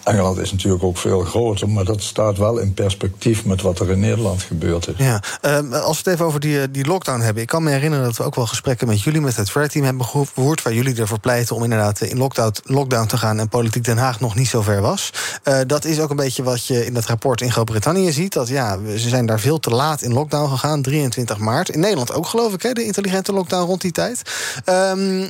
Engeland 0.07 0.39
is 0.39 0.53
natuurlijk 0.53 0.83
ook 0.83 0.99
veel 0.99 1.21
groter, 1.21 1.69
maar 1.69 1.85
dat 1.85 2.03
staat 2.03 2.39
wel 2.39 2.59
in 2.59 2.75
perspectief 2.75 3.45
met 3.45 3.63
wat 3.63 3.79
er 3.79 3.91
in 3.91 4.01
Nederland 4.01 4.43
gebeurd 4.43 4.89
is. 4.89 4.95
Ja, 4.97 5.23
uh, 5.43 5.83
als 5.83 6.03
we 6.03 6.03
het 6.03 6.07
even 6.07 6.25
over 6.25 6.41
die, 6.41 6.61
eh, 6.61 6.69
die 6.71 6.87
lockdown 6.87 7.21
hebben. 7.21 7.43
Ik 7.43 7.49
kan 7.49 7.63
me 7.63 7.71
herinneren 7.71 8.05
dat 8.05 8.17
we 8.17 8.23
ook 8.23 8.35
wel 8.35 8.47
gesprekken 8.47 8.87
met 8.87 9.03
jullie, 9.03 9.21
met 9.21 9.37
het 9.37 9.51
Fair 9.51 9.69
Team 9.69 9.85
hebben 9.85 10.07
gehoord. 10.07 10.63
Waar 10.63 10.73
jullie 10.73 10.97
ervoor 10.97 11.21
pleiten 11.21 11.57
om 11.57 11.63
inderdaad 11.63 12.01
in 12.01 12.19
lockdown, 12.19 12.55
lockdown 12.65 13.07
te 13.07 13.17
gaan 13.17 13.39
en 13.39 13.49
politiek 13.49 13.85
Den 13.85 13.97
Haag 13.97 14.21
nog 14.21 14.35
niet 14.35 14.49
zo 14.49 14.63
ver 14.63 14.81
was. 14.81 15.13
Uh, 15.45 15.59
dat 15.67 15.85
is 15.85 16.01
ook 16.01 16.11
een 16.11 16.17
beetje 16.17 16.43
wat 16.43 16.67
je 16.67 16.87
in 16.87 16.95
dat 16.95 17.05
rapport 17.05 17.41
in 17.41 17.53
Groot-Brittannië 17.53 18.13
ziet. 18.13 18.33
Dat 18.33 18.49
ja, 18.49 18.79
ze 18.97 19.09
zijn 19.09 19.27
daar 19.27 19.41
veel 19.41 19.59
te 19.59 19.71
laat 19.71 20.03
in 20.03 20.13
lockdown 20.13 20.51
gegaan, 20.51 20.83
23 20.83 21.39
maart. 21.39 21.69
In 21.69 21.81
Nederland 21.81 22.13
ook, 22.13 22.27
geloof 22.27 22.53
ik, 22.53 22.63
hè, 22.63 22.73
de 22.73 22.85
intelligente 22.85 23.33
lockdown 23.33 23.67
rond 23.67 23.81
die 23.81 23.93
tijd. 23.93 24.23
Um, 24.67 25.27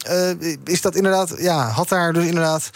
is 0.64 0.80
dat 0.80 0.95
inderdaad, 0.95 1.35
ja, 1.38 1.68
had 1.68 1.88
daar 1.88 2.12
dus 2.12 2.25
inderdaad, 2.25 2.71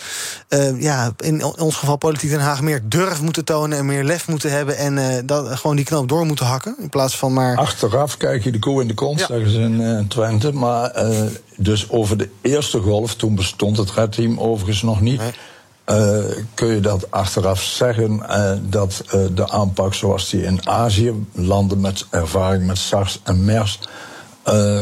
ja, 0.78 1.12
in 1.16 1.44
ons 1.44 1.76
geval 1.76 1.89
politiek 1.98 2.30
Den 2.30 2.40
Haag 2.40 2.62
meer 2.62 2.80
durf 2.84 3.20
moeten 3.22 3.44
tonen 3.44 3.78
en 3.78 3.86
meer 3.86 4.04
lef 4.04 4.28
moeten 4.28 4.50
hebben 4.50 4.76
en 4.76 4.96
uh, 4.96 5.06
dat, 5.24 5.48
gewoon 5.48 5.76
die 5.76 5.84
knoop 5.84 6.08
door 6.08 6.26
moeten 6.26 6.46
hakken. 6.46 6.76
In 6.78 6.88
plaats 6.88 7.16
van 7.16 7.32
maar. 7.32 7.56
Achteraf 7.56 8.16
kijk 8.16 8.44
je 8.44 8.50
de 8.50 8.58
koe 8.58 8.82
in 8.82 8.88
de 8.88 8.94
kont, 8.94 9.20
zeggen 9.20 9.50
ze 9.50 9.58
in 9.58 9.80
uh, 9.80 10.00
Twente. 10.08 10.52
Maar 10.52 11.04
uh, 11.04 11.20
dus 11.56 11.90
over 11.90 12.16
de 12.16 12.28
eerste 12.40 12.80
golf, 12.80 13.14
toen 13.14 13.34
bestond 13.34 13.76
het 13.76 13.90
redteam 13.90 14.40
overigens 14.40 14.82
nog 14.82 15.00
niet. 15.00 15.20
Nee. 15.20 16.34
kun 16.54 16.68
je 16.68 16.80
dat 16.80 17.10
achteraf 17.10 17.62
zeggen 17.62 18.22
dat 18.70 19.04
de 19.34 19.48
aanpak 19.48 19.94
zoals 19.94 20.30
die 20.30 20.42
in 20.42 20.68
Azië, 20.68 21.26
landen 21.32 21.80
met 21.80 22.06
ervaring 22.10 22.66
met 22.66 22.78
SARS 22.78 23.20
en 23.24 23.44
MERS, 23.44 23.78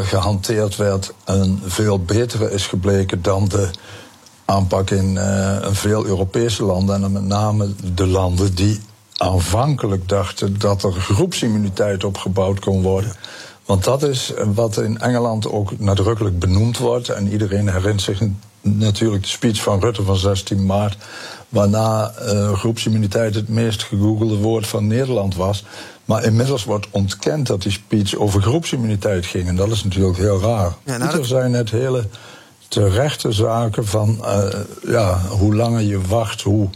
gehanteerd 0.02 0.76
werd, 0.76 1.12
een 1.24 1.62
veel 1.64 1.98
betere 2.00 2.50
is 2.50 2.66
gebleken 2.66 3.22
dan 3.22 3.48
de 3.48 3.70
aanpak 4.48 4.90
in 4.90 5.14
uh, 5.14 5.56
veel 5.70 6.06
Europese 6.06 6.62
landen. 6.64 6.94
En 6.94 7.00
dan 7.00 7.12
met 7.12 7.24
name 7.24 7.68
de 7.94 8.06
landen 8.06 8.54
die 8.54 8.80
aanvankelijk 9.16 10.08
dachten 10.08 10.58
dat 10.58 10.82
er 10.82 10.92
groepsimmuniteit 10.92 12.04
opgebouwd 12.04 12.60
kon 12.60 12.82
worden. 12.82 13.12
Want 13.64 13.84
dat 13.84 14.02
is 14.02 14.32
wat 14.54 14.76
in 14.76 14.98
Engeland 14.98 15.50
ook 15.50 15.78
nadrukkelijk 15.78 16.38
benoemd 16.38 16.78
wordt. 16.78 17.08
En 17.08 17.28
iedereen 17.28 17.68
herinnert 17.68 18.02
zich 18.02 18.20
natuurlijk 18.60 19.22
de 19.22 19.28
speech 19.28 19.62
van 19.62 19.80
Rutte 19.80 20.02
van 20.02 20.16
16 20.16 20.66
maart. 20.66 20.96
Waarna 21.48 22.12
uh, 22.22 22.52
groepsimmuniteit 22.52 23.34
het 23.34 23.48
meest 23.48 23.82
gegoogelde 23.82 24.36
woord 24.36 24.66
van 24.66 24.86
Nederland 24.86 25.34
was. 25.34 25.64
Maar 26.04 26.24
inmiddels 26.24 26.64
wordt 26.64 26.86
ontkend 26.90 27.46
dat 27.46 27.62
die 27.62 27.72
speech 27.72 28.14
over 28.14 28.42
groepsimmuniteit 28.42 29.26
ging. 29.26 29.48
En 29.48 29.56
dat 29.56 29.70
is 29.70 29.84
natuurlijk 29.84 30.18
heel 30.18 30.40
raar. 30.40 30.74
Ja, 30.84 30.96
nou, 30.96 31.24
zijn 31.24 31.52
het 31.52 31.70
hele 31.70 32.04
terechte 32.68 33.32
zaken 33.32 33.86
van 33.86 34.18
uh, 34.20 34.44
ja, 34.86 35.20
hoe 35.28 35.54
langer 35.54 35.80
je 35.80 36.00
wacht, 36.00 36.42
hoe 36.42 36.68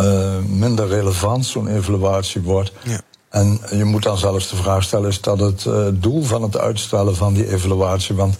uh, 0.00 0.36
minder 0.46 0.88
relevant 0.88 1.46
zo'n 1.46 1.68
evaluatie 1.68 2.40
wordt. 2.40 2.72
Ja. 2.82 3.00
En 3.28 3.60
je 3.70 3.84
moet 3.84 4.02
dan 4.02 4.18
zelfs 4.18 4.50
de 4.50 4.56
vraag 4.56 4.82
stellen: 4.82 5.08
is 5.08 5.20
dat 5.20 5.40
het 5.40 5.64
uh, 5.64 5.86
doel 5.92 6.22
van 6.22 6.42
het 6.42 6.56
uitstellen 6.56 7.16
van 7.16 7.34
die 7.34 7.52
evaluatie? 7.52 8.14
Want 8.14 8.36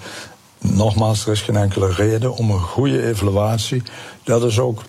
nogmaals, 0.59 1.27
er 1.27 1.33
is 1.33 1.41
geen 1.41 1.57
enkele 1.57 1.93
reden 1.93 2.35
om 2.35 2.51
een 2.51 2.61
goede 2.61 3.07
evaluatie. 3.07 3.83
Dat 4.25 4.45
is 4.45 4.59
ook 4.59 4.83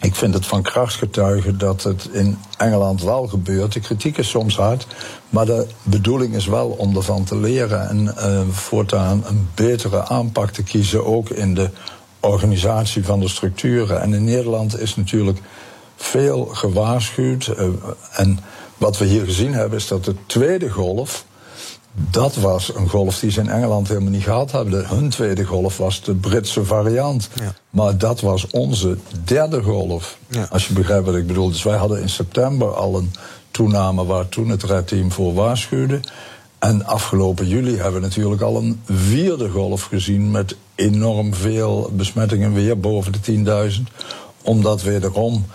ik 0.00 0.14
vind 0.14 0.34
het 0.34 0.46
van 0.46 0.62
kracht 0.62 0.94
getuigen 0.94 1.58
dat 1.58 1.82
het 1.82 2.08
in 2.12 2.38
Engeland 2.56 3.02
wel 3.02 3.26
gebeurt. 3.26 3.72
De 3.72 3.80
kritiek 3.80 4.18
is 4.18 4.28
soms 4.28 4.56
hard, 4.56 4.86
maar 5.28 5.46
de 5.46 5.66
bedoeling 5.82 6.34
is 6.34 6.46
wel 6.46 6.68
om 6.68 6.96
ervan 6.96 7.24
te 7.24 7.36
leren 7.36 7.88
en 7.88 8.14
uh, 8.18 8.40
voortaan 8.50 9.22
een 9.26 9.48
betere 9.54 10.08
aanpak 10.08 10.50
te 10.50 10.62
kiezen, 10.62 11.06
ook 11.06 11.28
in 11.30 11.54
de 11.54 11.70
organisatie 12.20 13.04
van 13.04 13.20
de 13.20 13.28
structuren. 13.28 14.00
En 14.00 14.14
in 14.14 14.24
Nederland 14.24 14.80
is 14.80 14.96
natuurlijk 14.96 15.38
veel 15.96 16.44
gewaarschuwd. 16.44 17.46
Uh, 17.58 17.66
en 18.12 18.38
wat 18.76 18.98
we 18.98 19.04
hier 19.04 19.24
gezien 19.24 19.52
hebben, 19.52 19.78
is 19.78 19.88
dat 19.88 20.04
de 20.04 20.14
tweede 20.26 20.70
golf 20.70 21.24
dat 22.10 22.34
was 22.34 22.74
een 22.74 22.88
golf 22.88 23.18
die 23.18 23.30
ze 23.30 23.40
in 23.40 23.48
Engeland 23.48 23.88
helemaal 23.88 24.10
niet 24.10 24.22
gehad 24.22 24.52
hebben. 24.52 24.88
Hun 24.88 25.08
tweede 25.08 25.44
golf 25.44 25.76
was 25.76 26.02
de 26.02 26.14
Britse 26.14 26.64
variant. 26.64 27.28
Ja. 27.34 27.54
Maar 27.70 27.98
dat 27.98 28.20
was 28.20 28.46
onze 28.50 28.96
derde 29.24 29.62
golf. 29.62 30.18
Ja. 30.28 30.46
Als 30.50 30.66
je 30.66 30.72
begrijpt 30.72 31.06
wat 31.06 31.14
ik 31.14 31.26
bedoel. 31.26 31.48
Dus 31.48 31.62
wij 31.62 31.76
hadden 31.76 32.00
in 32.00 32.08
september 32.08 32.74
al 32.74 32.96
een 32.96 33.12
toename 33.50 34.04
waar 34.04 34.28
toen 34.28 34.48
het 34.48 34.62
redteam 34.62 35.12
voor 35.12 35.34
waarschuwde. 35.34 36.00
En 36.58 36.86
afgelopen 36.86 37.48
juli 37.48 37.76
hebben 37.76 38.00
we 38.00 38.06
natuurlijk 38.06 38.42
al 38.42 38.56
een 38.56 38.80
vierde 38.84 39.48
golf 39.48 39.82
gezien 39.82 40.30
met 40.30 40.56
enorm 40.74 41.34
veel 41.34 41.90
besmettingen 41.92 42.52
weer 42.52 42.80
boven 42.80 43.12
de 43.12 43.72
10.000. 43.76 43.82
Omdat 44.42 44.82
wederom 44.82 45.46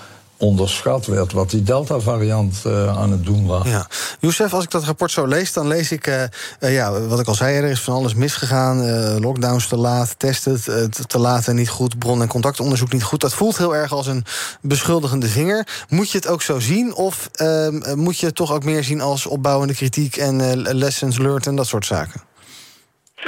onderschat 0.44 1.06
werd 1.06 1.32
wat 1.32 1.50
die 1.50 1.64
Delta-variant 1.64 2.64
uh, 2.68 2.98
aan 2.98 3.12
het 3.12 3.26
doen 3.26 3.46
was. 3.46 3.68
Ja. 3.68 3.88
Youssef, 4.20 4.54
als 4.54 4.64
ik 4.64 4.72
dat 4.72 4.84
rapport 4.84 5.12
zo 5.12 5.26
lees, 5.26 5.54
dan 5.54 5.68
lees 5.68 5.92
ik, 5.92 6.08
uh, 6.08 6.24
uh, 6.60 6.74
ja, 6.74 7.02
wat 7.02 7.20
ik 7.20 7.28
al 7.28 7.36
zei, 7.36 7.56
er 7.56 7.70
is 7.70 7.82
van 7.82 7.94
alles 7.94 8.14
misgegaan. 8.14 8.72
lockdowns 9.20 9.68
te 9.68 9.78
laat, 9.78 10.20
testen 10.20 10.62
te 11.08 11.20
laat 11.20 11.48
en 11.48 11.56
niet 11.56 11.70
goed, 11.70 12.00
bron- 12.00 12.22
en 12.22 12.28
contactonderzoek 12.28 12.92
niet 12.92 13.04
goed. 13.04 13.22
Dat 13.22 13.34
voelt 13.34 13.58
heel 13.58 13.76
erg 13.76 13.92
als 13.92 14.08
een 14.08 14.26
beschuldigende 14.62 15.28
vinger. 15.28 15.68
Moet 15.90 16.12
je 16.12 16.18
het 16.18 16.28
ook 16.28 16.42
zo 16.42 16.60
zien, 16.60 16.96
of 16.96 17.30
ehm, 17.34 18.00
moet 18.00 18.20
je 18.20 18.26
het 18.26 18.36
toch 18.36 18.52
ook 18.54 18.64
meer 18.64 18.84
zien 18.84 19.02
als 19.02 19.26
opbouwende 19.26 19.74
kritiek 19.74 20.16
en 20.16 20.62
lessons 20.62 21.18
learned 21.18 21.48
en 21.48 21.56
dat 21.56 21.68
soort 21.68 21.86
zaken? 21.86 22.22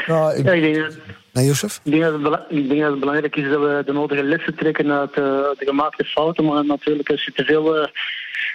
Nou, 0.07 0.35
ik... 0.35 0.45
Ja, 0.45 0.51
ik 0.51 0.61
denk 0.61 0.75
dat 0.75 0.93
Nee, 1.35 1.45
Jozef? 1.45 1.79
Ik 1.83 1.91
denk, 1.91 2.03
dat 2.03 2.31
het, 2.31 2.41
ik 2.49 2.69
denk 2.69 2.81
dat 2.81 2.91
het 2.91 2.99
belangrijk 2.99 3.35
is 3.35 3.49
dat 3.49 3.59
we 3.59 3.83
de 3.85 3.93
nodige 3.93 4.23
lessen 4.23 4.55
trekken 4.55 4.91
uit, 4.91 5.09
uh, 5.09 5.25
de 5.57 5.65
gemaakte 5.65 6.03
fouten. 6.03 6.45
Maar 6.45 6.65
natuurlijk, 6.65 7.09
als 7.09 7.23
je 7.23 7.31
te 7.31 7.43
veel. 7.43 7.89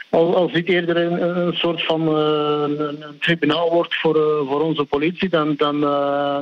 Als, 0.08 0.34
als 0.34 0.52
dit 0.52 0.68
eerder 0.68 0.96
een, 0.96 1.36
een 1.38 1.54
soort 1.54 1.84
van 1.84 2.02
uh, 2.02 2.78
een, 2.78 3.02
een, 3.02 3.18
tribunaal 3.18 3.70
wordt 3.70 3.94
voor, 3.94 4.14
voor 4.46 4.60
onze 4.60 4.84
politie, 4.84 5.28
dan, 5.28 5.54
dan, 5.56 5.80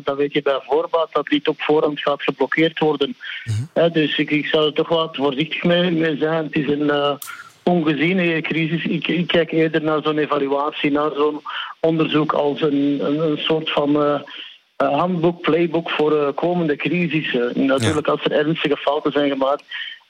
dan 0.05 0.17
weet 0.17 0.33
je 0.33 0.43
bij 0.43 0.61
voorbaat 0.63 1.09
dat 1.13 1.27
dit 1.27 1.49
op 1.49 1.61
voorhand 1.61 2.01
gaat 2.01 2.23
geblokkeerd 2.23 2.79
worden. 2.79 3.17
Mm 3.45 3.93
dus 3.93 4.19
ik, 4.19 4.31
ik 4.31 4.47
zou 4.47 4.67
er 4.67 4.73
toch 4.73 4.89
wat 4.89 5.17
voorzichtig 5.17 5.63
mee, 5.65 5.91
mee 5.91 6.17
zijn. 6.17 6.45
Het 6.45 6.57
is 6.57 6.69
een 6.69 7.19
ongeziene 7.63 8.41
crisis. 8.41 8.85
Ik, 8.85 9.09
ik, 9.09 9.27
kijk 9.27 9.53
eerder 9.53 9.83
naar 9.83 10.03
zo'n 10.03 10.19
evaluatie, 10.19 10.91
naar 10.91 11.11
zo'n 11.17 11.41
onderzoek 11.81 12.33
als 12.33 12.61
een, 12.61 12.99
een, 13.01 13.19
een 13.19 13.39
soort 13.39 13.71
van 13.71 14.23
handboek, 14.87 15.41
playbook 15.41 15.91
voor 15.91 16.13
uh, 16.13 16.29
komende 16.35 16.77
crisissen. 16.77 17.67
Natuurlijk, 17.67 18.07
als 18.07 18.25
er 18.25 18.33
ernstige 18.33 18.77
fouten 18.77 19.13
zijn 19.13 19.31
gemaakt, 19.31 19.63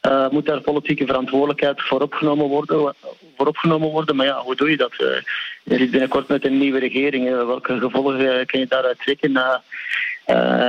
uh, 0.09 0.29
moet 0.29 0.47
daar 0.47 0.61
politieke 0.61 1.07
verantwoordelijkheid 1.07 1.83
voor 1.83 2.01
opgenomen 2.01 2.47
worden. 2.47 2.95
Voor 3.37 3.47
opgenomen 3.47 3.89
worden. 3.89 4.17
Maar 4.17 4.27
ja, 4.27 4.41
hoe 4.41 4.57
doe 4.57 4.71
je 4.71 4.77
dat? 4.77 4.95
je 5.63 5.77
zit 5.77 5.91
binnenkort 5.91 6.29
met 6.29 6.45
een 6.45 6.59
nieuwe 6.59 6.79
regering. 6.79 7.29
welke 7.29 7.79
gevolgen 7.79 8.47
kan 8.47 8.61
je 8.61 8.67
daaruit 8.67 8.99
trekken? 8.99 9.33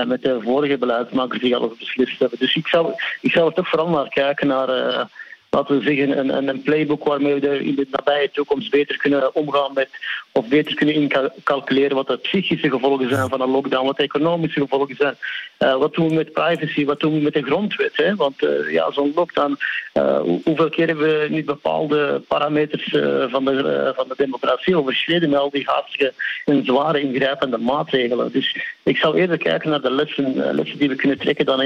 met 0.08 0.22
de 0.22 0.40
vorige 0.42 0.78
beleidsmakers 0.78 1.42
die 1.42 1.56
alles 1.56 1.78
beslist 1.78 2.20
hebben. 2.20 2.40
Dus 2.40 2.56
ik 2.56 2.68
zou, 2.68 2.94
ik 3.22 3.32
zou 3.32 3.48
er 3.48 3.54
toch 3.54 3.70
vooral 3.70 3.90
naar 3.90 4.10
kijken 4.10 4.48
naar 4.48 5.10
laten 5.50 5.78
we 5.78 5.84
zeggen, 5.84 6.20
een, 6.20 6.48
een, 6.48 6.62
playbook 6.62 7.04
waarmee 7.04 7.40
we 7.40 7.64
in 7.64 7.76
de 7.76 7.88
nabije 7.92 8.32
toekomst 8.32 8.72
beter 8.72 8.98
kunnen 8.98 9.36
omgaan 9.36 9.74
met, 9.74 9.90
of 10.32 10.48
beter 10.48 10.76
kunnen 10.76 10.96
incalculeren 10.96 11.96
wat 11.96 12.08
de 12.08 12.18
psychische 12.18 12.70
gevolgen 12.70 13.10
zijn 13.10 13.30
van 13.30 13.42
een 13.42 13.50
lockdown, 13.50 13.86
wat 13.86 13.98
de 13.98 14.04
economische 14.04 14.60
gevolgen 14.60 14.96
zijn. 14.96 15.18
Uh, 15.60 15.76
wat 15.76 15.94
doen 15.94 16.08
we 16.08 16.14
met 16.14 16.34
privacy, 16.34 16.86
wat 16.86 17.00
doen 17.00 17.14
we 17.14 17.20
met 17.20 17.34
de 17.34 17.44
grondwet? 17.44 17.92
Hè? 17.98 18.16
Want 18.16 18.44
uh, 18.44 18.72
ja, 18.72 18.92
zo'n 18.92 19.12
lockdown, 19.16 19.58
uh, 19.94 20.20
hoeveel 20.44 20.70
keer 20.70 20.88
hebben 20.88 21.20
we 21.20 21.28
niet 21.30 21.46
bepaalde 21.46 22.22
parameters 22.28 22.90
van, 23.30 23.46
de, 23.46 23.92
van 23.96 24.08
de 24.08 24.14
democratie 24.18 24.78
overschreden 24.78 25.30
met 25.30 25.40
al 25.40 25.50
die 25.50 25.66
haastige 25.66 26.14
en 26.46 26.66
zware 26.66 27.02
ingrijpende 27.02 27.58
maatregelen? 27.58 28.32
Dus 28.32 28.78
ik 28.90 28.98
zou 28.98 29.18
eerder 29.18 29.38
kijken 29.38 29.70
naar 29.70 29.82
de 29.82 29.92
lessen, 29.92 30.56
lessen 30.56 30.78
die 30.78 30.90
we 30.90 30.96
kunnen 30.96 31.20
trekken 31.20 31.46
dan 31.46 31.62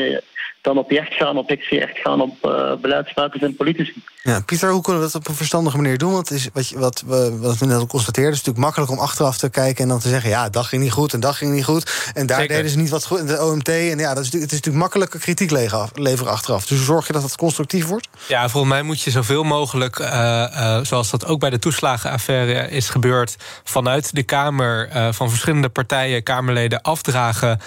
dan 0.63 0.77
op 0.77 0.91
jacht 0.91 1.13
gaan, 1.13 1.37
op 1.37 1.49
echt 1.49 1.97
gaan 1.97 2.21
op 2.21 2.45
uh, 2.45 2.75
beleidsmakers 2.81 3.41
en 3.41 3.55
politici. 3.55 4.03
Ja, 4.21 4.41
Pieter, 4.41 4.71
hoe 4.71 4.81
kunnen 4.81 5.01
we 5.01 5.07
dat 5.11 5.21
op 5.21 5.27
een 5.27 5.35
verstandige 5.35 5.77
manier 5.77 5.97
doen? 5.97 6.11
Want 6.11 6.31
is, 6.31 6.49
wat, 6.53 6.67
je, 6.69 6.79
wat, 6.79 7.03
we, 7.05 7.37
wat 7.39 7.57
we 7.57 7.65
net 7.65 7.77
al 7.77 7.87
constateerden, 7.87 8.33
is 8.33 8.37
natuurlijk 8.37 8.65
makkelijk 8.65 8.91
om 8.91 8.99
achteraf 8.99 9.37
te 9.37 9.49
kijken 9.49 9.83
en 9.83 9.89
dan 9.89 9.99
te 9.99 10.09
zeggen: 10.09 10.29
ja, 10.29 10.49
dat 10.49 10.65
ging 10.65 10.81
niet 10.81 10.91
goed 10.91 11.13
en 11.13 11.19
dat 11.19 11.35
ging 11.35 11.53
niet 11.53 11.63
goed. 11.63 12.11
En 12.13 12.25
daar 12.25 12.47
deden 12.47 12.69
ze 12.69 12.77
niet 12.77 12.89
wat 12.89 13.05
goed 13.05 13.19
in 13.19 13.25
de 13.25 13.43
OMT. 13.43 13.67
En 13.67 13.97
ja, 13.97 14.13
dat 14.13 14.23
is, 14.23 14.31
het 14.31 14.41
is 14.41 14.51
natuurlijk 14.51 14.83
makkelijke 14.83 15.19
kritiek 15.19 15.51
leveren 15.51 16.31
achteraf. 16.31 16.65
Dus 16.65 16.77
hoe 16.77 16.85
zorg 16.85 17.07
je 17.07 17.13
dat 17.13 17.23
het 17.23 17.35
constructief 17.35 17.85
wordt? 17.85 18.07
Ja, 18.27 18.49
volgens 18.49 18.73
mij 18.73 18.81
moet 18.81 19.01
je 19.01 19.11
zoveel 19.11 19.43
mogelijk, 19.43 19.99
uh, 19.99 20.07
uh, 20.07 20.79
zoals 20.81 21.09
dat 21.09 21.25
ook 21.25 21.39
bij 21.39 21.49
de 21.49 21.59
toeslagenaffaire 21.59 22.69
is 22.69 22.89
gebeurd, 22.89 23.35
vanuit 23.63 24.15
de 24.15 24.23
Kamer 24.23 24.89
van 25.13 25.29
verschillende 25.29 25.69
partijen, 25.69 26.23
Kamerleden 26.23 26.81
afdragen 27.13 27.59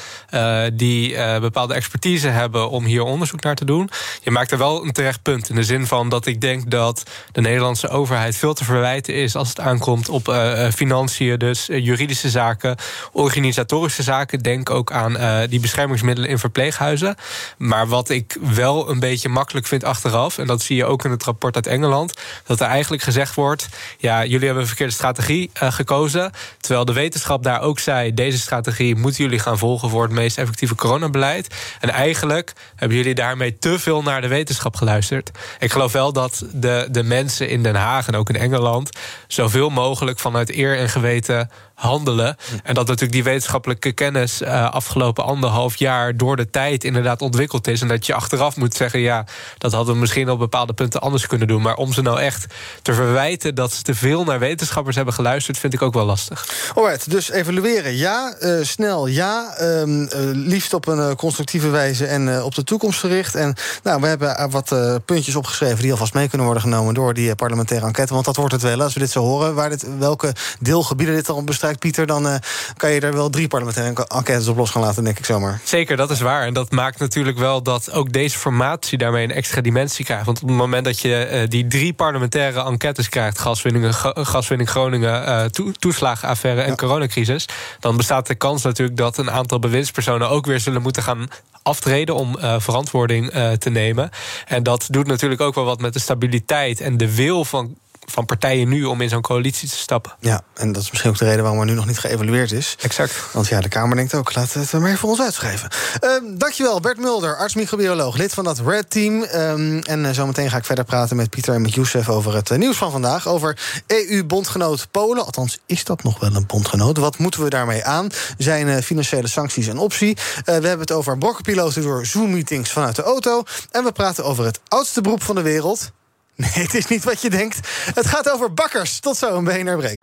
die 0.76 1.16
bepaalde 1.40 1.74
expertise 1.74 2.28
hebben 2.28 2.70
om 2.70 2.85
hier 2.85 3.02
onderzoek 3.02 3.42
naar 3.42 3.54
te 3.54 3.64
doen. 3.64 3.90
Je 4.22 4.30
maakt 4.30 4.50
er 4.50 4.59
wel 4.59 4.85
een 4.85 4.92
terecht 4.92 5.22
punt. 5.22 5.48
In 5.48 5.54
de 5.54 5.64
zin 5.64 5.87
van 5.87 6.09
dat 6.09 6.26
ik 6.26 6.40
denk 6.40 6.70
dat 6.70 7.02
de 7.32 7.40
Nederlandse 7.40 7.88
overheid 7.88 8.37
veel 8.37 8.54
te 8.54 8.64
verwijten 8.64 9.14
is 9.14 9.37
als 9.37 9.48
het 9.48 9.61
aankomt 9.61 10.09
op 10.09 10.28
uh, 10.28 10.70
financiën, 10.70 11.38
dus 11.38 11.66
juridische 11.66 12.30
zaken, 12.30 12.76
organisatorische 13.12 14.02
zaken. 14.02 14.38
Denk 14.38 14.70
ook 14.70 14.92
aan 14.92 15.46
die 15.48 15.61
beschermingsmiddelen 15.61 16.30
in 16.30 16.38
verpleeghuizen. 16.38 17.16
Maar 17.59 17.87
wat 17.87 18.09
ik 18.09 18.37
wel 18.40 18.90
een 18.90 19.00
beetje 19.00 19.28
makkelijk 19.28 19.66
vind 19.66 19.85
achteraf, 19.85 20.38
en 20.38 20.46
dat 20.46 20.62
zie 20.62 20.76
je 20.76 20.85
ook 20.85 21.04
in 21.04 21.11
het 21.11 21.24
rapport 21.24 21.54
uit 21.54 21.66
Engeland, 21.66 22.14
dat 22.46 22.61
er 22.61 22.66
eigenlijk 22.66 23.02
gezegd 23.02 23.35
wordt: 23.35 23.68
ja, 23.98 24.24
jullie 24.24 24.44
hebben 24.44 24.62
een 24.62 24.68
verkeerde 24.68 24.92
strategie 24.92 25.50
gekozen. 25.54 26.32
Terwijl 26.61 26.85
de 26.85 26.92
wetenschap 26.92 27.42
daar 27.42 27.61
ook 27.61 27.78
zei: 27.78 28.14
deze 28.14 28.38
strategie 28.38 28.96
moeten 28.96 29.24
jullie 29.24 29.36
gaan 29.38 29.59
volgen 29.59 29.90
voor 29.90 30.03
het 30.03 30.12
meest 30.12 30.38
effectieve 30.38 30.75
coronabeleid. 30.75 31.55
En 31.81 31.90
eigenlijk 31.90 32.53
hebben 32.77 32.96
jullie 32.96 33.14
daarmee 33.14 33.59
te 33.59 33.79
veel 33.79 34.03
naar 34.03 34.20
de 34.20 34.29
wetenschap 34.29 34.77
geluisterd. 34.77 35.31
Ik 35.59 35.72
geloof 35.72 35.92
wel 35.92 36.12
dat 36.12 36.44
de, 36.53 36.88
de 36.90 37.03
mensen 37.03 37.49
in 37.49 37.62
Den 37.62 37.75
Haag 37.75 38.07
en 38.07 38.16
ook 38.16 38.29
in 38.29 38.37
Engeland 38.37 38.90
zoveel 39.27 39.68
mogelijk 39.68 40.18
vanuit 40.18 40.57
eer 40.57 40.79
en 40.79 40.88
geweten 40.88 41.51
handelen. 41.76 42.36
En 42.62 42.74
dat 42.74 42.86
natuurlijk 42.86 43.12
die 43.12 43.24
wetenschappelijke 43.24 43.92
kennis 43.92 44.42
uh, 44.42 44.70
afgelopen 44.70 45.24
anderhalf 45.24 45.76
jaar 45.76 46.16
door 46.16 46.36
de 46.36 46.50
tijd 46.50 46.84
inderdaad 46.84 47.22
ontwikkeld 47.22 47.66
is. 47.66 47.80
En 47.80 47.88
dat 47.88 48.06
je 48.06 48.14
achteraf 48.14 48.56
moet 48.56 48.74
zeggen, 48.74 49.00
ja, 49.00 49.24
dat 49.58 49.72
hadden 49.72 49.94
we 49.94 50.00
misschien 50.00 50.30
op 50.30 50.38
bepaalde 50.38 50.72
punten 50.72 51.00
anders 51.00 51.26
kunnen 51.26 51.48
doen. 51.48 51.62
Maar 51.62 51.76
om 51.76 51.92
ze 51.92 52.02
nou 52.02 52.20
echt 52.20 52.46
te 52.82 52.94
verwijten 52.94 53.54
dat 53.54 53.72
ze 53.72 53.82
te 53.82 53.94
veel 53.94 54.24
naar 54.24 54.38
wetenschappers 54.38 54.96
hebben 54.96 55.14
geluisterd, 55.14 55.58
vind 55.58 55.74
ik 55.74 55.82
ook 55.82 55.94
wel 55.94 56.04
lastig. 56.04 56.46
Alright, 56.74 57.10
dus 57.10 57.30
evalueren 57.30 57.96
ja, 57.96 58.34
uh, 58.40 58.64
snel 58.64 59.06
ja, 59.06 59.54
um, 59.60 60.02
uh, 60.02 60.08
liefst 60.32 60.74
op 60.74 60.86
een 60.86 61.16
constructieve 61.16 61.68
wijze 61.68 62.06
en 62.06 62.42
op 62.42 62.54
de 62.54 62.64
toekomst 62.64 63.00
gericht. 63.00 63.34
En 63.34 63.54
nou, 63.82 64.00
we 64.00 64.06
hebben 64.06 64.50
wat 64.50 64.74
puntjes 65.04 65.36
opgeschreven 65.36 65.82
die 65.82 65.90
alvast 65.90 66.14
mee 66.14 66.28
kunnen 66.28 66.46
worden 66.46 66.64
genomen 66.64 66.94
door 66.94 67.14
die 67.14 67.34
parlementaire 67.34 67.86
enquête. 67.86 68.12
Want 68.12 68.24
dat 68.24 68.36
wordt 68.36 68.52
het 68.52 68.62
wel, 68.62 68.82
als 68.82 68.94
we 68.94 69.00
dit 69.00 69.10
zo 69.10 69.20
horen, 69.20 69.54
waar 69.54 69.68
dit, 69.68 69.98
welke 69.98 70.34
deelgebieden 70.60 71.14
dit 71.14 71.28
al 71.28 71.36
Pieter, 71.74 72.07
dan 72.07 72.26
uh, 72.26 72.35
kan 72.76 72.90
je 72.90 73.00
er 73.00 73.12
wel 73.12 73.31
drie 73.31 73.48
parlementaire 73.48 74.07
enquêtes 74.07 74.48
op 74.48 74.57
los 74.57 74.70
gaan 74.70 74.83
laten, 74.83 75.05
denk 75.05 75.18
ik 75.18 75.24
zomaar. 75.24 75.61
Zeker, 75.64 75.96
dat 75.96 76.11
is 76.11 76.20
waar. 76.20 76.46
En 76.46 76.55
dat 76.55 76.70
maakt 76.70 76.98
natuurlijk 76.98 77.38
wel 77.38 77.62
dat 77.62 77.92
ook 77.92 78.12
deze 78.12 78.38
formatie 78.38 78.98
daarmee 78.98 79.24
een 79.24 79.33
extra 79.33 79.61
dimensie 79.61 80.05
krijgt. 80.05 80.26
Want 80.26 80.42
op 80.42 80.48
het 80.48 80.57
moment 80.57 80.85
dat 80.85 81.00
je 81.00 81.29
uh, 81.33 81.48
die 81.48 81.66
drie 81.66 81.92
parlementaire 81.92 82.64
enquêtes 82.64 83.09
krijgt, 83.09 83.38
gaswinning, 83.38 83.94
gaswinning 84.14 84.70
Groningen, 84.70 85.29
uh, 85.29 85.44
to 85.44 85.72
toeslagenaffaire 85.72 86.61
en 86.61 86.68
ja. 86.68 86.74
coronacrisis, 86.74 87.48
dan 87.81 87.96
bestaat 87.96 88.26
de 88.26 88.35
kans 88.35 88.62
natuurlijk 88.62 88.96
dat 88.96 89.18
een 89.18 89.31
aantal 89.31 89.59
bewindspersonen 89.59 90.29
ook 90.29 90.46
weer 90.46 90.61
zullen 90.61 90.83
moeten 90.83 91.02
gaan 91.02 91.29
aftreden 91.62 92.14
om 92.14 92.37
uh, 92.38 92.55
verantwoording 92.59 93.35
uh, 93.35 93.50
te 93.52 93.70
nemen. 93.70 94.11
En 94.46 94.62
dat 94.62 94.87
doet 94.90 95.07
natuurlijk 95.07 95.40
ook 95.40 95.55
wel 95.55 95.64
wat 95.64 95.81
met 95.81 95.92
de 95.92 95.98
stabiliteit 95.98 96.81
en 96.81 96.96
de 96.96 97.14
wil 97.14 97.44
van 97.44 97.76
van 98.07 98.25
partijen 98.25 98.69
nu 98.69 98.85
om 98.85 99.01
in 99.01 99.09
zo'n 99.09 99.23
coalitie 99.23 99.69
te 99.69 99.77
stappen. 99.77 100.12
Ja, 100.21 100.40
en 100.55 100.73
dat 100.73 100.83
is 100.83 100.90
misschien 100.90 101.11
ook 101.11 101.19
de 101.19 101.25
reden 101.25 101.42
waarom 101.42 101.61
er 101.61 101.66
nu 101.66 101.75
nog 101.75 101.87
niet 101.87 101.99
geëvalueerd 101.99 102.53
is. 102.53 102.77
Exact. 102.81 103.14
Want 103.33 103.49
ja, 103.49 103.61
de 103.61 103.69
Kamer 103.69 103.97
denkt 103.97 104.14
ook, 104.14 104.35
laat 104.35 104.53
het 104.53 104.73
maar 104.73 104.97
voor 104.97 105.11
ons 105.11 105.21
uitschrijven. 105.21 105.71
Um, 106.01 106.38
dankjewel, 106.38 106.81
Bert 106.81 106.99
Mulder, 106.99 107.37
arts-microbioloog, 107.37 108.16
lid 108.16 108.35
van 108.35 108.45
dat 108.45 108.59
Red 108.59 108.90
Team. 108.90 109.23
Um, 109.35 109.79
en 109.79 110.05
uh, 110.05 110.11
zometeen 110.11 110.51
ga 110.51 110.57
ik 110.57 110.64
verder 110.64 110.85
praten 110.85 111.16
met 111.16 111.31
Pieter 111.31 111.55
en 111.55 111.62
met 111.62 111.75
Youssef 111.75 112.09
over 112.09 112.35
het 112.35 112.51
uh, 112.51 112.59
nieuws 112.59 112.77
van 112.77 112.90
vandaag. 112.90 113.29
Over 113.29 113.59
EU-bondgenoot 113.87 114.88
Polen. 114.90 115.25
Althans, 115.25 115.59
is 115.66 115.85
dat 115.85 116.03
nog 116.03 116.21
wel 116.21 116.35
een 116.35 116.47
bondgenoot? 116.47 116.97
Wat 116.97 117.19
moeten 117.19 117.42
we 117.42 117.51
daarmee 117.51 117.85
aan? 117.85 118.09
Zijn 118.38 118.66
uh, 118.66 118.77
financiële 118.77 119.29
sancties 119.29 119.66
een 119.66 119.79
optie? 119.79 120.16
we 120.45 120.53
hebben 120.53 120.81
het 120.81 120.92
over 120.92 121.19
brokkenpiloten 121.19 121.83
door 121.83 122.07
Zoom-meetings 122.07 122.71
vanuit 122.71 122.97
de 122.97 123.03
auto. 123.03 123.42
En 123.71 123.85
we 123.85 123.92
praten 123.92 124.25
over 124.25 124.45
het 124.45 124.61
oudste 124.69 125.01
beroep 125.01 125.23
van 125.23 125.35
de 125.35 125.42
wereld. 125.42 125.92
Nee, 126.55 126.64
het 126.64 126.75
is 126.75 126.87
niet 126.87 127.05
wat 127.05 127.22
je 127.22 127.31
denkt. 127.31 127.68
Het 127.94 128.07
gaat 128.07 128.31
over 128.31 128.55
bakkers. 128.55 129.01
Tot 129.01 129.16
zo, 129.16 129.37
een 129.37 129.44
BNR 129.44 129.77
Break. 129.77 129.96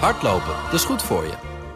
Hardlopen, 0.00 0.54
dat 0.64 0.72
is 0.72 0.84
goed 0.84 1.02
voor 1.02 1.24
je. 1.24 1.32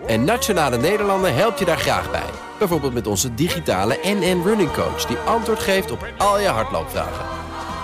En 0.06 0.24
Nationale 0.24 0.76
Nederlanden 0.76 1.34
helpt 1.34 1.58
je 1.58 1.64
daar 1.64 1.78
graag 1.78 2.10
bij. 2.10 2.30
Bijvoorbeeld 2.58 2.94
met 2.94 3.06
onze 3.06 3.34
digitale 3.34 3.98
NN 4.02 4.42
Running 4.44 4.72
Coach... 4.72 5.06
die 5.06 5.16
antwoord 5.16 5.58
geeft 5.58 5.90
op 5.90 6.06
al 6.18 6.40
je 6.40 6.48
hardloopvragen. 6.48 7.26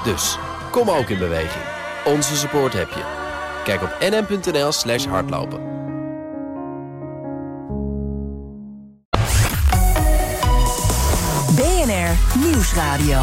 Dus, 0.04 0.38
kom 0.70 0.90
ook 0.90 1.08
in 1.08 1.18
beweging. 1.18 1.64
Onze 2.04 2.36
support 2.36 2.72
heb 2.72 2.88
je. 2.90 3.04
Kijk 3.64 3.82
op 3.82 3.96
nn.nl 4.00 4.72
slash 4.72 5.06
hardlopen. 5.06 5.60
BNR 11.56 12.38
Nieuwsradio. 12.38 13.22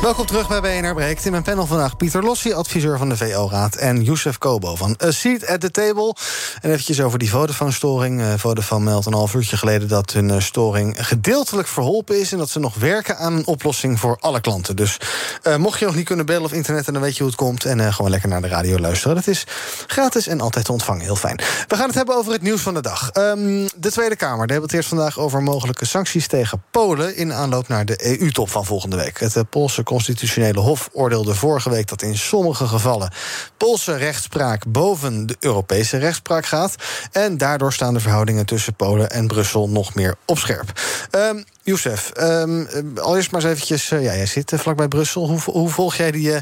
Welkom 0.00 0.26
terug 0.26 0.48
bij 0.48 0.60
BNR 0.60 0.94
Breekt. 0.94 1.24
In 1.24 1.30
mijn 1.30 1.42
panel 1.42 1.66
vandaag 1.66 1.96
Pieter 1.96 2.22
Lossi, 2.22 2.52
adviseur 2.52 2.98
van 2.98 3.08
de 3.08 3.16
VO-raad... 3.16 3.74
en 3.74 4.02
Youssef 4.02 4.38
Kobo 4.38 4.74
van 4.74 4.96
A 5.04 5.10
Seat 5.10 5.46
at 5.46 5.60
the 5.60 5.70
Table. 5.70 6.14
En 6.60 6.70
eventjes 6.70 7.00
over 7.00 7.18
die 7.18 7.30
Vodafone-storing. 7.30 8.20
Uh, 8.20 8.32
Vodafone 8.36 8.84
meldt 8.84 9.06
een 9.06 9.12
half 9.12 9.34
uurtje 9.34 9.56
geleden 9.56 9.88
dat 9.88 10.12
hun 10.12 10.28
uh, 10.28 10.40
storing 10.40 11.06
gedeeltelijk 11.06 11.68
verholpen 11.68 12.20
is... 12.20 12.32
en 12.32 12.38
dat 12.38 12.50
ze 12.50 12.58
nog 12.58 12.74
werken 12.74 13.18
aan 13.18 13.32
een 13.32 13.46
oplossing 13.46 14.00
voor 14.00 14.16
alle 14.20 14.40
klanten. 14.40 14.76
Dus 14.76 15.00
uh, 15.42 15.56
mocht 15.56 15.78
je 15.78 15.84
nog 15.84 15.94
niet 15.94 16.04
kunnen 16.04 16.26
bellen 16.26 16.44
of 16.44 16.52
internetten, 16.52 16.92
dan 16.92 17.02
weet 17.02 17.16
je 17.16 17.22
hoe 17.22 17.32
het 17.32 17.40
komt... 17.40 17.64
en 17.64 17.92
gewoon 17.92 18.10
lekker 18.10 18.28
naar 18.28 18.42
de 18.42 18.48
radio 18.48 18.78
luisteren. 18.78 19.16
Dat 19.16 19.26
is 19.26 19.46
gratis 19.86 20.26
en 20.26 20.40
altijd 20.40 20.64
te 20.64 20.72
ontvangen. 20.72 21.02
Heel 21.02 21.16
fijn. 21.16 21.40
We 21.68 21.76
gaan 21.76 21.86
het 21.86 21.96
hebben 21.96 22.16
over 22.16 22.32
het 22.32 22.42
nieuws 22.42 22.60
van 22.60 22.74
de 22.74 22.82
dag. 22.82 23.10
Um, 23.16 23.68
de 23.76 23.90
Tweede 23.90 24.16
Kamer 24.16 24.46
debatteert 24.46 24.86
vandaag 24.86 25.18
over 25.18 25.42
mogelijke 25.42 25.84
sancties 25.84 26.26
tegen 26.26 26.62
Polen... 26.70 27.16
in 27.16 27.32
aanloop 27.32 27.68
naar 27.68 27.84
de 27.84 28.20
EU-top 28.20 28.50
van 28.50 28.64
volgende 28.64 28.96
week. 28.96 29.20
Het 29.20 29.50
Poolse 29.50 29.82
Constitutionele 29.90 30.60
Hof 30.60 30.88
oordeelde 30.92 31.34
vorige 31.34 31.70
week 31.70 31.88
dat 31.88 32.02
in 32.02 32.16
sommige 32.16 32.66
gevallen 32.66 33.10
Poolse 33.56 33.96
rechtspraak 33.96 34.62
boven 34.66 35.26
de 35.26 35.36
Europese 35.40 35.98
rechtspraak 35.98 36.46
gaat. 36.46 36.74
En 37.12 37.38
daardoor 37.38 37.72
staan 37.72 37.94
de 37.94 38.00
verhoudingen 38.00 38.46
tussen 38.46 38.74
Polen 38.74 39.10
en 39.10 39.26
Brussel 39.26 39.68
nog 39.68 39.94
meer 39.94 40.14
op 40.26 40.38
scherp. 40.38 40.72
Um, 41.10 41.44
Youssef, 41.62 42.10
um, 42.20 42.68
allereerst 42.94 43.30
maar 43.30 43.40
eens 43.40 43.50
eventjes, 43.50 43.90
uh, 43.90 44.04
ja, 44.04 44.14
jij 44.14 44.26
zit 44.26 44.52
uh, 44.52 44.58
vlakbij 44.58 44.88
Brussel. 44.88 45.28
Hoe, 45.28 45.40
hoe 45.44 45.68
volg 45.68 45.94
jij 45.94 46.10
die 46.10 46.28
uh, 46.28 46.36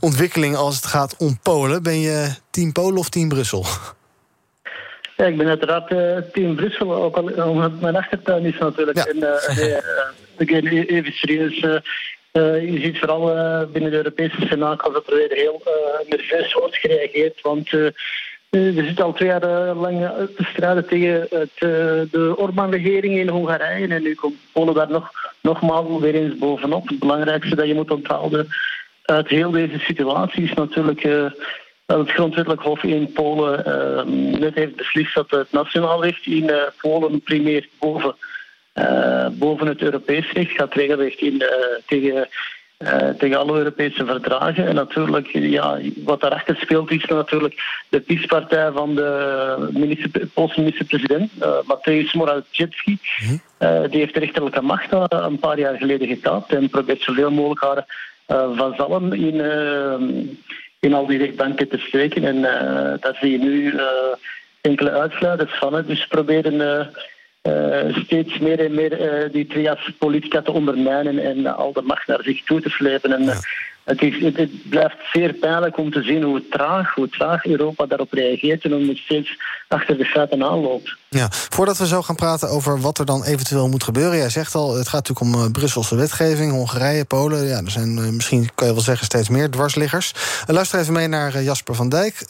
ontwikkeling 0.00 0.56
als 0.56 0.76
het 0.76 0.86
gaat 0.86 1.16
om 1.18 1.38
Polen? 1.42 1.82
Ben 1.82 2.00
je 2.00 2.34
team 2.50 2.72
Polen 2.72 2.98
of 2.98 3.08
team 3.08 3.28
Brussel? 3.28 3.64
Ja, 5.16 5.24
ik 5.24 5.36
ben 5.36 5.46
uiteraard 5.46 5.88
team 6.32 6.56
Brussel, 6.56 6.94
ook 6.94 7.16
al 7.16 7.48
omdat 7.48 7.80
mijn 7.80 7.96
achtertuin 7.96 8.44
is 8.44 8.58
natuurlijk. 8.58 8.96
Ja. 8.96 9.04
En 9.04 10.62
nee, 10.64 10.86
even 10.86 11.12
serieus. 11.12 11.82
Uh, 12.38 12.72
je 12.72 12.80
ziet 12.80 12.98
vooral 12.98 13.36
uh, 13.36 13.62
binnen 13.72 13.90
de 13.90 13.96
Europese 13.96 14.46
Senaat 14.46 14.80
dat 14.82 15.06
er 15.06 15.16
weer 15.16 15.30
heel 15.30 15.62
uh, 15.66 16.10
nerveus 16.10 16.52
wordt 16.52 16.76
gereageerd. 16.76 17.40
Want 17.40 17.70
we 18.50 18.84
zitten 18.86 19.04
al 19.04 19.12
twee 19.12 19.28
jaar 19.28 19.74
lang 19.74 19.98
te 20.36 20.44
strijden 20.44 20.86
tegen 20.86 21.26
het, 21.30 21.50
de 22.10 22.34
Orbán-regering 22.36 23.16
in 23.16 23.28
Hongarije. 23.28 23.88
En 23.88 24.02
nu 24.02 24.14
komt 24.14 24.36
Polen 24.52 24.74
daar 24.74 24.90
nog, 24.90 25.10
nogmaals 25.40 26.00
weer 26.00 26.14
eens 26.14 26.38
bovenop. 26.38 26.88
Het 26.88 26.98
belangrijkste 26.98 27.56
dat 27.56 27.66
je 27.66 27.74
moet 27.74 27.90
onthouden 27.90 28.48
uit 29.02 29.28
heel 29.28 29.50
deze 29.50 29.78
situatie 29.78 30.42
is 30.42 30.52
natuurlijk 30.52 31.02
dat 31.86 31.98
het 31.98 32.10
grondwettelijk 32.10 32.62
hof 32.62 32.82
in 32.82 33.12
Polen 33.12 34.40
net 34.40 34.54
heeft 34.54 34.76
beslist 34.76 35.14
dat 35.14 35.30
het 35.30 35.52
nationaal 35.52 36.04
recht 36.04 36.26
in 36.26 36.50
Polen 36.80 37.20
primeert 37.20 37.68
boven 37.78 38.14
eh, 38.18 38.33
boven 39.32 39.66
het 39.66 39.82
Europees 39.82 40.32
recht, 40.32 40.50
gaat 40.50 40.74
regelrecht 40.74 41.20
in, 41.20 41.34
uh, 41.34 41.48
tegen, 41.86 42.28
uh, 42.78 43.08
tegen 43.18 43.38
alle 43.38 43.58
Europese 43.58 44.06
verdragen. 44.06 44.66
En 44.66 44.74
natuurlijk, 44.74 45.28
ja, 45.32 45.78
wat 46.04 46.20
daarachter 46.20 46.56
speelt, 46.56 46.90
is 46.90 47.04
natuurlijk 47.04 47.54
de 47.88 48.00
PiS-partij 48.00 48.70
van 48.72 48.94
de 48.94 49.68
minister, 49.72 50.26
Poolse 50.34 50.60
minister-president, 50.60 51.30
Mateusz 51.66 52.12
Morawiecki. 52.12 52.98
Mm 53.24 53.40
die 53.90 54.00
heeft 54.00 54.14
de 54.14 54.20
rechterlijke 54.20 54.60
macht 54.60 54.92
een 55.08 55.38
paar 55.38 55.58
jaar 55.58 55.76
geleden 55.76 56.08
getaapt 56.08 56.52
en 56.52 56.68
probeert 56.68 57.02
zoveel 57.02 57.30
mogelijk 57.30 57.60
haar 57.60 57.84
vazallen 58.56 59.12
in, 59.12 59.40
in 60.80 60.94
al 60.94 61.06
die 61.06 61.18
rechtbanken 61.18 61.68
te 61.68 61.78
steken. 61.78 62.24
En 62.24 62.42
daar 63.00 63.16
zie 63.20 63.30
je 63.30 63.38
nu 63.38 63.74
enkele 64.60 64.90
uitsluiters 64.90 65.58
van. 65.58 65.74
het. 65.74 65.86
Dus 65.86 66.06
proberen 66.06 66.90
uh, 67.48 67.96
steeds 67.96 68.38
meer 68.38 68.60
en 68.60 68.74
meer 68.74 69.00
uh, 69.00 69.32
die 69.32 69.46
trias-politica 69.46 70.42
te 70.42 70.52
ondermijnen 70.52 71.18
en 71.18 71.46
al 71.56 71.72
de 71.72 71.82
macht 71.82 72.06
naar 72.06 72.22
zich 72.22 72.42
toe 72.44 72.60
te 72.60 72.68
slepen. 72.68 73.12
En, 73.12 73.24
ja. 73.24 73.40
Het, 73.84 74.68
blijft 74.70 74.96
zeer 75.12 75.32
pijnlijk 75.32 75.76
om 75.76 75.90
te 75.90 76.02
zien 76.02 76.22
hoe 76.22 76.48
traag, 76.48 76.94
hoe 76.94 77.08
traag 77.08 77.44
Europa 77.44 77.86
daarop 77.86 78.12
reageert 78.12 78.64
en 78.64 78.72
hoe 78.72 78.88
het 78.88 78.96
steeds 78.96 79.36
achter 79.68 79.96
de 79.98 80.04
feiten 80.04 80.44
aanloopt. 80.44 80.96
Ja, 81.08 81.28
voordat 81.30 81.78
we 81.78 81.86
zo 81.86 82.02
gaan 82.02 82.16
praten 82.16 82.48
over 82.48 82.80
wat 82.80 82.98
er 82.98 83.06
dan 83.06 83.24
eventueel 83.24 83.68
moet 83.68 83.84
gebeuren. 83.84 84.16
Jij 84.16 84.30
zegt 84.30 84.54
al, 84.54 84.76
het 84.76 84.88
gaat 84.88 85.08
natuurlijk 85.08 85.36
om 85.36 85.44
uh, 85.44 85.50
Brusselse 85.50 85.96
wetgeving, 85.96 86.52
Hongarije, 86.52 87.04
Polen. 87.04 87.46
Ja, 87.46 87.60
er 87.64 87.70
zijn 87.70 87.96
uh, 87.98 88.08
misschien, 88.08 88.50
kan 88.54 88.66
je 88.66 88.72
wel 88.72 88.82
zeggen, 88.82 89.06
steeds 89.06 89.28
meer 89.28 89.50
dwarsliggers. 89.50 90.12
Uh, 90.14 90.54
luister 90.54 90.80
even 90.80 90.92
mee 90.92 91.08
naar 91.08 91.42
Jasper 91.42 91.74
van 91.74 91.88
Dijk, 91.88 92.24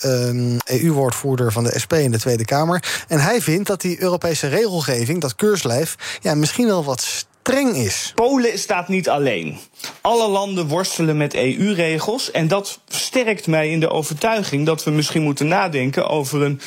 EU-woordvoerder 0.64 1.53
van 1.53 1.64
de 1.64 1.79
SP 1.83 1.93
in 1.93 2.11
de 2.11 2.19
Tweede 2.19 2.45
Kamer. 2.45 2.83
En 3.09 3.19
hij 3.19 3.40
vindt 3.40 3.69
dat 3.69 3.81
die 3.81 4.03
Europese 4.03 4.49
regelgeving, 4.49 5.21
dat 5.21 5.35
keurslijf, 5.35 6.19
ja, 6.21 6.35
misschien 6.35 6.67
wel 6.67 6.85
wat 6.85 7.27
streng 7.46 7.76
is. 7.76 8.12
Polen 8.14 8.59
staat 8.59 8.88
niet 8.88 9.09
alleen. 9.09 9.57
Alle 10.00 10.28
landen 10.28 10.66
worstelen 10.66 11.16
met 11.16 11.35
EU-regels. 11.35 12.30
En 12.30 12.48
dat 12.48 12.80
sterkt 12.88 13.46
mij 13.46 13.70
in 13.70 13.80
de 13.80 13.90
overtuiging 13.90 14.66
dat 14.66 14.85
we 14.85 14.90
misschien 14.90 15.22
moeten 15.22 15.48
nadenken 15.48 16.09
over 16.09 16.42
een, 16.42 16.61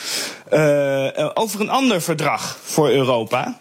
uh, 0.52 1.30
over 1.34 1.60
een 1.60 1.70
ander 1.70 2.02
verdrag 2.02 2.60
voor 2.64 2.90
Europa. 2.90 3.60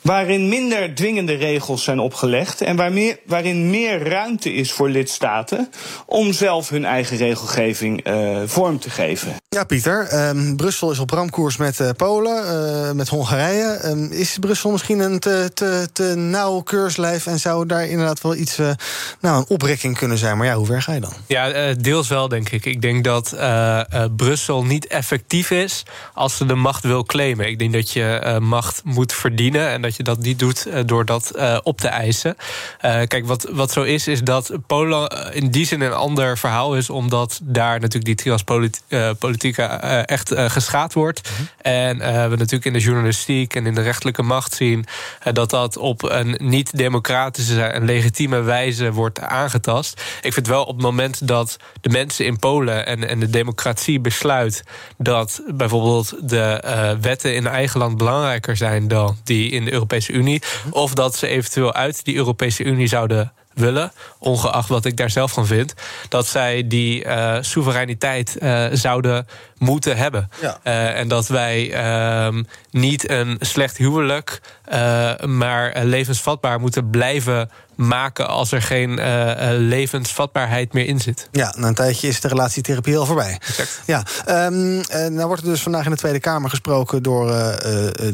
Waarin 0.00 0.48
minder 0.48 0.94
dwingende 0.94 1.34
regels 1.34 1.84
zijn 1.84 1.98
opgelegd. 1.98 2.60
En 2.60 2.76
waar 2.76 2.92
meer, 2.92 3.18
waarin 3.26 3.70
meer 3.70 4.08
ruimte 4.08 4.52
is 4.52 4.72
voor 4.72 4.88
lidstaten 4.88 5.70
om 6.06 6.32
zelf 6.32 6.68
hun 6.68 6.84
eigen 6.84 7.16
regelgeving 7.16 8.08
uh, 8.08 8.38
vorm 8.46 8.78
te 8.78 8.90
geven. 8.90 9.34
Ja, 9.48 9.64
Pieter. 9.64 10.28
Um, 10.28 10.56
Brussel 10.56 10.90
is 10.90 10.98
op 10.98 11.10
ramkoers 11.10 11.56
met 11.56 11.80
uh, 11.80 11.88
Polen, 11.96 12.44
uh, 12.44 12.92
met 12.92 13.08
Hongarije. 13.08 13.80
Um, 13.84 14.12
is 14.12 14.36
Brussel 14.40 14.70
misschien 14.70 14.98
een 14.98 15.18
te, 15.18 15.50
te, 15.54 15.88
te 15.92 16.14
nauw 16.14 16.60
keurslijf 16.60 17.26
en 17.26 17.38
zou 17.38 17.66
daar 17.66 17.86
inderdaad 17.86 18.22
wel 18.22 18.34
iets 18.34 18.56
nou, 19.20 19.38
een 19.38 19.44
oprekking 19.48 19.98
kunnen 19.98 20.18
zijn. 20.18 20.36
Maar 20.36 20.46
ja, 20.46 20.54
hoe 20.54 20.66
ver 20.66 20.82
ga 20.82 20.92
je 20.92 21.00
dan? 21.00 21.12
Ja, 21.26 21.68
uh, 21.68 21.74
deels 21.78 22.08
wel, 22.08 22.28
denk 22.28 22.48
ik. 22.48 22.64
Ik 22.64 22.82
denk 22.82 23.04
dat 23.04 23.32
uh, 23.34 23.40
uh, 23.40 24.04
Brussel 24.16 24.64
niet 24.64 24.86
effectief 24.86 25.50
is 25.50 25.82
als 26.14 26.25
ze 26.32 26.46
de 26.46 26.54
macht 26.54 26.82
wil 26.82 27.04
claimen. 27.04 27.48
Ik 27.48 27.58
denk 27.58 27.72
dat 27.72 27.90
je 27.90 28.38
macht 28.40 28.80
moet 28.84 29.12
verdienen 29.12 29.68
en 29.68 29.82
dat 29.82 29.96
je 29.96 30.02
dat 30.02 30.18
niet 30.18 30.38
doet 30.38 30.66
door 30.86 31.04
dat 31.04 31.32
op 31.62 31.80
te 31.80 31.88
eisen. 31.88 32.36
kijk, 32.80 33.26
wat, 33.26 33.48
wat 33.50 33.72
zo 33.72 33.82
is, 33.82 34.08
is 34.08 34.20
dat 34.22 34.52
Polen 34.66 35.34
in 35.34 35.50
die 35.50 35.66
zin 35.66 35.80
een 35.80 35.92
ander 35.92 36.38
verhaal 36.38 36.76
is, 36.76 36.90
omdat 36.90 37.40
daar 37.42 37.80
natuurlijk 37.80 38.04
die 38.04 38.14
triaspolitiek 38.14 39.58
echt 40.06 40.32
geschaad 40.36 40.92
wordt. 40.92 41.30
Mm 41.30 41.36
-hmm. 41.36 41.48
En 41.72 41.98
we 42.30 42.36
natuurlijk 42.36 42.64
in 42.64 42.72
de 42.72 42.78
journalistiek 42.78 43.54
en 43.54 43.66
in 43.66 43.74
de 43.74 43.82
rechterlijke 43.82 44.22
macht 44.22 44.54
zien 44.54 44.84
dat 45.32 45.50
dat 45.50 45.76
op 45.76 46.02
een 46.02 46.36
niet-democratische 46.38 47.62
en 47.62 47.84
legitieme 47.84 48.40
wijze 48.40 48.92
wordt 48.92 49.20
aangetast. 49.20 50.02
Ik 50.22 50.32
vind 50.32 50.46
wel 50.46 50.62
op 50.62 50.74
het 50.74 50.82
moment 50.82 51.28
dat 51.28 51.56
de 51.80 51.88
mensen 51.88 52.26
in 52.26 52.38
Polen 52.38 52.86
en, 52.86 53.08
en 53.08 53.20
de 53.20 53.30
democratie 53.30 54.00
besluit 54.00 54.62
dat 54.98 55.42
bijvoorbeeld 55.46 56.15
de 56.22 56.62
uh, 56.64 56.90
wetten 57.00 57.34
in 57.34 57.46
eigen 57.46 57.80
land 57.80 57.96
belangrijker 57.96 58.56
zijn 58.56 58.88
dan 58.88 59.16
die 59.24 59.50
in 59.50 59.64
de 59.64 59.72
Europese 59.72 60.12
Unie, 60.12 60.42
of 60.70 60.94
dat 60.94 61.16
ze 61.16 61.26
eventueel 61.26 61.74
uit 61.74 62.04
die 62.04 62.16
Europese 62.16 62.64
Unie 62.64 62.86
zouden 62.86 63.32
willen, 63.54 63.92
ongeacht 64.18 64.68
wat 64.68 64.84
ik 64.84 64.96
daar 64.96 65.10
zelf 65.10 65.32
van 65.32 65.46
vind, 65.46 65.74
dat 66.08 66.26
zij 66.26 66.66
die 66.66 67.04
uh, 67.04 67.36
soevereiniteit 67.40 68.36
uh, 68.42 68.66
zouden 68.72 69.26
moeten 69.58 69.96
hebben. 69.96 70.28
Ja. 70.40 70.58
Uh, 70.64 70.98
en 70.98 71.08
dat 71.08 71.26
wij 71.26 71.72
ehm, 71.72 72.42
niet 72.70 73.10
een 73.10 73.36
slecht 73.40 73.76
huwelijk, 73.76 74.40
maar 75.26 75.84
levensvatbaar 75.84 76.60
moeten 76.60 76.90
blijven 76.90 77.50
maken 77.74 78.28
als 78.28 78.52
er 78.52 78.62
geen 78.62 78.98
uh, 78.98 79.32
levensvatbaarheid 79.50 80.72
meer 80.72 80.86
in 80.86 81.00
zit. 81.00 81.28
Ja, 81.32 81.54
na 81.56 81.68
een 81.68 81.74
tijdje 81.74 82.08
is 82.08 82.20
de 82.20 82.28
relatietherapie 82.28 82.98
al 82.98 83.06
voorbij. 83.06 83.38
Exact. 83.46 83.80
Ja, 83.86 84.02
um, 84.28 84.80
nou 84.90 85.26
wordt 85.26 85.42
er 85.42 85.48
dus 85.48 85.62
vandaag 85.62 85.84
in 85.84 85.90
de 85.90 85.96
Tweede 85.96 86.20
Kamer 86.20 86.50
gesproken 86.50 87.02
door, 87.02 87.34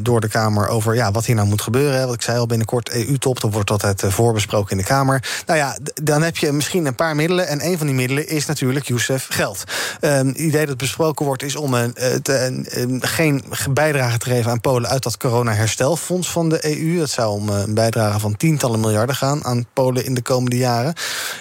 door 0.00 0.20
de 0.20 0.28
Kamer 0.28 0.68
over 0.68 0.94
ja, 0.94 1.11
wat 1.11 1.26
hier 1.26 1.35
nou 1.35 1.48
moet 1.48 1.62
gebeuren. 1.62 1.98
Hè. 1.98 2.07
Wat 2.07 2.14
ik 2.14 2.22
zei 2.22 2.38
al, 2.38 2.46
binnenkort 2.46 2.90
EU-top, 2.90 3.40
dan 3.40 3.50
wordt 3.50 3.70
altijd 3.70 4.02
voorbesproken 4.07 4.70
in 4.70 4.76
de 4.76 4.85
Kamer. 4.85 5.42
Nou 5.46 5.59
ja, 5.59 5.76
dan 5.94 6.22
heb 6.22 6.37
je 6.37 6.52
misschien 6.52 6.87
een 6.87 6.94
paar 6.94 7.16
middelen. 7.16 7.46
En 7.46 7.66
een 7.66 7.78
van 7.78 7.87
die 7.87 7.96
middelen 7.96 8.28
is 8.28 8.46
natuurlijk 8.46 8.87
Youssef 8.87 9.26
geld. 9.31 9.64
Um, 10.00 10.26
het 10.26 10.38
idee 10.38 10.66
dat 10.66 10.76
besproken 10.76 11.26
wordt 11.26 11.32
is 11.40 11.57
om 11.57 11.75
een, 11.75 11.92
te, 12.23 12.64
een, 12.73 13.03
geen 13.03 13.42
bijdrage 13.71 14.18
te 14.18 14.31
geven 14.31 14.51
aan 14.51 14.61
Polen 14.61 14.90
uit 14.90 15.03
dat 15.03 15.16
corona-herstelfonds 15.16 16.31
van 16.31 16.49
de 16.49 16.77
EU. 16.77 16.99
Dat 16.99 17.11
zou 17.11 17.35
om 17.35 17.49
een 17.49 17.75
bijdrage 17.75 18.18
van 18.18 18.37
tientallen 18.37 18.81
miljarden 18.81 19.14
gaan 19.14 19.45
aan 19.45 19.66
Polen 19.73 20.05
in 20.05 20.14
de 20.14 20.23
komende 20.23 20.57
jaren. 20.57 20.95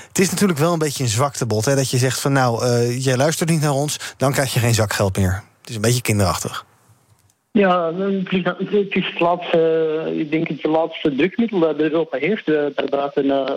Het 0.07 0.19
is 0.19 0.29
natuurlijk 0.29 0.59
wel 0.59 0.73
een 0.73 0.79
beetje 0.79 1.03
een 1.03 1.09
zwaktebod. 1.09 1.65
Hè, 1.65 1.75
dat 1.75 1.89
je 1.89 1.97
zegt 1.97 2.19
van 2.19 2.33
nou, 2.33 2.65
uh, 2.65 3.03
jij 3.05 3.17
luistert 3.17 3.49
niet 3.49 3.61
naar 3.61 3.73
ons, 3.73 4.13
dan 4.17 4.31
krijg 4.31 4.53
je 4.53 4.59
geen 4.59 4.73
zakgeld 4.73 5.17
meer. 5.17 5.43
Het 5.61 5.69
is 5.69 5.75
een 5.75 5.81
beetje 5.81 6.01
kinderachtig. 6.01 6.65
Ja, 7.51 7.93
het 7.93 8.95
is 8.95 9.05
het 9.05 9.19
laatste, 9.19 10.13
ik 10.15 10.31
denk 10.31 10.47
het 10.47 10.63
laatste 10.63 11.15
drukmiddel 11.15 11.59
dat 11.59 11.79
Europa 11.79 12.17
heeft. 12.17 12.47
Inderdaad, 12.47 13.13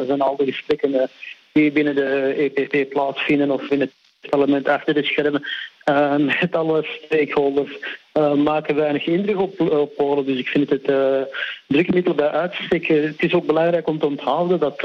zijn 0.06 0.20
al 0.20 0.36
de 0.36 0.44
gesprekken 0.44 1.10
die 1.52 1.72
binnen 1.72 1.94
de 1.94 2.52
EPP 2.54 2.90
plaatsvinden 2.90 3.50
of 3.50 3.70
in 3.70 3.80
het 3.80 3.92
parlement 4.28 4.68
achter 4.68 4.94
de 4.94 5.04
schermen 5.04 5.42
uh, 5.84 6.16
met 6.16 6.56
alle 6.56 6.86
stakeholders 7.04 7.78
uh, 8.14 8.32
maken 8.32 8.74
weinig 8.74 9.06
indruk 9.06 9.40
op, 9.40 9.90
Polen. 9.96 10.26
Dus 10.26 10.38
ik 10.38 10.48
vind 10.48 10.70
het 10.70 10.88
uh, 10.88 11.20
drukmiddel 11.66 12.14
bij 12.14 12.30
uitstek. 12.30 12.86
Het 12.86 13.22
is 13.22 13.34
ook 13.34 13.46
belangrijk 13.46 13.88
om 13.88 13.98
te 13.98 14.06
onthouden 14.06 14.58
dat 14.58 14.76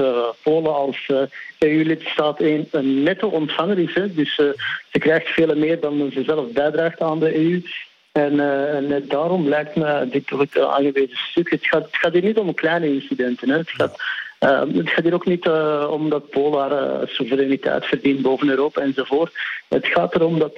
Polen 0.44 0.76
als 0.76 1.12
EU-lidstaat 1.60 2.42
een, 2.42 2.68
een 2.72 3.04
netto 3.04 3.28
ontvanger 3.28 3.80
is. 3.80 4.14
Dus 4.14 4.36
ze 4.36 5.00
krijgt 5.00 5.28
veel 5.28 5.56
meer 5.56 5.80
dan 5.80 6.10
ze 6.14 6.24
zelf 6.24 6.52
bijdraagt 6.52 7.02
aan 7.02 7.20
de 7.20 7.36
EU. 7.36 7.64
En, 8.12 8.40
en 8.76 8.88
net 8.88 9.10
daarom 9.10 9.48
lijkt 9.48 9.76
me 9.76 10.08
dit 10.12 10.30
het 10.30 10.60
aangewezen 10.60 11.18
stuk. 11.18 11.50
Het 11.50 11.68
gaat, 11.68 11.86
het 11.86 11.96
gaat 11.96 12.14
hier 12.14 12.24
niet 12.24 12.38
om 12.38 12.54
kleine 12.54 12.94
incidenten. 12.94 13.50
Hè. 13.50 13.58
Het 13.58 13.70
gaat 13.70 14.02
uh, 14.40 14.62
het 14.74 14.90
gaat 14.90 15.04
hier 15.04 15.14
ook 15.14 15.26
niet 15.26 15.46
uh, 15.46 15.88
om 15.90 16.10
dat 16.10 16.30
Polen 16.30 16.72
uh, 16.72 17.08
soevereiniteit 17.08 17.86
verdient 17.86 18.22
boven 18.22 18.50
Europa 18.50 18.82
enzovoort. 18.82 19.34
Het 19.68 19.86
gaat 19.88 20.16
erom 20.16 20.40
dat, 20.40 20.58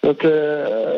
dat, 0.00 0.20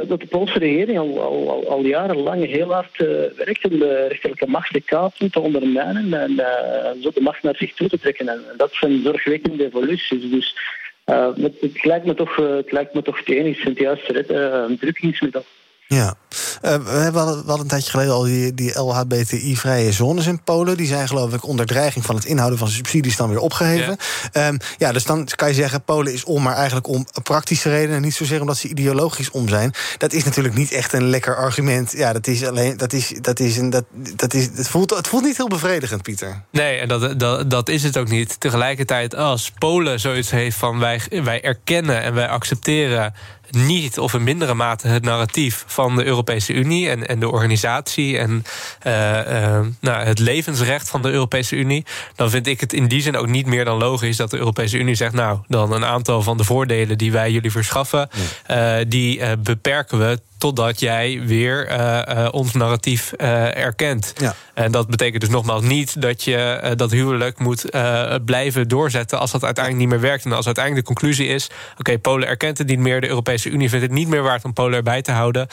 dat 0.08 0.20
de 0.20 0.26
Poolse 0.28 0.58
regering 0.58 0.98
al, 0.98 1.66
al, 1.68 1.84
jarenlang 1.84 2.46
heel 2.46 2.72
hard 2.72 2.96
werkt 3.36 3.64
om 3.64 3.78
de 3.78 4.06
rechterlijke 4.08 4.46
macht 4.46 4.72
te 4.72 4.80
kapen, 4.80 5.30
te 5.30 5.40
ondermijnen 5.40 6.14
en 6.14 6.36
zo 7.02 7.10
de 7.14 7.20
macht 7.20 7.42
naar 7.42 7.56
zich 7.56 7.74
toe 7.74 7.88
te 7.88 7.98
trekken. 7.98 8.28
En 8.28 8.44
dat 8.56 8.72
zijn 8.72 9.02
zorgwekkende 9.02 9.64
evoluties. 9.64 10.30
Dus 10.30 10.56
het, 11.04 11.60
het, 11.60 11.84
lijkt 11.84 12.06
me 12.06 12.14
toch, 12.14 12.36
het 12.36 12.72
lijkt 12.72 12.94
me 12.94 13.02
toch 13.02 13.22
te 13.22 13.36
enigszins 13.36 13.68
het 13.68 13.78
juiste 13.78 14.76
drukkingsmiddel. 14.80 15.44
Ja, 15.86 16.14
uh, 16.62 16.74
we 16.84 17.18
hadden, 17.18 17.46
we 17.46 17.52
een 17.52 17.66
tijdje 17.66 17.90
geleden 17.90 18.12
al 18.12 18.22
die, 18.22 18.54
die 18.54 18.78
LHBTI-vrije 18.78 19.92
zones 19.92 20.26
in 20.26 20.42
Polen. 20.42 20.76
Die 20.76 20.86
zijn 20.86 21.08
geloof 21.08 21.32
ik 21.34 21.46
onder 21.46 21.66
dreiging 21.66 22.04
van 22.04 22.14
het 22.14 22.24
inhouden 22.24 22.58
van 22.58 22.68
subsidies 22.68 23.16
dan 23.16 23.28
weer 23.28 23.38
opgeheven. 23.38 23.96
Ja. 24.32 24.48
Um, 24.48 24.58
ja, 24.78 24.92
dus 24.92 25.04
dan 25.04 25.28
kan 25.36 25.48
je 25.48 25.54
zeggen, 25.54 25.82
Polen 25.82 26.12
is 26.12 26.24
om, 26.24 26.42
maar 26.42 26.54
eigenlijk 26.54 26.86
om 26.86 27.06
praktische 27.22 27.68
redenen. 27.68 28.02
Niet 28.02 28.14
zozeer 28.14 28.40
omdat 28.40 28.56
ze 28.56 28.68
ideologisch 28.68 29.30
om 29.30 29.48
zijn. 29.48 29.74
Dat 29.98 30.12
is 30.12 30.24
natuurlijk 30.24 30.54
niet 30.54 30.72
echt 30.72 30.92
een 30.92 31.08
lekker 31.08 31.36
argument. 31.36 31.92
Ja, 31.92 32.12
dat 32.12 32.26
is 32.26 32.46
alleen, 32.46 32.76
dat 32.76 32.92
is, 32.92 33.12
dat 33.20 33.40
is 33.40 33.56
een, 33.56 33.70
dat, 33.70 33.84
dat 34.16 34.34
is, 34.34 34.48
het 34.54 34.68
voelt, 34.68 34.90
het 34.90 35.08
voelt 35.08 35.24
niet 35.24 35.36
heel 35.36 35.48
bevredigend, 35.48 36.02
Pieter. 36.02 36.42
Nee, 36.50 36.78
en 36.78 36.88
dat, 36.88 37.20
dat, 37.20 37.50
dat 37.50 37.68
is 37.68 37.82
het 37.82 37.98
ook 37.98 38.08
niet. 38.08 38.40
Tegelijkertijd, 38.40 39.14
als 39.14 39.52
Polen 39.58 40.00
zoiets 40.00 40.30
heeft 40.30 40.56
van 40.56 40.78
wij, 40.78 41.00
wij 41.24 41.42
erkennen 41.42 42.02
en 42.02 42.14
wij 42.14 42.28
accepteren 42.28 43.14
niet 43.54 43.98
of 43.98 44.14
in 44.14 44.22
mindere 44.22 44.54
mate 44.54 44.88
het 44.88 45.04
narratief 45.04 45.64
van 45.66 45.96
de 45.96 46.04
Europese 46.04 46.52
Unie 46.52 46.88
en, 46.90 47.08
en 47.08 47.20
de 47.20 47.30
organisatie 47.30 48.18
en 48.18 48.44
uh, 48.86 48.92
uh, 48.92 49.60
nou, 49.80 50.04
het 50.04 50.18
levensrecht 50.18 50.90
van 50.90 51.02
de 51.02 51.10
Europese 51.10 51.56
Unie, 51.56 51.84
dan 52.14 52.30
vind 52.30 52.46
ik 52.46 52.60
het 52.60 52.72
in 52.72 52.88
die 52.88 53.02
zin 53.02 53.16
ook 53.16 53.28
niet 53.28 53.46
meer 53.46 53.64
dan 53.64 53.78
logisch 53.78 54.16
dat 54.16 54.30
de 54.30 54.38
Europese 54.38 54.78
Unie 54.78 54.94
zegt: 54.94 55.12
Nou, 55.12 55.38
dan 55.48 55.72
een 55.72 55.84
aantal 55.84 56.22
van 56.22 56.36
de 56.36 56.44
voordelen 56.44 56.98
die 56.98 57.12
wij 57.12 57.30
jullie 57.30 57.50
verschaffen, 57.50 58.08
uh, 58.50 58.76
die 58.88 59.36
beperken 59.36 59.98
we 59.98 60.20
totdat 60.42 60.80
jij 60.80 61.20
weer 61.24 61.70
uh, 61.70 62.28
ons 62.30 62.52
narratief 62.52 63.12
uh, 63.16 63.56
erkent. 63.56 64.12
Ja. 64.16 64.34
En 64.54 64.72
dat 64.72 64.86
betekent 64.86 65.20
dus 65.20 65.30
nogmaals 65.30 65.62
niet 65.62 66.02
dat 66.02 66.24
je 66.24 66.72
dat 66.76 66.90
huwelijk 66.90 67.38
moet 67.38 67.64
blijven 68.24 68.68
doorzetten 68.68 69.18
als 69.18 69.30
dat 69.30 69.44
uiteindelijk 69.44 69.84
niet 69.84 69.94
meer 69.94 70.08
werkt. 70.08 70.24
En 70.24 70.32
als 70.32 70.46
uiteindelijk 70.46 70.86
de 70.86 70.94
conclusie 70.94 71.26
is: 71.26 71.50
oké, 71.78 71.98
Polen 71.98 72.28
erkent 72.28 72.58
het 72.58 72.66
niet 72.66 72.78
meer, 72.78 73.00
de 73.00 73.08
Europese 73.08 73.50
Unie 73.50 73.68
vindt 73.68 73.84
het 73.84 73.94
niet 73.94 74.08
meer 74.08 74.22
waard 74.22 74.44
om 74.44 74.52
Polen 74.52 74.76
erbij 74.76 75.02
te 75.02 75.12
houden. 75.12 75.46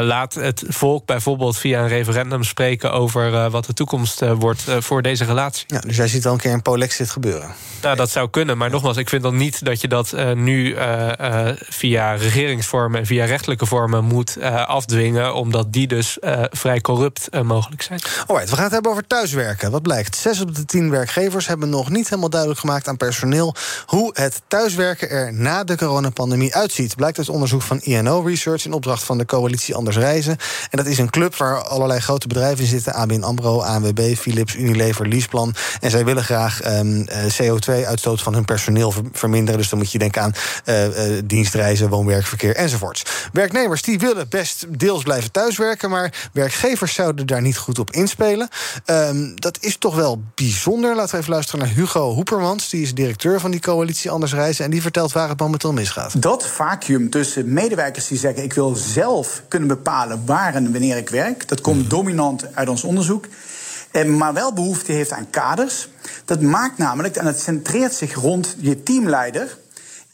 laat 0.00 0.34
het 0.34 0.64
volk 0.68 1.06
bijvoorbeeld 1.06 1.58
via 1.58 1.80
een 1.80 1.88
referendum 1.88 2.44
spreken 2.44 2.92
over 2.92 3.50
wat 3.50 3.64
de 3.64 3.72
toekomst 3.72 4.20
wordt 4.20 4.64
voor 4.78 5.02
deze 5.02 5.24
relatie. 5.24 5.64
Ja, 5.66 5.80
dus 5.80 5.96
jij 5.96 6.08
ziet 6.08 6.24
wel 6.24 6.32
een 6.32 6.38
keer 6.38 6.52
een 6.52 6.62
Polexit 6.62 7.10
gebeuren. 7.10 7.54
Nou, 7.82 7.96
dat 7.96 8.10
zou 8.10 8.30
kunnen, 8.30 8.58
maar 8.58 8.70
nogmaals, 8.70 8.96
ik 8.96 9.08
vind 9.08 9.22
dan 9.22 9.36
niet 9.36 9.64
dat 9.64 9.80
je 9.80 9.88
dat 9.88 10.14
nu 10.34 10.76
via 11.68 12.12
regeringsvormen 12.12 13.00
en 13.00 13.06
via 13.06 13.24
rechtelijke 13.24 13.66
vormen 13.66 14.04
moet 14.04 14.25
uh, 14.38 14.66
afdwingen, 14.68 15.34
omdat 15.34 15.72
die 15.72 15.86
dus 15.86 16.18
uh, 16.20 16.44
vrij 16.50 16.80
corrupt 16.80 17.28
uh, 17.30 17.40
mogelijk 17.40 17.82
zijn. 17.82 18.00
Alright, 18.26 18.50
we 18.50 18.54
gaan 18.54 18.64
het 18.64 18.72
hebben 18.72 18.90
over 18.90 19.06
thuiswerken. 19.06 19.70
Wat 19.70 19.82
blijkt? 19.82 20.16
Zes 20.16 20.40
op 20.40 20.54
de 20.54 20.64
tien 20.64 20.90
werkgevers 20.90 21.46
hebben 21.46 21.68
nog 21.68 21.90
niet 21.90 22.08
helemaal 22.08 22.30
duidelijk 22.30 22.60
gemaakt 22.60 22.88
aan 22.88 22.96
personeel 22.96 23.54
hoe 23.86 24.10
het 24.12 24.42
thuiswerken 24.48 25.10
er 25.10 25.32
na 25.34 25.64
de 25.64 25.76
coronapandemie 25.76 26.54
uitziet. 26.54 26.96
Blijkt 26.96 27.18
uit 27.18 27.28
onderzoek 27.28 27.62
van 27.62 27.80
INO 27.80 28.20
Research 28.20 28.64
in 28.64 28.72
opdracht 28.72 29.02
van 29.02 29.18
de 29.18 29.24
coalitie 29.24 29.74
Anders 29.74 29.96
Reizen. 29.96 30.36
En 30.70 30.78
dat 30.78 30.86
is 30.86 30.98
een 30.98 31.10
club 31.10 31.36
waar 31.36 31.62
allerlei 31.62 32.00
grote 32.00 32.26
bedrijven 32.26 32.64
in 32.64 32.70
zitten: 32.70 32.94
ABN 32.94 33.22
Ambro, 33.22 33.60
ANWB, 33.60 34.14
Philips, 34.16 34.54
Unilever, 34.54 35.08
Leaseplan. 35.08 35.54
En 35.80 35.90
zij 35.90 36.04
willen 36.04 36.24
graag 36.24 36.78
um, 36.78 37.06
CO2-uitstoot 37.42 38.22
van 38.22 38.34
hun 38.34 38.44
personeel 38.44 38.92
verminderen. 39.12 39.60
Dus 39.60 39.68
dan 39.68 39.78
moet 39.78 39.92
je 39.92 39.98
denken 39.98 40.22
aan 40.22 40.34
dienstreizen, 41.24 41.88
woon-werkverkeer 41.88 42.54
enzovoorts. 42.54 43.02
Werknemers 43.32 43.82
die 43.82 43.98
willen 43.98 44.15
best 44.28 44.78
deels 44.78 45.02
blijven 45.02 45.32
thuiswerken, 45.32 45.90
maar 45.90 46.28
werkgevers 46.32 46.94
zouden 46.94 47.26
daar 47.26 47.42
niet 47.42 47.56
goed 47.56 47.78
op 47.78 47.90
inspelen. 47.90 48.48
Um, 48.86 49.40
dat 49.40 49.58
is 49.60 49.76
toch 49.76 49.94
wel 49.94 50.22
bijzonder. 50.34 50.94
Laten 50.94 51.14
we 51.14 51.20
even 51.20 51.32
luisteren 51.32 51.60
naar 51.60 51.74
Hugo 51.74 52.14
Hoepermans. 52.14 52.68
Die 52.68 52.82
is 52.82 52.94
directeur 52.94 53.40
van 53.40 53.50
die 53.50 53.60
coalitie 53.60 54.10
Anders 54.10 54.32
Reizen. 54.32 54.64
En 54.64 54.70
die 54.70 54.82
vertelt 54.82 55.12
waar 55.12 55.28
het 55.28 55.40
momenteel 55.40 55.72
misgaat. 55.72 56.22
Dat 56.22 56.46
vacuüm 56.46 57.10
tussen 57.10 57.52
medewerkers 57.52 58.08
die 58.08 58.18
zeggen: 58.18 58.42
ik 58.42 58.52
wil 58.52 58.74
zelf 58.74 59.42
kunnen 59.48 59.68
bepalen 59.68 60.22
waar 60.26 60.54
en 60.54 60.72
wanneer 60.72 60.96
ik 60.96 61.08
werk. 61.08 61.48
Dat 61.48 61.60
komt 61.60 61.90
dominant 61.90 62.54
uit 62.54 62.68
ons 62.68 62.84
onderzoek. 62.84 63.26
Maar 64.06 64.34
wel 64.34 64.52
behoefte 64.52 64.92
heeft 64.92 65.12
aan 65.12 65.30
kaders. 65.30 65.88
Dat 66.24 66.40
maakt 66.40 66.78
namelijk, 66.78 67.16
en 67.16 67.26
het 67.26 67.40
centreert 67.40 67.94
zich 67.94 68.14
rond 68.14 68.56
je 68.58 68.82
teamleider 68.82 69.58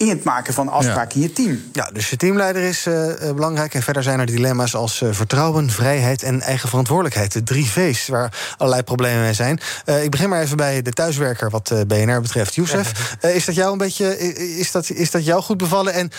in 0.02 0.08
het 0.08 0.24
maken 0.24 0.54
van 0.54 0.68
afspraken 0.68 1.14
in 1.14 1.22
je 1.22 1.32
team. 1.32 1.62
Ja, 1.72 1.90
dus 1.92 2.10
je 2.10 2.16
teamleider 2.16 2.62
is 2.62 2.86
uh, 2.86 3.12
belangrijk. 3.34 3.74
En 3.74 3.82
verder 3.82 4.02
zijn 4.02 4.20
er 4.20 4.26
dilemma's 4.26 4.74
als 4.74 5.00
uh, 5.00 5.08
vertrouwen, 5.12 5.70
vrijheid 5.70 6.22
en 6.22 6.40
eigen 6.40 6.68
verantwoordelijkheid. 6.68 7.32
De 7.32 7.42
drie 7.42 7.70
V's 7.70 8.08
waar 8.08 8.54
allerlei 8.56 8.82
problemen 8.82 9.22
mee 9.22 9.32
zijn. 9.32 9.60
Uh, 9.86 10.02
ik 10.02 10.10
begin 10.10 10.28
maar 10.28 10.40
even 10.40 10.56
bij 10.56 10.82
de 10.82 10.90
thuiswerker 10.90 11.50
wat 11.50 11.74
BNR 11.86 12.20
betreft. 12.20 12.54
Youssef, 12.54 13.16
is 13.20 13.44
dat 13.44 13.54
jou 13.54 13.72
een 13.72 13.78
beetje 13.78 14.16
is 14.58 14.72
dat, 14.72 14.90
is 14.90 15.10
dat 15.10 15.24
jou 15.24 15.42
goed 15.42 15.56
bevallen? 15.56 15.92
En 15.92 16.10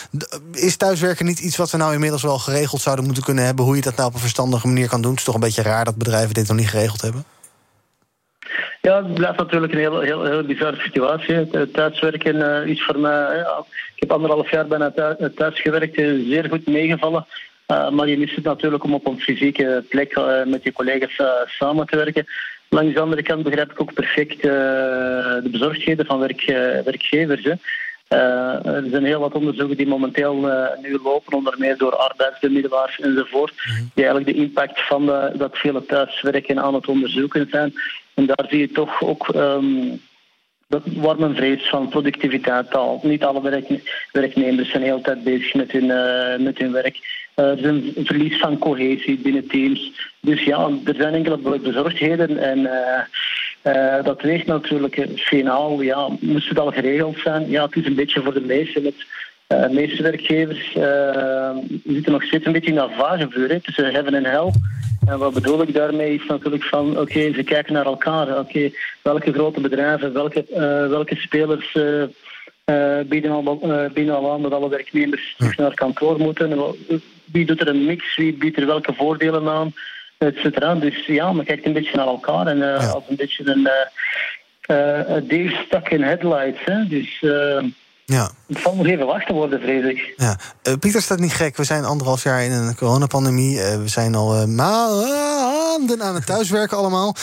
is 0.51 0.77
thuiswerken 0.77 1.25
niet 1.25 1.39
iets 1.39 1.55
wat 1.55 1.71
we 1.71 1.77
nou 1.77 1.93
inmiddels 1.93 2.21
wel 2.21 2.39
geregeld 2.39 2.81
zouden 2.81 3.05
moeten 3.05 3.23
kunnen 3.23 3.45
hebben? 3.45 3.65
Hoe 3.65 3.75
je 3.75 3.81
dat 3.81 3.95
nou 3.95 4.07
op 4.07 4.13
een 4.13 4.19
verstandige 4.19 4.67
manier 4.67 4.87
kan 4.87 5.01
doen? 5.01 5.11
Het 5.11 5.19
is 5.19 5.25
toch 5.25 5.35
een 5.35 5.41
beetje 5.41 5.61
raar 5.61 5.85
dat 5.85 5.95
bedrijven 5.95 6.33
dit 6.33 6.47
nog 6.47 6.57
niet 6.57 6.69
geregeld 6.69 7.01
hebben? 7.01 7.25
Ja, 8.87 9.03
het 9.03 9.13
blijft 9.13 9.37
natuurlijk 9.37 9.73
een 9.73 9.79
heel, 9.79 9.99
heel, 9.99 10.23
heel 10.25 10.43
bizarre 10.43 10.81
situatie. 10.81 11.71
Thuiswerken 11.71 12.35
uh, 12.35 12.65
is 12.65 12.83
voor 12.83 12.99
mij. 12.99 13.39
Uh, 13.39 13.59
ik 13.95 13.99
heb 13.99 14.11
anderhalf 14.11 14.51
jaar 14.51 14.67
bijna 14.67 14.91
thuis, 15.35 15.61
gewerkt, 15.61 15.95
zeer 15.95 16.45
goed 16.49 16.67
meegevallen. 16.67 17.25
maar 17.67 18.07
je 18.07 18.17
mist 18.17 18.35
het 18.35 18.43
natuurlijk 18.43 18.83
om 18.83 18.93
op 18.93 19.07
een 19.07 19.19
fysieke 19.19 19.83
plek 19.89 20.19
met 20.45 20.63
je 20.63 20.71
collega's 20.71 21.21
samen 21.45 21.87
te 21.87 21.95
werken. 21.95 22.25
Langs 22.69 22.93
de 22.93 22.99
andere 22.99 23.23
kant 23.23 23.43
begrijp 23.43 23.71
ik 23.71 23.81
ook 23.81 23.93
perfect 23.93 24.41
de 24.41 25.49
bezorgdheden 25.51 26.05
van 26.05 26.19
werk, 26.19 26.45
werkgevers. 26.85 27.43
Uh, 28.13 28.65
er 28.65 28.89
zijn 28.89 29.05
heel 29.05 29.19
wat 29.19 29.33
onderzoeken 29.33 29.77
die 29.77 29.87
momenteel 29.87 30.49
uh, 30.49 30.67
nu 30.81 30.99
lopen, 31.03 31.37
onder 31.37 31.55
meer 31.57 31.77
door 31.77 31.95
arbeidsbemiddelaars 31.95 32.99
enzovoort, 32.99 33.51
mm 33.51 33.91
die 33.93 34.05
eigenlijk 34.05 34.37
de 34.37 34.43
impact 34.43 34.87
van 34.87 35.05
de, 35.05 35.31
dat 35.35 35.57
vele 35.57 35.85
thuiswerken 35.85 36.59
aan 36.59 36.73
het 36.73 36.87
onderzoeken 36.87 37.47
zijn. 37.49 37.73
En 38.13 38.25
daar 38.25 38.45
zie 38.49 38.59
je 38.59 38.71
toch 38.71 39.01
ook 39.01 39.27
um, 39.35 40.01
dat 40.73 40.81
waar 40.95 41.19
men 41.19 41.35
vrees 41.35 41.69
van 41.69 41.89
productiviteit 41.89 42.75
al. 42.75 42.99
Niet 43.03 43.23
alle 43.23 43.41
werk, 43.41 43.67
werknemers 44.11 44.69
zijn 44.69 44.83
de 44.83 44.89
hele 44.89 45.01
tijd 45.01 45.23
bezig 45.23 45.53
met 45.53 45.71
hun, 45.71 45.85
uh, 45.85 46.45
met 46.45 46.57
hun 46.57 46.71
werk. 46.71 46.97
Uh, 47.35 47.45
er 47.45 47.57
is 47.57 47.63
een 47.63 48.05
verlies 48.05 48.39
van 48.39 48.57
cohesie 48.57 49.17
binnen 49.17 49.47
teams. 49.47 49.91
Dus 50.19 50.43
ja, 50.43 50.69
er 50.85 50.95
zijn 50.95 51.13
enkele 51.13 51.59
bezorgdheden 51.59 52.37
en 52.37 52.59
uh, 52.59 52.99
dat 54.03 54.21
weegt 54.21 54.45
natuurlijk 54.45 55.07
finaal. 55.15 55.81
Ja, 55.81 56.09
moest 56.19 56.49
het 56.49 56.59
al 56.59 56.71
geregeld 56.71 57.17
zijn? 57.17 57.49
Ja, 57.49 57.65
het 57.65 57.75
is 57.75 57.85
een 57.85 57.95
beetje 57.95 58.21
voor 58.21 58.33
de 58.33 58.41
meesten. 58.41 58.83
Met, 58.83 58.95
de 59.47 59.69
meeste 59.71 60.03
werkgevers 60.03 60.71
zitten 61.85 62.11
nog 62.11 62.23
steeds 62.23 62.45
een 62.45 62.51
beetje 62.51 62.69
in 62.69 62.75
dat 62.75 62.91
vagevuur 62.97 63.61
tussen 63.61 63.93
heaven 63.93 64.13
en 64.13 64.25
hell. 64.25 64.51
En 65.05 65.17
wat 65.17 65.33
bedoel 65.33 65.61
ik 65.61 65.73
daarmee 65.73 66.13
is 66.13 66.25
natuurlijk 66.27 66.63
van, 66.63 66.99
oké, 66.99 67.33
ze 67.33 67.43
kijken 67.43 67.73
naar 67.73 67.85
elkaar. 67.85 68.39
Oké, 68.39 68.69
welke 69.01 69.33
grote 69.33 69.61
bedrijven, 69.61 70.13
welke, 70.13 70.45
uh, 70.49 70.57
welke 70.87 71.15
spelers 71.15 71.75
uh, 71.75 72.03
uh, 72.65 72.99
bieden, 73.05 73.31
al, 73.31 73.89
bieden 73.93 74.15
al 74.15 74.31
aan 74.31 74.41
dat 74.41 74.53
alle 74.53 74.69
werknemers 74.69 75.35
terug 75.37 75.57
naar 75.57 75.73
kantoor 75.73 76.19
moeten. 76.19 76.75
Wie 77.25 77.45
doet 77.45 77.61
er 77.61 77.67
een 77.67 77.85
mix, 77.85 78.15
wie 78.15 78.33
biedt 78.33 78.57
er 78.57 78.65
welke 78.65 78.93
voordelen 78.93 79.47
aan, 79.49 79.73
et 80.23 80.37
cetera. 80.37 80.75
Dus 80.75 81.05
ja, 81.05 81.33
men 81.33 81.45
kijkt 81.45 81.65
een 81.65 81.73
beetje 81.73 81.97
naar 81.97 82.07
elkaar 82.07 82.47
en 82.47 82.57
ja. 82.57 82.75
als 82.75 83.03
een 83.09 83.15
beetje 83.15 83.43
een 83.45 83.69
uh, 84.67 85.29
Dave 85.29 85.63
stuck 85.65 85.89
in 85.89 86.03
headlights. 86.03 86.59
Hè. 86.65 86.87
Dus... 86.87 87.25
Ja. 88.05 88.29
Het 88.47 88.57
zal 88.57 88.75
nog 88.75 88.85
even 88.85 89.05
wachten 89.05 89.35
worden, 89.35 89.59
vrees 89.61 89.83
ik. 89.83 90.13
Ja. 90.17 90.37
Uh, 90.63 90.73
Pieter 90.79 91.01
staat 91.01 91.19
niet 91.19 91.33
gek. 91.33 91.57
We 91.57 91.63
zijn 91.63 91.85
anderhalf 91.85 92.23
jaar 92.23 92.43
in 92.43 92.51
een 92.51 92.75
coronapandemie. 92.75 93.57
Uh, 93.57 93.75
we 93.75 93.87
zijn 93.87 94.15
al 94.15 94.35
uh, 94.35 94.45
maanden 94.45 96.03
aan 96.03 96.15
het 96.15 96.25
thuiswerken 96.25 96.77
allemaal. 96.77 97.15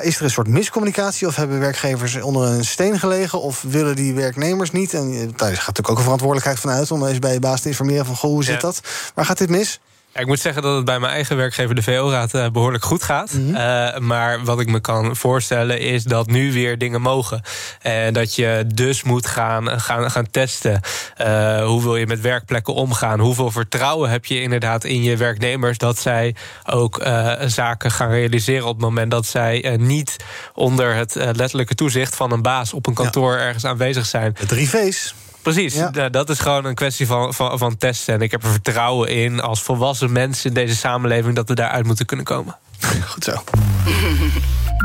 is 0.00 0.16
er 0.16 0.24
een 0.24 0.30
soort 0.30 0.48
miscommunicatie? 0.48 1.26
Of 1.26 1.36
hebben 1.36 1.60
werkgevers 1.60 2.20
onder 2.20 2.48
een 2.48 2.64
steen 2.64 2.98
gelegen? 2.98 3.40
Of 3.40 3.62
willen 3.62 3.96
die 3.96 4.14
werknemers 4.14 4.70
niet? 4.70 4.94
En 4.94 5.32
daar 5.36 5.48
gaat 5.48 5.66
natuurlijk 5.66 5.90
ook 5.90 5.96
een 5.96 6.02
verantwoordelijkheid 6.02 6.60
van 6.60 6.70
uit... 6.70 6.90
om 6.90 7.06
eens 7.06 7.18
bij 7.18 7.32
je 7.32 7.40
baas 7.40 7.60
te 7.60 7.68
informeren 7.68 8.06
van... 8.06 8.16
goh, 8.16 8.30
hoe 8.30 8.44
zit 8.44 8.60
dat? 8.60 8.80
Waar 9.14 9.24
gaat 9.24 9.38
dit 9.38 9.50
mis? 9.50 9.80
Ik 10.14 10.26
moet 10.26 10.40
zeggen 10.40 10.62
dat 10.62 10.76
het 10.76 10.84
bij 10.84 11.00
mijn 11.00 11.12
eigen 11.12 11.36
werkgever, 11.36 11.74
de 11.74 11.82
VO-raad, 11.82 12.34
uh, 12.34 12.48
behoorlijk 12.48 12.84
goed 12.84 13.02
gaat. 13.02 13.32
Mm 13.32 13.46
-hmm. 13.46 13.54
uh, 13.54 13.98
maar 13.98 14.44
wat 14.44 14.60
ik 14.60 14.68
me 14.68 14.80
kan 14.80 15.16
voorstellen 15.16 15.80
is 15.80 16.04
dat 16.04 16.26
nu 16.26 16.52
weer 16.52 16.78
dingen 16.78 17.00
mogen. 17.00 17.42
En 17.82 18.12
dat 18.12 18.34
je 18.34 18.64
dus 18.74 19.02
moet 19.02 19.26
gaan, 19.26 19.80
gaan, 19.80 20.10
gaan 20.10 20.30
testen. 20.30 20.80
Uh, 21.20 21.64
hoe 21.64 21.82
wil 21.82 21.96
je 21.96 22.06
met 22.06 22.20
werkplekken 22.20 22.74
omgaan? 22.74 23.20
Hoeveel 23.20 23.50
vertrouwen 23.50 24.10
heb 24.10 24.24
je 24.24 24.42
inderdaad 24.42 24.84
in 24.84 25.02
je 25.02 25.16
werknemers 25.16 25.78
dat 25.78 25.98
zij 25.98 26.34
ook 26.64 27.02
zaken 27.46 27.90
gaan 27.90 28.10
realiseren 28.10 28.66
op 28.66 28.74
het 28.74 28.84
moment 28.84 29.10
dat 29.10 29.26
zij 29.26 29.76
niet 29.80 30.16
onder 30.54 30.94
het 30.94 31.14
letterlijke 31.14 31.74
toezicht 31.74 32.16
van 32.16 32.32
een 32.32 32.42
baas 32.42 32.72
op 32.72 32.86
een 32.86 32.94
kantoor 32.94 33.32
ja. 33.32 33.42
ergens 33.42 33.64
aanwezig 33.64 34.06
zijn? 34.06 34.36
De 34.38 34.46
drie 34.46 34.68
V's. 34.68 35.14
Precies, 35.42 35.74
ja. 35.74 36.08
dat 36.08 36.30
is 36.30 36.38
gewoon 36.38 36.64
een 36.64 36.74
kwestie 36.74 37.06
van, 37.06 37.34
van, 37.34 37.58
van 37.58 37.76
testen. 37.76 38.14
En 38.14 38.20
ik 38.20 38.30
heb 38.30 38.42
er 38.42 38.50
vertrouwen 38.50 39.08
in 39.08 39.40
als 39.40 39.62
volwassen 39.62 40.12
mensen 40.12 40.48
in 40.48 40.54
deze 40.54 40.76
samenleving 40.76 41.34
dat 41.34 41.48
we 41.48 41.54
daaruit 41.54 41.86
moeten 41.86 42.06
kunnen 42.06 42.24
komen. 42.24 42.58
Goed 43.12 43.24
zo. 43.24 43.32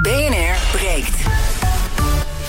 BNR 0.01 0.55
breekt. 0.71 1.15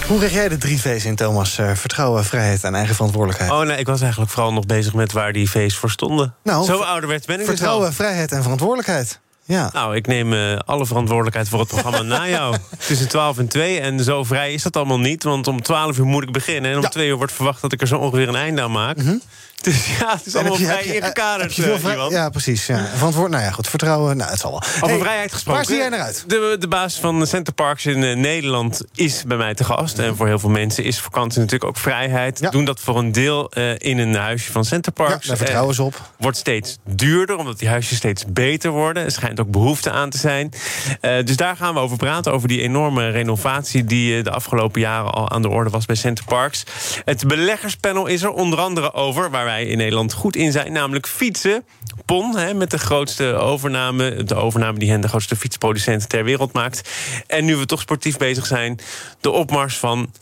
Hoe 0.07 0.19
krijg 0.19 0.33
jij 0.33 0.49
de 0.49 0.57
drie 0.57 0.81
V's 0.81 1.05
in, 1.05 1.17
Thomas? 1.17 1.59
Uh, 1.59 1.71
vertrouwen, 1.75 2.25
vrijheid 2.25 2.65
en 2.65 2.75
eigen 2.75 2.95
verantwoordelijkheid. 2.95 3.51
Oh 3.51 3.61
nee, 3.61 3.77
ik 3.77 3.87
was 3.87 4.01
eigenlijk 4.01 4.31
vooral 4.31 4.53
nog 4.53 4.67
bezig 4.67 4.95
met 4.95 5.13
waar 5.13 5.33
die 5.33 5.51
V's 5.51 5.77
voor 5.77 5.91
stonden. 5.91 6.35
Nou, 6.43 6.65
Zo 6.65 6.79
ouderwets 6.79 7.27
ben 7.27 7.35
ik 7.35 7.41
dus 7.41 7.51
Vertrouwen, 7.51 7.93
vrijheid 7.93 8.33
en 8.33 8.43
verantwoordelijkheid. 8.43 9.21
Ja. 9.49 9.71
Nou, 9.73 9.97
ik 9.97 10.07
neem 10.07 10.33
uh, 10.33 10.57
alle 10.57 10.87
verantwoordelijkheid 10.87 11.49
voor 11.49 11.59
het 11.59 11.69
programma 11.69 12.03
na 12.17 12.29
jou. 12.29 12.57
Tussen 12.87 13.09
12 13.09 13.39
en 13.39 13.49
2. 13.49 13.81
En 13.81 14.05
zo 14.05 14.25
vrij 14.25 14.53
is 14.53 14.63
dat 14.63 14.77
allemaal 14.77 14.99
niet. 14.99 15.23
Want 15.23 15.47
om 15.47 15.63
12 15.63 15.99
uur 15.99 16.07
moet 16.07 16.23
ik 16.23 16.33
beginnen. 16.33 16.71
En 16.71 16.77
om 16.77 16.83
ja. 16.83 16.89
2 16.89 17.09
uur 17.09 17.17
wordt 17.17 17.33
verwacht 17.33 17.61
dat 17.61 17.73
ik 17.73 17.81
er 17.81 17.87
zo 17.87 17.99
ongeveer 17.99 18.29
een 18.29 18.37
einde 18.37 18.63
aan 18.63 18.71
maak. 18.71 18.97
Mm 18.97 19.07
-hmm. 19.07 19.23
Dus 19.61 19.99
ja, 19.99 20.13
het 20.17 20.27
is 20.27 20.35
allemaal 20.35 20.57
vrij 20.57 20.85
ingekaderd, 20.85 21.55
vrij, 21.55 22.09
Ja, 22.09 22.29
precies. 22.29 22.67
Ja. 22.67 22.87
Verantwoord, 22.95 23.31
nou 23.31 23.43
ja, 23.43 23.51
goed, 23.51 23.69
vertrouwen, 23.69 24.17
nou, 24.17 24.31
het 24.31 24.41
zal 24.41 24.51
wel. 24.51 24.63
Over 24.63 24.89
hey, 24.89 24.99
vrijheid 24.99 25.33
gesproken. 25.33 25.61
Waar 25.61 25.71
zie 25.71 25.77
jij 25.77 25.89
naar 25.89 26.01
uit? 26.01 26.25
De, 26.27 26.57
de 26.59 26.69
baas 26.69 27.01
van 27.01 27.27
Center 27.27 27.53
Parks 27.53 27.87
in 27.87 28.03
uh, 28.03 28.17
Nederland 28.17 28.83
is 28.95 29.25
bij 29.25 29.37
mij 29.37 29.55
te 29.55 29.65
gast. 29.65 29.99
En 29.99 30.17
voor 30.17 30.27
heel 30.27 30.39
veel 30.39 30.51
mensen 30.51 30.85
is 30.85 31.01
vakantie 31.01 31.41
natuurlijk 31.41 31.71
ook 31.71 31.77
vrijheid. 31.77 32.39
Ja. 32.39 32.51
Doen 32.51 32.65
dat 32.65 32.81
voor 32.81 32.99
een 32.99 33.13
deel 33.13 33.51
uh, 33.55 33.71
in 33.79 33.99
een 33.99 34.15
huisje 34.15 34.53
van 34.53 34.65
Center 34.65 34.93
Parks. 34.93 35.23
Ja, 35.23 35.29
daar 35.29 35.37
vertrouwen 35.37 35.75
ze 35.75 35.83
op. 35.83 36.03
Wordt 36.19 36.37
steeds 36.37 36.79
duurder, 36.85 37.37
omdat 37.37 37.59
die 37.59 37.69
huisjes 37.69 37.97
steeds 37.97 38.25
beter 38.29 38.71
worden. 38.71 39.05
Er 39.05 39.11
schijnt 39.11 39.41
ook 39.41 39.51
behoefte 39.51 39.91
aan 39.91 40.11
te 40.11 40.19
zijn. 40.19 40.53
dus 41.01 41.37
daar 41.37 41.57
gaan 41.57 41.75
we 41.75 41.81
over 41.81 41.97
praten, 41.97 42.33
over 42.33 42.49
die 42.49 42.61
enorme 42.61 43.11
renovatie... 43.11 43.85
die 43.85 44.23
de 44.23 44.31
afgelopen 44.31 44.81
jaren 44.81 45.13
al 45.13 45.31
aan 45.31 45.43
de 45.43 45.49
orde 45.49 45.71
was 45.71 45.87
bij 45.87 45.97
Center 45.97 46.25
Parks. 46.25 46.65
Het 47.05 47.27
beleggerspanel 47.27 48.07
is 48.07 48.23
er 48.23 48.31
onder 48.31 48.59
andere 48.59 48.93
over, 48.93 49.31
waar 49.31 49.47
wij 49.49 49.65
in 49.65 49.77
Nederland 49.77 50.13
goed 50.13 50.37
in 50.37 50.53
zijn, 50.53 50.73
namelijk 50.73 51.07
fietsen. 51.07 51.65
PON, 52.05 52.37
hè, 52.37 52.55
met 52.55 52.71
de 52.71 52.79
grootste 52.79 53.25
overname, 53.25 54.25
de 54.25 54.35
overname 54.35 54.79
die 54.79 54.91
hen 54.91 55.01
de 55.01 55.09
grootste 55.09 55.37
fietsproducent 55.37 56.09
ter 56.09 56.25
wereld 56.25 56.53
maakt. 56.53 56.91
En 57.27 57.45
nu 57.45 57.57
we 57.57 57.67
toch 57.67 57.81
sportief 57.81 58.17
bezig 58.17 58.47
zijn, 58.47 58.79
de 59.21 59.31
opmars 59.31 59.79
van 59.79 60.13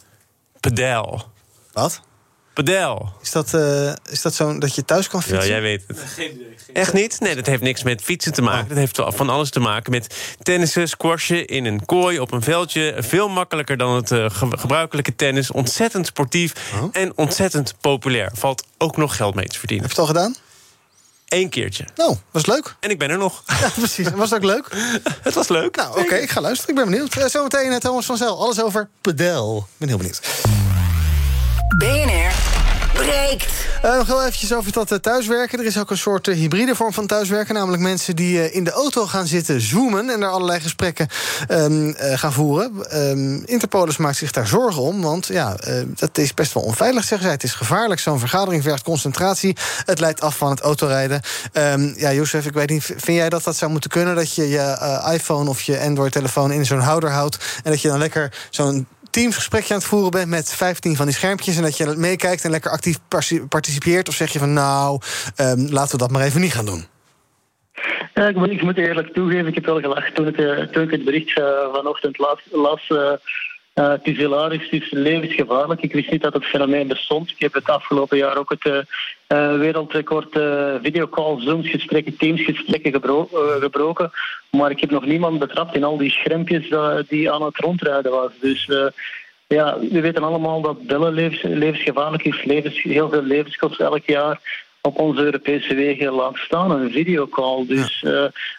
pedel. 0.61 1.25
Wat? 1.73 2.03
Pedel. 2.65 3.13
Is 3.23 3.31
dat, 3.31 3.55
eh, 3.55 3.93
is 4.11 4.23
dat 4.23 4.35
zo 4.35 4.59
dat 4.59 4.75
je 4.75 4.85
thuis 4.85 5.09
kan 5.09 5.23
fietsen? 5.23 5.43
Ja, 5.43 5.49
jij 5.49 5.61
weet 5.61 5.85
het. 5.87 5.99
Echt 6.73 6.93
niet? 6.93 7.21
Nee, 7.21 7.35
dat 7.35 7.47
heeft 7.47 7.63
niks 7.63 7.83
met 7.83 8.03
fietsen 8.03 8.33
te 8.33 8.43
maken. 8.43 8.69
Dat 8.69 8.77
heeft 8.79 8.99
van 9.07 9.29
alles 9.31 9.51
te 9.51 9.61
maken 9.61 9.91
met 9.91 10.15
tennissen, 10.43 10.89
squashen 10.89 11.47
in 11.47 11.65
een 11.65 11.85
kooi 11.85 12.19
op 12.19 12.33
een 12.33 12.43
veldje. 12.43 12.95
Veel 12.99 13.29
makkelijker 13.29 13.77
dan 13.77 13.95
het 13.97 14.11
eh, 14.11 14.25
ge- 14.31 14.59
gebruikelijke 14.59 15.17
tennis. 15.17 15.51
Ontzettend 15.51 16.07
sportief 16.07 16.53
en 16.93 17.13
ontzettend 17.17 17.75
populair. 17.81 18.31
Valt 18.35 18.65
ook 18.79 18.97
nog 18.97 19.17
geld 19.17 19.35
mee 19.35 19.47
te 19.47 19.59
verdienen. 19.59 19.87
Heb 19.87 19.97
je 19.97 20.03
het 20.03 20.11
al 20.11 20.15
gedaan? 20.21 20.35
Eén 21.29 21.49
keertje. 21.49 21.85
Nou, 21.97 22.17
was 22.31 22.47
leuk. 22.47 22.75
En 22.81 22.91
ik 22.91 22.99
ben 22.99 23.11
er 23.11 23.19
nog. 23.19 23.43
Ja, 23.61 23.69
precies. 23.69 24.09
Was 24.15 24.31
dat 24.31 24.39
ook 24.39 24.45
leuk? 24.45 24.69
het 25.23 25.35
was 25.35 25.49
leuk. 25.49 25.77
Nou, 25.77 26.01
oké, 26.01 26.15
ik 26.15 26.31
ga 26.31 26.41
luisteren. 26.41 26.75
Ik 26.77 26.83
ben 26.83 26.91
benieuwd. 26.93 27.15
Eh, 27.17 27.27
Zometeen 27.29 27.71
uh, 27.71 27.77
Thomas 27.77 28.07
van 28.07 28.17
Zel. 28.17 28.39
Alles 28.41 28.63
over 28.63 28.89
pedel. 29.01 29.59
Ik 29.59 29.75
ben 29.79 29.89
heel 29.89 29.97
benieuwd. 29.97 30.21
BNR 31.79 32.46
breekt. 32.97 33.67
Eh, 33.83 33.97
nog 33.97 34.07
heel 34.07 34.57
over 34.57 34.73
dat 34.73 34.93
eh, 34.93 34.99
thuiswerken. 34.99 35.59
Er 35.59 35.65
is 35.65 35.79
ook 35.79 35.91
een 35.91 35.99
soort 35.99 36.29
eh, 36.29 36.35
hybride 36.35 36.75
vorm 36.75 36.93
van 36.93 37.07
thuiswerken. 37.07 37.55
Namelijk 37.55 37.83
mensen 37.83 38.17
die 38.17 38.53
in 38.53 38.65
de 38.65 38.71
auto 38.71 39.07
gaan 39.07 39.27
zitten 39.27 39.61
zoomen... 39.61 40.11
en 40.11 40.21
daar 40.21 40.31
allerlei 40.31 40.61
gesprekken 40.61 41.09
ehm, 41.49 41.91
eh, 41.91 42.19
gaan 42.19 42.33
voeren. 42.33 42.91
Ehm, 42.91 43.35
Interpolis 43.45 43.97
maakt 43.97 44.17
zich 44.17 44.31
daar 44.31 44.47
zorgen 44.47 44.83
om. 44.83 45.03
Want 45.03 45.27
ja, 45.27 45.57
dat 45.95 46.19
is 46.19 46.35
best 46.35 46.53
wel 46.53 46.63
onveilig, 46.63 47.05
zeggen 47.05 47.23
zij. 47.23 47.31
Het 47.31 47.43
is 47.43 47.55
gevaarlijk. 47.55 48.01
Zo'n 48.01 48.19
vergadering 48.19 48.63
vergt 48.63 48.83
concentratie. 48.83 49.57
Het 49.85 50.01
leidt 50.01 50.21
af 50.21 50.37
van 50.37 50.51
het 50.51 50.61
autorijden. 50.61 51.21
Ehm, 51.53 51.93
ja, 51.97 52.13
Jozef, 52.13 52.47
ik 52.47 52.53
weet 52.53 52.71
niet... 52.71 52.85
vind 52.85 53.19
jij 53.19 53.29
dat 53.29 53.45
dat 53.45 53.57
zou 53.57 53.71
moeten 53.71 53.91
kunnen? 53.91 54.15
Dat 54.15 54.35
je 54.35 54.49
je 54.49 55.01
iPhone 55.13 55.51
of 55.51 55.63
je 55.63 55.81
Android-telefoon 55.81 56.53
in 56.53 56.67
zo'n 56.67 56.79
houder 56.79 57.11
houdt... 57.11 57.39
en 57.65 57.71
dat 57.71 57.81
je 57.81 57.89
dan 57.89 57.99
lekker 57.99 58.33
zo'n 58.51 58.87
teamsgesprekje 59.17 59.75
aan 59.75 59.81
het 59.81 59.89
voeren 59.89 60.11
bent 60.11 60.29
met 60.29 60.55
15 60.55 60.97
van 60.97 61.07
die 61.07 61.15
schermpjes... 61.15 61.57
en 61.57 61.63
dat 61.63 61.77
je 61.77 61.95
meekijkt 61.97 62.45
en 62.45 62.51
lekker 62.51 62.71
actief 62.71 62.99
participeert... 63.49 64.09
of 64.09 64.15
zeg 64.15 64.33
je 64.33 64.39
van 64.39 64.53
nou, 64.53 65.01
ehm, 65.37 65.67
laten 65.71 65.93
we 65.93 65.99
dat 65.99 66.11
maar 66.11 66.23
even 66.23 66.41
niet 66.41 66.53
gaan 66.53 66.65
doen? 66.65 66.85
Ik 68.15 68.37
moet, 68.37 68.51
ik 68.51 68.63
moet 68.63 68.79
eerlijk 68.79 69.13
toegeven, 69.15 69.47
ik 69.47 69.55
heb 69.55 69.65
wel 69.65 69.81
gelachen 69.81 70.15
toen 70.15 70.27
ik, 70.27 70.39
eh, 70.39 70.63
toen 70.63 70.83
ik 70.83 70.91
het 70.91 71.05
bericht 71.05 71.39
eh, 71.39 71.45
vanochtend 71.73 72.19
las. 72.19 72.41
las 72.51 72.89
eh, 72.89 73.13
eh, 73.77 73.89
het 73.89 74.07
is 74.07 74.17
hilarisch, 74.17 74.63
het 74.71 74.83
is 74.83 74.91
levensgevaarlijk. 74.91 75.81
Ik 75.81 75.93
wist 75.93 76.11
niet 76.11 76.23
dat 76.23 76.33
het 76.33 76.45
fenomeen 76.45 76.87
bestond. 76.87 77.31
Ik 77.31 77.39
heb 77.39 77.55
het 77.55 77.69
afgelopen 77.69 78.17
jaar 78.17 78.37
ook 78.37 78.55
het 78.59 78.87
eh, 79.27 79.59
wereldrecord 79.59 80.37
eh 80.37 80.75
videocall, 80.83 81.41
Zooms 81.41 81.71
gesprekken, 81.71 82.17
Teamsgesprekken 82.17 82.93
gebro- 82.93 83.29
eh, 83.33 83.61
gebroken. 83.61 84.11
Maar 84.51 84.71
ik 84.71 84.81
heb 84.81 84.91
nog 84.91 85.07
niemand 85.07 85.39
betrapt 85.39 85.75
in 85.75 85.85
al 85.85 85.97
die 85.97 86.11
schermpjes 86.11 86.75
die 87.09 87.31
aan 87.33 87.43
het 87.43 87.57
rondrijden 87.57 88.11
was. 88.13 88.33
Dus 88.41 88.65
ja, 89.47 89.79
we 89.91 90.01
weten 90.01 90.23
allemaal 90.23 90.61
dat 90.61 90.87
bellen 90.87 91.13
levens, 91.13 91.43
levensgevaarlijk 91.43 92.25
is. 92.25 92.45
Levens, 92.45 92.83
heel 92.83 93.09
veel 93.09 93.23
levens 93.23 93.57
kost 93.57 93.81
elk 93.81 94.05
jaar 94.07 94.65
op 94.81 94.99
onze 94.99 95.23
Europese 95.23 95.75
wegen 95.75 96.13
laat 96.13 96.37
staan. 96.37 96.71
Een 96.71 96.91
videocall. 96.91 97.67
Dus 97.67 98.05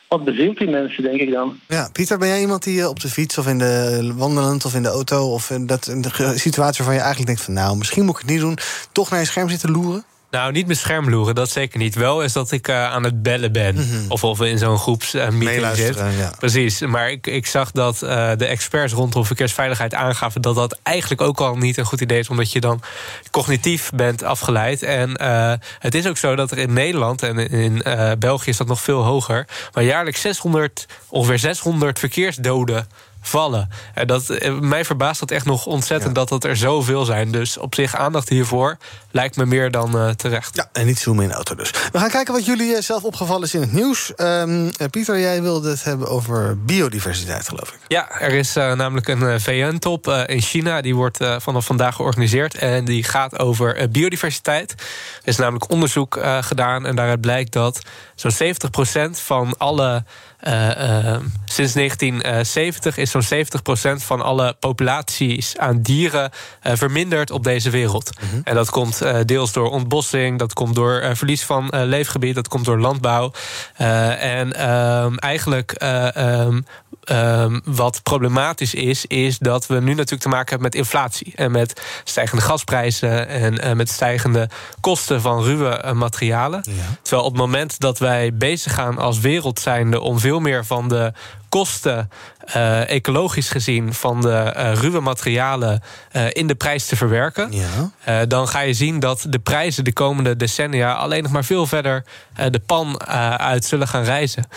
wat 0.08 0.24
bezielt 0.24 0.58
die 0.58 0.70
mensen, 0.70 1.04
denk 1.04 1.20
ik 1.20 1.32
dan? 1.32 1.60
Ja, 1.68 1.90
Pieter, 1.92 2.18
ben 2.18 2.28
jij 2.28 2.40
iemand 2.40 2.64
die 2.64 2.82
eh, 2.82 2.90
op 2.90 3.00
de 3.00 3.10
fiets 3.10 3.38
of 3.38 3.48
in 3.48 3.58
de 3.58 4.14
wandelend 4.16 4.66
of 4.66 4.76
in 4.76 4.84
de 4.84 4.90
auto... 4.90 5.32
of 5.32 5.50
in, 5.50 5.66
dat, 5.66 5.88
in 5.88 6.02
de 6.02 6.34
situatie 6.36 6.78
waarvan 6.78 6.94
je 6.94 7.00
eigenlijk 7.00 7.26
denkt 7.26 7.42
van... 7.42 7.54
nou, 7.54 7.78
misschien 7.78 8.06
moet 8.06 8.16
ik 8.16 8.22
het 8.22 8.32
niet 8.32 8.40
doen, 8.40 8.58
toch 8.92 9.10
naar 9.10 9.20
je 9.20 9.26
scherm 9.26 9.50
zitten 9.50 9.72
loeren? 9.72 10.04
Nou, 10.32 10.52
niet 10.52 10.68
met 10.68 10.78
schermloeren, 10.78 11.36
dat 11.36 11.50
zeker 11.50 11.80
niet. 11.80 11.96
Wel 11.96 12.22
is 12.22 12.34
dat 12.34 12.52
ik 12.52 12.68
eh, 12.68 12.92
aan 12.92 13.04
het 13.04 13.24
bellen 13.24 13.52
ben. 13.52 14.06
Of 14.10 14.24
of 14.24 14.38
we 14.38 14.50
in 14.50 14.58
zo'n 14.58 14.78
groepsmeeting 14.78 15.34
zit. 15.34 15.44
Meeluisteren, 15.44 16.18
ja. 16.18 16.34
Precies, 16.40 16.80
maar 16.80 17.12
ik, 17.12 17.28
ik 17.28 17.46
zag 17.46 17.72
dat 17.72 18.02
eh, 18.02 18.32
de 18.38 18.46
experts 18.46 18.94
rondom 18.94 19.26
verkeersveiligheid 19.26 19.94
aangaven... 19.94 20.42
dat 20.42 20.56
dat 20.56 20.80
eigenlijk 20.84 21.22
ook 21.22 21.40
al 21.40 21.56
niet 21.56 21.78
een 21.78 21.86
goed 21.86 22.02
idee 22.02 22.20
is... 22.20 22.30
omdat 22.30 22.52
je 22.52 22.60
dan 22.60 22.82
cognitief 23.32 23.92
bent 23.96 24.24
afgeleid. 24.24 24.84
En 24.84 25.16
eh, 25.16 25.54
het 25.80 25.96
is 25.96 26.08
ook 26.08 26.18
zo 26.18 26.36
dat 26.36 26.52
er 26.52 26.58
in 26.58 26.74
Nederland 26.74 27.24
en 27.24 27.38
in 27.38 27.84
eh, 27.84 28.12
België 28.20 28.50
is 28.50 28.58
dat 28.58 28.68
nog 28.68 28.82
veel 28.82 29.04
hoger... 29.04 29.48
maar 29.74 29.84
jaarlijks 29.84 30.22
600, 30.22 30.86
ongeveer 31.08 31.40
600 31.40 32.00
verkeersdoden 32.00 32.88
vallen. 33.28 33.70
En 33.94 34.08
dat, 34.08 34.30
eh, 34.30 34.60
mij 34.60 34.86
verbaast 34.86 35.20
dat 35.20 35.32
echt 35.32 35.46
nog 35.46 35.66
ontzettend 35.66 36.16
dat 36.16 36.30
dat 36.30 36.44
er 36.44 36.58
zoveel 36.58 37.06
zijn. 37.06 37.32
Dus 37.32 37.58
op 37.58 37.76
zich 37.76 37.96
aandacht 37.96 38.30
hiervoor 38.30 38.78
lijkt 39.18 39.36
me 39.36 39.46
meer 39.46 39.72
dan 39.72 39.98
eh, 39.98 40.10
terecht. 40.10 40.56
Ja, 40.56 40.70
en 40.74 40.86
niet 40.86 41.00
zoomen 41.00 41.24
in 41.24 41.32
auto 41.32 41.56
dus. 41.56 41.72
We 41.92 42.00
gaan 42.00 42.10
kijken 42.10 42.34
wat 42.34 42.46
jullie 42.46 42.76
eh, 42.76 42.82
zelf 42.82 43.04
opgevallen 43.04 43.44
is 43.44 43.54
in 43.54 43.62
het 43.62 43.72
nieuws. 43.72 44.16
Eh, 44.16 44.44
Pieter, 44.90 45.20
jij 45.20 45.42
wilde 45.42 45.70
het 45.70 45.84
hebben 45.84 46.08
over 46.08 46.64
biodiversiteit, 46.64 47.48
geloof 47.48 47.72
ik. 47.72 47.80
Ja, 47.88 48.20
er 48.20 48.34
is 48.34 48.54
namelijk 48.54 49.08
een 49.08 49.42
VN-top 49.42 50.08
in 50.08 50.42
China. 50.42 50.82
Die 50.82 50.96
wordt 50.96 51.18
vanaf 51.38 51.66
vandaag 51.66 51.96
georganiseerd. 51.96 52.56
En 52.56 52.86
die 52.86 53.04
gaat 53.04 53.40
over 53.40 53.90
biodiversiteit. 53.92 54.72
Er 54.72 55.28
is 55.28 55.38
namelijk 55.38 55.72
onderzoek 55.72 56.20
gedaan. 56.42 56.86
En 56.86 56.96
daaruit 56.96 57.22
blijkt 57.22 57.54
dat 57.54 57.82
zo'n 58.16 58.56
70% 59.12 59.20
van 59.20 59.58
alle. 59.58 60.04
Eh, 60.48 61.14
eh, 61.14 61.22
sinds 61.46 61.74
1970 61.74 62.98
is 62.98 63.12
zo'n 63.12 63.22
70% 63.22 64.04
van 64.04 64.22
alle 64.22 64.56
populaties 64.60 65.58
aan 65.58 65.82
dieren 65.82 66.32
eh, 66.62 66.76
verminderd 66.76 67.32
op 67.32 67.44
deze 67.44 67.70
wereld. 67.70 68.10
En 68.44 68.56
dat 68.56 68.70
komt 68.70 69.02
deels 69.26 69.52
door 69.52 69.70
ontbossing, 69.70 70.40
dat 70.40 70.54
komt 70.54 70.76
door 70.76 71.16
verlies 71.16 71.44
van 71.44 71.70
leefgebied, 71.72 72.36
dat 72.36 72.48
komt 72.48 72.66
door 72.66 72.80
landbouw. 72.80 73.32
En 74.20 74.54
ehm, 74.54 75.16
eigenlijk 75.16 75.72
eh, 75.72 76.48
ehm, 77.08 77.60
wat 77.64 78.04
problematisch 78.04 78.74
is, 78.74 79.06
is 79.06 79.38
dat 79.38 79.68
we 79.68 79.80
nu 79.80 79.94
natuurlijk 79.94 80.22
te 80.22 80.30
maken 80.30 80.50
hebben 80.50 80.68
met 80.68 80.76
inflatie. 80.76 81.34
En 81.36 81.52
met 81.52 81.82
stijgende 82.04 82.44
gasprijzen 82.44 83.28
en 83.28 83.60
eh, 83.62 83.74
met 83.74 83.90
stijgende 83.90 84.50
kosten 84.82 85.22
van 85.22 85.44
ruwe 85.44 85.70
eh, 85.70 85.92
materialen. 85.92 86.62
Terwijl 87.02 87.26
op 87.26 87.32
het 87.32 87.42
moment 87.42 87.80
dat 87.80 88.00
wij 88.00 88.34
bezig 88.34 88.74
gaan 88.74 88.98
als 88.98 89.20
wereld 89.20 89.60
zijnde 89.60 90.00
om 90.00 90.20
veel 90.20 90.40
meer 90.40 90.66
van 90.66 90.88
de 90.88 91.14
kosten, 91.58 92.10
eh, 92.46 92.90
ecologisch 92.90 93.50
gezien, 93.50 93.94
van 93.94 94.22
de 94.22 94.34
eh, 94.34 94.74
ruwe 94.74 95.00
materialen 95.00 95.82
eh, 96.12 96.26
in 96.32 96.48
de 96.48 96.56
prijs 96.56 96.86
te 96.86 96.96
verwerken. 96.96 97.52
Eh, 98.04 98.20
dan 98.28 98.48
ga 98.48 98.60
je 98.60 98.74
zien 98.74 99.00
dat 99.00 99.26
de 99.30 99.40
prijzen 99.40 99.84
de 99.84 99.94
komende 99.94 100.36
decennia 100.36 100.94
alleen 100.94 101.24
nog 101.24 101.32
maar 101.32 101.44
veel 101.44 101.68
verder 101.68 102.04
de 102.52 102.60
pan 102.66 103.08
uit 103.38 103.66
zullen 103.66 103.88
gaan 103.88 104.04
reizen. 104.04 104.48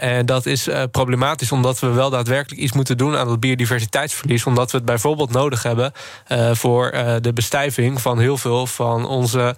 En 0.00 0.26
dat 0.26 0.46
is 0.46 0.68
problematisch 0.90 1.52
omdat 1.52 1.78
we 1.78 1.86
wel 1.86 2.10
daadwerkelijk 2.10 2.60
iets 2.60 2.72
moeten 2.72 2.96
doen 2.96 3.16
aan 3.16 3.30
het 3.30 3.40
biodiversiteitsverlies. 3.40 4.44
Omdat 4.44 4.70
we 4.70 4.76
het 4.76 4.86
bijvoorbeeld 4.86 5.30
nodig 5.30 5.62
hebben 5.62 5.92
voor 6.52 6.90
de 7.20 7.32
bestijving 7.34 8.00
van 8.00 8.18
heel 8.18 8.36
veel 8.36 8.66
van 8.66 9.06
onze 9.06 9.56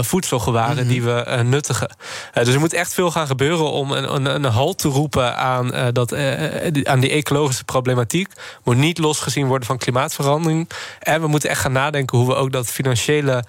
voedselgewaren 0.00 0.88
die 0.88 1.02
we 1.02 1.40
nuttigen. 1.44 1.96
Dus 2.32 2.54
er 2.54 2.60
moet 2.60 2.72
echt 2.72 2.94
veel 2.94 3.10
gaan 3.10 3.26
gebeuren 3.26 3.70
om 3.70 3.92
een, 3.92 4.14
een, 4.14 4.34
een 4.34 4.44
halt 4.44 4.78
te 4.78 4.88
roepen 4.88 5.36
aan, 5.36 5.74
eh, 5.80 5.86
dat, 5.92 6.12
eh, 6.12 6.66
eh, 6.66 6.84
aan 6.84 7.00
die 7.00 7.10
ecologische 7.10 7.64
problematiek. 7.64 8.32
Moet 8.64 8.76
niet 8.76 8.98
losgezien 8.98 9.46
worden 9.46 9.66
van 9.66 9.78
klimaatverandering. 9.78 10.68
En 11.00 11.20
we 11.20 11.26
moeten 11.26 11.50
echt 11.50 11.60
gaan 11.60 11.72
nadenken 11.72 12.18
hoe 12.18 12.26
we 12.26 12.34
ook 12.34 12.52
dat 12.52 12.66
financiële 12.66 13.44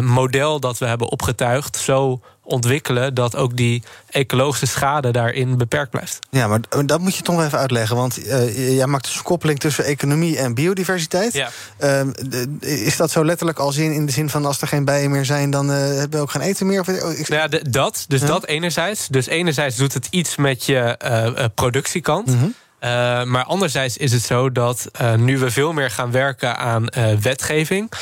model 0.00 0.60
dat 0.60 0.78
we 0.78 0.86
hebben 0.86 1.10
opgetuigd 1.10 1.76
zo 1.76 2.20
ontwikkelen 2.44 3.14
dat 3.14 3.36
ook 3.36 3.56
die 3.56 3.82
ecologische 4.10 4.66
schade 4.66 5.10
daarin 5.10 5.56
beperkt 5.56 5.90
blijft. 5.90 6.18
Ja, 6.30 6.46
maar 6.48 6.60
dat 6.86 7.00
moet 7.00 7.16
je 7.16 7.22
toch 7.22 7.44
even 7.44 7.58
uitleggen. 7.58 7.96
Want 7.96 8.24
eh, 8.26 8.76
jij 8.76 8.86
maakt 8.86 9.04
dus 9.04 9.16
een 9.16 9.22
koppeling 9.22 9.58
tussen 9.58 9.84
economie 9.84 10.38
en 10.38 10.54
biodiversiteit. 10.54 11.32
Ja. 11.32 11.50
Ehm, 11.78 12.10
is 12.60 12.96
dat 12.96 13.10
zo 13.10 13.24
letterlijk 13.24 13.58
als 13.58 13.76
in, 13.76 13.92
in 13.92 14.06
de 14.06 14.12
zin 14.12 14.28
van 14.30 14.46
als 14.46 14.60
er 14.60 14.68
geen 14.68 14.84
bijen 14.84 15.10
meer 15.10 15.24
zijn, 15.24 15.50
dan 15.50 15.70
eh, 15.70 15.76
hebben 15.78 16.10
we 16.10 16.18
ook 16.18 16.30
geen 16.30 16.42
eten 16.42 16.66
meer? 16.66 16.80
Of, 16.80 16.88
oh, 16.88 17.18
ik- 17.18 17.28
Nou 17.28 17.48
ja, 17.50 17.58
dat. 17.70 18.04
Dus 18.08 18.20
dat 18.20 18.44
enerzijds. 18.46 19.08
Dus 19.08 19.26
enerzijds 19.26 19.76
doet 19.76 19.94
het 19.94 20.06
iets 20.10 20.36
met 20.36 20.64
je 20.64 20.78
eh, 20.78 21.44
productiekant. 21.54 22.30
Eh, 22.84 23.24
maar 23.24 23.44
anderzijds 23.44 23.96
is 23.96 24.12
het 24.12 24.22
zo 24.22 24.52
dat 24.52 24.88
eh, 24.92 25.14
nu 25.14 25.38
we 25.38 25.50
veel 25.50 25.72
meer 25.72 25.90
gaan 25.90 26.10
werken 26.10 26.56
aan 26.56 26.88
eh, 26.88 27.14
wetgeving 27.14 27.92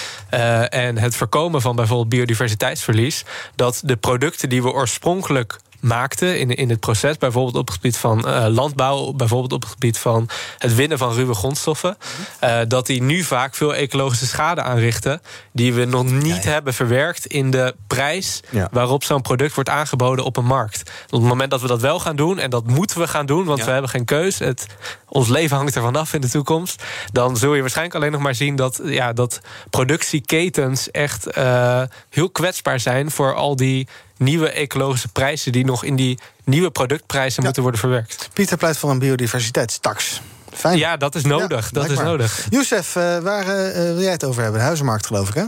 en 0.68 0.98
het 0.98 1.16
voorkomen 1.16 1.60
van 1.60 1.76
bijvoorbeeld 1.76 2.08
biodiversiteitsverlies, 2.08 3.24
dat 3.54 3.80
de 3.84 3.96
producten 3.96 4.48
die 4.48 4.62
we 4.62 4.72
oorspronkelijk 4.72 5.58
maakte 5.82 6.38
in, 6.38 6.50
in 6.50 6.70
het 6.70 6.80
proces, 6.80 7.16
bijvoorbeeld 7.18 7.56
op 7.56 7.66
het 7.66 7.74
gebied 7.74 7.96
van 7.96 8.26
eh, 8.28 8.46
landbouw, 8.48 9.12
bijvoorbeeld 9.12 9.52
op 9.52 9.62
het 9.62 9.70
gebied 9.70 9.98
van 9.98 10.28
het 10.58 10.74
winnen 10.74 10.98
van 10.98 11.12
ruwe 11.12 11.34
grondstoffen, 11.34 11.96
eh, 12.38 12.58
dat 12.68 12.86
die 12.86 13.02
nu 13.02 13.22
vaak 13.22 13.54
veel 13.54 13.74
ecologische 13.74 14.26
schade 14.26 14.62
aanrichten 14.62 15.20
die 15.52 15.74
we 15.74 15.84
nog 15.84 16.10
niet 16.10 16.44
hebben 16.44 16.74
verwerkt 16.74 17.26
in 17.26 17.50
de 17.50 17.74
prijs 17.86 18.40
Ja. 18.50 18.68
waarop 18.72 19.04
zo'n 19.04 19.22
product 19.22 19.54
wordt 19.54 19.70
aangeboden 19.70 20.24
op 20.24 20.36
een 20.36 20.44
markt. 20.44 20.90
Op 21.06 21.20
het 21.20 21.28
moment 21.28 21.50
dat 21.50 21.60
we 21.60 21.66
dat 21.66 21.80
wel 21.80 22.00
gaan 22.00 22.16
doen, 22.16 22.38
en 22.38 22.50
dat 22.50 22.66
moeten 22.66 22.98
we 22.98 23.08
gaan 23.08 23.26
doen, 23.26 23.44
want 23.44 23.64
we 23.64 23.70
hebben 23.70 23.90
geen 23.90 24.04
keus, 24.04 24.38
het, 24.38 24.66
ons 25.08 25.28
leven 25.28 25.56
hangt 25.56 25.76
ervan 25.76 25.96
af 25.96 26.12
in 26.14 26.20
de 26.20 26.28
toekomst, 26.28 26.82
dan 27.12 27.36
zul 27.36 27.54
je 27.54 27.60
waarschijnlijk 27.60 27.96
alleen 27.96 28.12
nog 28.12 28.20
maar 28.20 28.34
zien 28.34 28.56
dat, 28.56 28.80
ja, 28.84 29.12
dat 29.12 29.40
productieketens 29.70 30.90
echt 30.90 31.26
eh, 31.26 31.82
heel 32.10 32.30
kwetsbaar 32.30 32.80
zijn 32.80 33.10
voor 33.10 33.34
al 33.34 33.56
die 33.56 33.88
nieuwe 34.22 34.50
ecologische 34.50 35.08
prijzen 35.12 35.52
die 35.52 35.64
nog 35.64 35.84
in 35.84 35.96
die 35.96 36.18
nieuwe 36.44 36.70
productprijzen 36.70 37.42
moeten 37.42 37.62
worden 37.62 37.80
verwerkt. 37.80 38.28
Pieter 38.32 38.56
pleit 38.56 38.78
voor 38.78 38.90
een 38.90 38.98
biodiversiteitstax. 38.98 40.20
Fijn. 40.52 40.78
Ja, 40.78 40.96
dat 40.96 41.14
is 41.14 41.24
nodig. 41.24 41.70
dat 41.70 41.90
is 41.90 41.98
nodig. 41.98 42.46
Youssef, 42.50 42.96
eh, 42.96 43.18
waar 43.18 43.46
eh, 43.48 43.68
eh, 43.88 43.92
wil 43.94 44.02
jij 44.02 44.10
het 44.12 44.24
over 44.24 44.42
hebben? 44.42 44.60
De 44.60 44.66
huizenmarkt, 44.66 45.06
geloof 45.06 45.28
ik, 45.28 45.34
hè? 45.34 45.44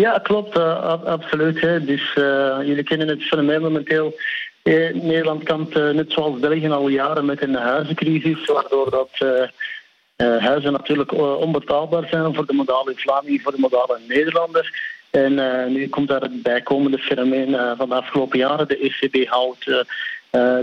Ja, 0.00 0.18
klopt, 0.22 0.56
eh, 0.56 0.82
ab- 0.82 1.06
absoluut. 1.06 1.60
Hè. 1.60 1.84
Dus 1.84 2.14
eh, 2.14 2.56
jullie 2.64 2.82
kennen 2.82 3.08
het 3.08 3.22
fenomeen 3.22 3.60
momenteel. 3.60 4.14
Eh, 4.62 4.94
Nederland 4.94 5.42
kampt 5.42 5.74
net 5.74 6.12
zoals 6.12 6.40
België 6.40 6.68
al 6.70 6.88
jaren 6.88 7.24
met 7.24 7.42
een 7.42 7.54
huizencrisis, 7.54 8.44
waardoor 8.46 8.90
dat 8.90 9.08
eh, 9.12 9.42
eh, 10.16 10.44
huizen 10.44 10.72
natuurlijk 10.72 11.12
onbetaalbaar 11.12 12.06
zijn 12.10 12.34
voor 12.34 12.46
de 12.46 12.52
modale 12.52 12.92
Vlaming, 12.96 13.42
voor 13.42 13.52
de 13.52 13.58
modale 13.60 13.98
Nederlander. 14.08 14.96
En 15.10 15.38
eh, 15.38 15.66
nu 15.66 15.88
komt 15.88 16.08
daar 16.08 16.20
het 16.20 16.42
bijkomende 16.42 16.98
fenomeen 16.98 17.54
eh, 17.54 17.72
van 17.76 17.88
de 17.88 17.94
afgelopen 17.94 18.38
jaren. 18.38 18.68
De 18.68 18.78
ECB 18.78 19.28
houdt 19.28 19.66
eh, 19.68 19.78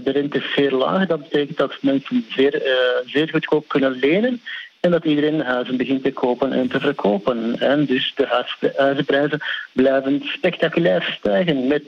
de 0.03 0.11
rente 0.11 0.41
zeer 0.55 0.71
laag. 0.71 1.07
Dat 1.07 1.19
betekent 1.19 1.57
dat 1.57 1.77
mensen 1.81 2.25
zeer, 2.29 2.61
zeer 3.05 3.29
goedkoop 3.29 3.67
kunnen 3.67 3.91
lenen. 3.91 4.41
En 4.85 4.91
dat 4.91 5.05
iedereen 5.05 5.41
huizen 5.41 5.77
begint 5.77 6.03
te 6.03 6.11
kopen 6.11 6.53
en 6.53 6.67
te 6.67 6.79
verkopen. 6.79 7.59
En 7.59 7.85
dus 7.85 8.13
de 8.15 8.45
huizenprijzen 8.75 9.39
blijven 9.71 10.21
spectaculair 10.25 11.15
stijgen 11.17 11.67
met 11.67 11.83
10% 11.83 11.87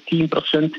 eh, 0.50 0.70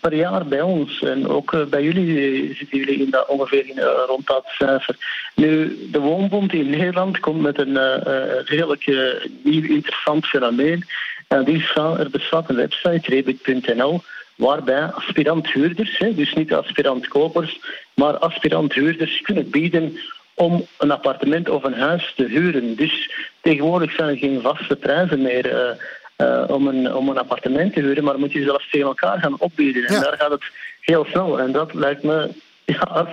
per 0.00 0.14
jaar 0.14 0.46
bij 0.46 0.60
ons. 0.60 1.02
En 1.02 1.28
ook 1.28 1.52
eh, 1.52 1.64
bij 1.64 1.82
jullie 1.82 2.48
eh, 2.48 2.56
zitten 2.56 2.78
jullie 2.78 3.02
in 3.04 3.10
dat, 3.10 3.28
ongeveer 3.28 3.68
in, 3.68 3.78
eh, 3.78 3.86
rond 4.06 4.26
dat 4.26 4.44
cijfer. 4.46 4.96
Nu, 5.34 5.78
de 5.90 5.98
Woonbond 5.98 6.52
in 6.52 6.70
Nederland 6.70 7.20
komt 7.20 7.40
met 7.40 7.58
een 7.58 7.76
eh, 7.76 7.94
eh, 7.96 8.44
redelijk 8.44 8.86
eh, 8.86 9.26
nieuw 9.42 9.64
interessant 9.64 10.26
fenomeen. 10.26 10.84
En 11.28 11.44
die 11.44 11.64
er 11.74 12.10
bestaat 12.10 12.48
een 12.48 12.56
website, 12.56 13.10
rebit.nl, 13.10 14.02
waarbij 14.36 14.82
aspirant-huurders, 14.82 15.98
dus 15.98 16.34
niet 16.34 16.54
aspirant-kopers, 16.54 17.60
maar 17.94 18.18
aspirant-huurders 18.18 19.20
kunnen 19.20 19.50
bieden 19.50 19.98
om 20.34 20.66
een 20.78 20.90
appartement 20.90 21.48
of 21.48 21.64
een 21.64 21.74
huis 21.74 22.12
te 22.16 22.24
huren. 22.24 22.76
Dus 22.76 23.10
tegenwoordig 23.40 23.92
zijn 23.92 24.08
er 24.08 24.16
geen 24.16 24.40
vaste 24.40 24.76
prijzen 24.76 25.22
meer 25.22 25.76
eh, 26.22 26.44
om, 26.46 26.66
een, 26.66 26.94
om 26.94 27.08
een 27.08 27.18
appartement 27.18 27.72
te 27.72 27.80
huren, 27.80 28.04
maar 28.04 28.18
moet 28.18 28.32
je 28.32 28.42
zelfs 28.42 28.70
tegen 28.70 28.86
elkaar 28.86 29.18
gaan 29.18 29.38
opbieden. 29.38 29.84
En 29.84 30.00
daar 30.00 30.16
gaat 30.18 30.30
het 30.30 30.44
heel 30.80 31.04
snel. 31.04 31.40
En 31.40 31.52
dat 31.52 31.74
lijkt 31.74 32.02
me 32.02 32.30
ja, 32.64 33.06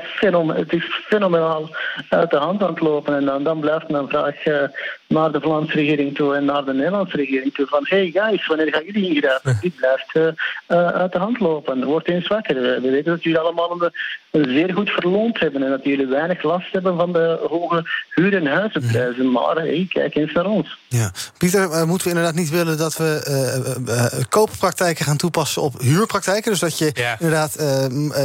het 0.54 0.74
is 0.74 0.86
fenomenaal 1.08 1.70
uit 2.10 2.32
de 2.32 2.38
hand 2.38 2.64
aan 2.64 2.70
het 2.70 2.80
lopen. 2.80 3.16
En 3.16 3.26
dan, 3.26 3.44
dan 3.44 3.60
blijft 3.60 3.90
mijn 3.90 4.08
vraag 4.08 4.46
eh, 4.46 4.64
naar 5.10 5.32
de 5.32 5.42
Vlaamse 5.42 5.74
regering 5.76 6.16
toe 6.16 6.36
en 6.36 6.46
naar 6.46 6.66
de 6.66 6.74
Nederlandse 6.74 7.16
regering 7.18 7.54
toe. 7.54 7.66
Van, 7.68 7.86
hey 7.90 8.10
guys, 8.14 8.48
wanneer 8.48 8.74
gaan 8.74 8.84
jullie 8.86 9.16
ingrijpen? 9.16 9.58
Dit 9.62 9.76
blijft 9.76 10.10
eh, 10.14 10.28
eh, 10.68 10.88
uit 10.88 11.12
de 11.12 11.18
hand 11.20 11.40
lopen. 11.40 11.84
Wordt 11.86 12.08
eens 12.08 12.28
wakker. 12.28 12.56
We 12.56 12.80
we 12.82 12.90
weten 12.90 13.12
dat 13.12 13.24
jullie 13.24 13.40
allemaal 13.40 13.72
een, 13.82 13.92
een 14.32 14.50
zeer 14.54 14.74
goed 14.74 14.90
verloond 14.90 15.40
hebben 15.40 15.64
en 15.64 15.70
dat 15.70 15.84
jullie 15.84 16.06
weinig 16.08 16.44
last 16.44 16.72
hebben 16.72 16.96
van 16.98 17.14
de 17.14 17.46
hoge 17.50 17.86
huur- 18.10 18.36
en 18.36 18.46
huizenprijzen. 18.48 19.32
Maar 19.32 19.56
hey, 19.56 19.86
kijk 19.90 20.16
eens 20.16 20.32
naar 20.34 20.46
ons. 20.46 20.78
Ja. 20.88 21.12
Pieter, 21.38 21.72
eh, 21.72 21.84
moeten 21.84 22.08
we 22.08 22.14
inderdaad 22.14 22.40
niet 22.40 22.50
willen 22.50 22.78
dat 22.78 22.98
we 22.98 24.26
kooppraktijken 24.30 25.06
gaan 25.06 25.18
toepassen 25.18 25.62
op 25.62 25.80
huurpraktijken? 25.82 26.52
Dus 26.52 26.60
dat 26.60 26.78
je 26.78 27.16
inderdaad, 27.20 27.56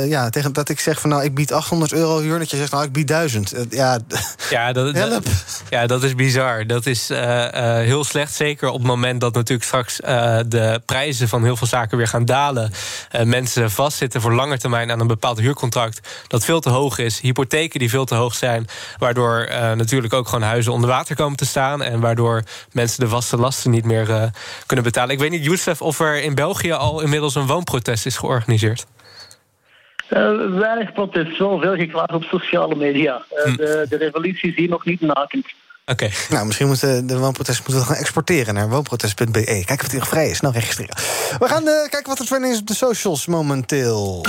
ja, 0.08 0.30
tegen 0.30 0.52
dat 0.52 0.68
ik 0.68 0.80
zeg 0.80 1.00
van 1.00 1.10
nou, 1.10 1.24
ik 1.24 1.34
bied 1.34 1.52
800 1.52 1.92
euro 1.92 2.18
huur, 2.20 2.38
dat 2.38 2.50
je 2.50 2.56
zegt 2.56 2.72
nou, 2.72 2.84
ik 2.84 2.92
bied 2.92 3.08
1000. 3.08 3.52
Eh, 3.52 3.62
ja, 3.70 3.98
Ja, 4.50 4.72
dat, 4.72 4.94
dat- 4.94 5.22
ja, 5.70 5.86
dat 5.86 6.02
is 6.02 6.14
bizar. 6.14 6.66
Dat 6.74 6.86
is 6.86 7.10
eh, 7.10 7.78
eh, 7.78 7.86
heel 7.86 8.04
slecht. 8.04 8.34
Zeker 8.34 8.68
op 8.68 8.78
het 8.78 8.86
moment 8.86 9.20
dat 9.20 9.34
natuurlijk 9.34 9.64
straks 9.64 10.00
eh, 10.00 10.38
de 10.46 10.80
prijzen 10.86 11.28
van 11.28 11.44
heel 11.44 11.56
veel 11.56 11.66
zaken 11.66 11.96
weer 11.96 12.06
gaan 12.06 12.24
dalen. 12.24 12.70
Mensen 13.24 13.70
vastzitten 13.70 14.20
voor 14.20 14.34
lange 14.34 14.58
termijn 14.58 14.90
aan 14.90 15.00
een 15.00 15.06
bepaald 15.06 15.40
huurcontract 15.40 16.24
dat 16.28 16.44
veel 16.44 16.60
te 16.60 16.70
hoog 16.70 16.98
is. 16.98 17.20
Hypotheken 17.20 17.78
die 17.78 17.90
veel 17.90 18.04
te 18.04 18.14
hoog 18.14 18.34
zijn. 18.34 18.66
Waardoor 18.98 19.48
natuurlijk 19.76 20.12
ook 20.12 20.28
gewoon 20.28 20.48
huizen 20.48 20.72
onder 20.72 20.88
water 20.88 21.16
komen 21.16 21.36
te 21.36 21.46
staan. 21.46 21.82
En 21.82 22.00
waardoor 22.00 22.42
mensen 22.72 23.00
de 23.00 23.08
vaste 23.08 23.36
lasten 23.36 23.70
niet 23.70 23.84
meer 23.84 24.30
kunnen 24.66 24.84
betalen. 24.84 25.14
Ik 25.14 25.18
weet 25.18 25.30
niet, 25.30 25.44
Youssef, 25.44 25.82
of 25.82 26.00
er 26.00 26.22
in 26.22 26.34
België 26.34 26.72
al 26.72 27.00
inmiddels 27.00 27.34
een 27.34 27.46
woonprotest 27.46 28.06
is 28.06 28.16
georganiseerd. 28.16 28.86
Weinig 30.08 30.92
protest, 30.92 31.38
wel 31.38 31.60
veel 31.60 31.76
geklaagd 31.76 32.12
op 32.12 32.22
sociale 32.22 32.74
media. 32.74 33.22
Eh, 33.30 33.56
de, 33.56 33.86
de 33.88 33.96
revolutie 33.96 34.50
is 34.50 34.56
hier 34.56 34.68
nog 34.68 34.84
niet 34.84 35.00
nakend. 35.00 35.46
Oké. 35.86 36.10
Nou, 36.30 36.46
misschien 36.46 36.66
moeten 36.66 37.06
de 37.06 37.18
woonprotest 37.18 37.58
moeten 37.58 37.78
we 37.78 37.86
gaan 37.86 37.96
exporteren 37.96 38.54
naar 38.54 38.68
woonprotest.be. 38.68 39.44
Kijken 39.44 39.74
of 39.74 39.82
het 39.82 39.92
hier 39.92 40.04
vrij 40.04 40.28
is. 40.30 40.40
Nou, 40.40 40.54
registreren. 40.54 40.96
We 41.38 41.48
gaan 41.48 41.68
eh, 41.68 41.88
kijken 41.88 42.06
wat 42.06 42.18
er 42.18 42.26
trending 42.26 42.52
is 42.52 42.60
op 42.60 42.66
de 42.66 42.74
socials 42.74 43.26
momenteel. 43.26 44.24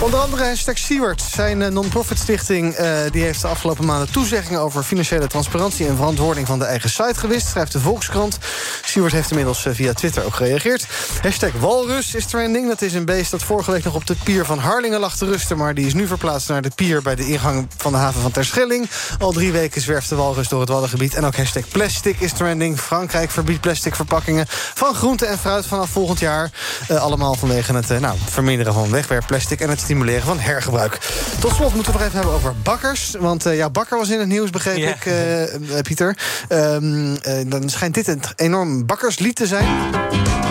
Onder 0.00 0.20
andere 0.20 0.44
hashtag 0.44 0.78
Siewert, 0.78 1.22
zijn 1.22 1.62
eh, 1.62 1.70
non-profit 1.70 2.18
stichting... 2.18 2.74
eh, 2.74 2.98
die 3.10 3.22
heeft 3.22 3.40
de 3.40 3.48
afgelopen 3.48 3.86
maanden 3.86 4.10
toezeggingen... 4.10 4.60
over 4.60 4.82
financiële 4.82 5.26
transparantie 5.26 5.86
en 5.86 5.96
verantwoording 5.96 6.46
van 6.46 6.58
de 6.58 6.64
eigen 6.64 6.90
site 6.90 7.14
gewist... 7.14 7.46
schrijft 7.46 7.72
de 7.72 7.80
Volkskrant. 7.80 8.38
Siewert 8.84 9.12
heeft 9.12 9.30
inmiddels 9.30 9.66
eh, 9.66 9.74
via 9.74 9.92
Twitter 9.92 10.24
ook 10.24 10.34
gereageerd. 10.34 10.86
Hashtag 11.22 11.52
Walrus 11.52 12.14
is 12.14 12.26
trending. 12.26 12.68
Dat 12.68 12.82
is 12.82 12.94
een 12.94 13.04
beest 13.04 13.30
dat 13.30 13.42
vorige 13.42 13.70
week 13.70 13.84
nog 13.84 13.94
op 13.94 14.06
de 14.06 14.16
pier 14.24 14.44
van 14.44 14.58
Harlingen 14.58 15.00
lag 15.00 15.16
te 15.16 15.24
rusten... 15.24 15.56
maar 15.56 15.74
die 15.74 15.86
is 15.86 15.94
nu 15.94 16.06
verplaatst 16.06 16.48
naar 16.48 16.62
de 16.62 16.70
pier 16.74 17.02
bij 17.02 17.14
de 17.14 17.26
ingang 17.26 17.68
van 17.76 17.92
de 17.92 17.98
haven 17.98 18.20
van 18.20 18.30
Terschelling. 18.30 18.90
Al 19.18 19.32
drie 19.32 19.52
weken 19.52 19.80
zwerft 19.80 20.08
de 20.08 20.14
walrus 20.14 20.48
door 20.48 20.60
het 20.60 20.68
Waddengebied. 20.68 21.14
En 21.14 21.24
ook 21.24 21.36
hashtag 21.36 21.68
Plastic 21.68 22.20
is 22.20 22.32
trending. 22.32 22.80
Frankrijk 22.80 23.30
verbiedt 23.30 23.60
plastic 23.60 23.94
verpakkingen 23.94 24.46
van 24.74 24.94
groente 24.94 25.26
en 25.26 25.38
fruit 25.38 25.66
vanaf 25.66 25.90
volgend 25.90 26.18
jaar. 26.18 26.50
Allemaal 26.88 27.34
vanwege 27.34 27.74
het 27.74 28.00
nou, 28.00 28.18
verminderen 28.28 28.72
van 28.72 28.90
wegwerpplastic... 28.90 29.60
en 29.60 29.70
het 29.70 29.86
stimuleren 29.88 30.22
van 30.22 30.38
hergebruik. 30.38 30.98
Tot 31.40 31.54
slot 31.54 31.74
moeten 31.74 31.92
we 31.92 31.98
nog 31.98 32.06
even 32.06 32.18
hebben 32.18 32.34
over 32.36 32.54
bakkers. 32.62 33.14
Want 33.18 33.46
eh, 33.46 33.56
ja, 33.56 33.70
bakker 33.70 33.98
was 33.98 34.08
in 34.08 34.18
het 34.18 34.28
nieuws, 34.28 34.50
begreep 34.50 34.76
ik, 34.76 35.06
eh, 35.06 35.54
eh, 35.54 35.82
Pieter. 35.82 36.16
Ehm, 36.48 37.14
eh, 37.22 37.34
dan 37.46 37.68
schijnt 37.68 37.94
dit 37.94 38.08
een 38.08 38.22
enorm 38.36 38.86
bakkerslied 38.86 39.36
te 39.36 39.46
zijn. 39.46 39.66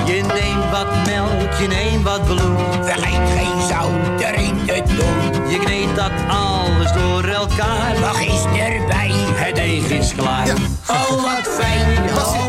Je 0.06 0.14
neemt 0.14 0.72
wat 0.72 1.06
melk, 1.06 1.54
je 1.60 1.68
neemt 1.68 2.04
wat 2.04 2.26
bloed. 2.26 2.86
Vergeet 2.86 3.30
geen 3.38 3.68
zout 3.70 4.22
erin 4.22 4.66
te 4.66 4.96
doen. 4.96 5.50
Je 5.52 5.60
kneedt 5.60 5.96
dat 5.96 6.12
alles 6.28 6.92
door 6.92 7.24
elkaar. 7.24 8.00
Nog 8.00 8.20
eens 8.20 8.44
erbij, 8.44 9.12
het 9.14 9.56
deeg 9.56 9.90
is 9.90 10.14
klaar. 10.16 10.48
Oh, 10.88 11.10
wat 11.10 11.54
fijn, 11.54 12.10
oh, 12.10 12.16
wat 12.16 12.30
fijn. 12.32 12.47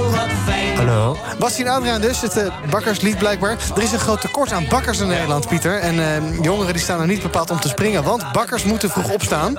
Hallo. 0.89 1.17
Bastien 1.39 1.69
Adriaan 1.69 2.01
dus, 2.01 2.21
het 2.21 2.37
eh, 2.37 2.71
bakkerslied 2.71 3.19
blijkbaar. 3.19 3.59
Er 3.77 3.83
is 3.83 3.93
een 3.93 3.99
groot 3.99 4.21
tekort 4.21 4.53
aan 4.53 4.67
bakkers 4.69 4.99
in 5.01 5.09
Nederland, 5.09 5.49
Pieter. 5.49 5.79
En 5.79 5.99
eh, 5.99 6.43
jongeren 6.43 6.73
die 6.73 6.83
staan 6.83 7.01
er 7.01 7.07
niet 7.07 7.23
bepaald 7.23 7.51
om 7.51 7.61
te 7.61 7.69
springen... 7.69 8.03
want 8.03 8.33
bakkers 8.33 8.65
moeten 8.65 8.91
vroeg 8.91 9.13
opstaan. 9.13 9.59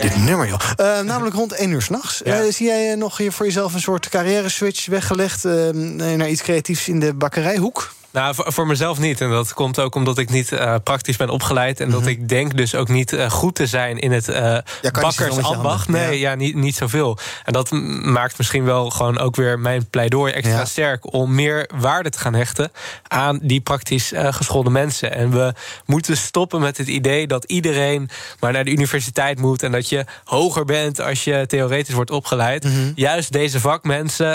Dit 0.00 0.16
nummer, 0.16 0.48
joh. 0.48 0.60
Eh, 0.76 1.00
namelijk 1.00 1.36
rond 1.36 1.52
1 1.52 1.70
uur 1.70 1.82
s'nachts. 1.82 2.20
Ja. 2.24 2.38
nachts. 2.38 2.56
zie 2.56 2.66
jij 2.66 2.94
nog 2.94 3.16
hier 3.16 3.32
voor 3.32 3.46
jezelf 3.46 3.74
een 3.74 3.80
soort 3.80 4.08
carrière-switch 4.08 4.86
weggelegd... 4.86 5.44
naar 5.94 6.28
iets 6.28 6.42
creatiefs 6.42 6.88
in 6.88 7.00
de 7.00 7.14
bakkerijhoek? 7.14 7.94
Nou, 8.16 8.34
voor, 8.34 8.52
voor 8.52 8.66
mezelf 8.66 8.98
niet. 8.98 9.20
En 9.20 9.30
dat 9.30 9.54
komt 9.54 9.80
ook 9.80 9.94
omdat 9.94 10.18
ik 10.18 10.30
niet 10.30 10.52
eh, 10.52 10.74
praktisch 10.84 11.16
ben 11.16 11.28
opgeleid. 11.28 11.80
En 11.80 11.90
dat 11.90 12.06
ik 12.06 12.28
denk 12.28 12.56
dus 12.56 12.74
ook 12.74 12.88
niet 12.88 13.12
eh, 13.12 13.30
goed 13.30 13.54
te 13.54 13.66
zijn 13.66 13.98
in 13.98 14.12
het 14.12 14.28
eh 14.28 14.42
met 14.52 14.64
je 14.82 14.90
bakkersambacht. 14.90 15.88
Nee, 15.88 16.18
ja, 16.18 16.34
niet, 16.34 16.54
niet 16.54 16.76
zoveel. 16.76 17.18
En 17.44 17.52
dat 17.52 17.70
maakt 18.02 18.38
misschien 18.38 18.64
wel 18.64 18.90
gewoon 18.90 19.18
ook 19.18 19.36
weer 19.36 19.58
mijn 19.58 19.86
pleidooi 19.90 20.32
extra 20.32 20.58
Ja. 20.58 20.64
sterk... 20.64 21.12
om 21.12 21.34
meer 21.34 21.70
waarde 21.74 22.10
te 22.10 22.18
gaan 22.18 22.34
hechten 22.34 22.72
aan 23.08 23.38
die 23.42 23.60
praktisch 23.60 24.12
geschoolde 24.14 24.70
mensen. 24.70 25.14
En 25.14 25.30
we 25.30 25.54
moeten 25.86 26.16
stoppen 26.16 26.60
met 26.60 26.76
het 26.76 26.88
idee 26.88 27.26
dat 27.26 27.44
iedereen 27.44 28.10
maar 28.40 28.52
naar 28.52 28.64
de 28.64 28.70
universiteit 28.70 29.38
moet... 29.38 29.62
en 29.62 29.72
dat 29.72 29.88
je 29.88 30.04
hoger 30.24 30.64
bent 30.64 31.00
als 31.00 31.24
je 31.24 31.44
theoretisch 31.46 31.94
wordt 31.94 32.10
opgeleid. 32.10 32.64
Mhm. 32.64 32.92
Juist 32.94 33.32
deze 33.32 33.60
vakmensen, 33.60 34.28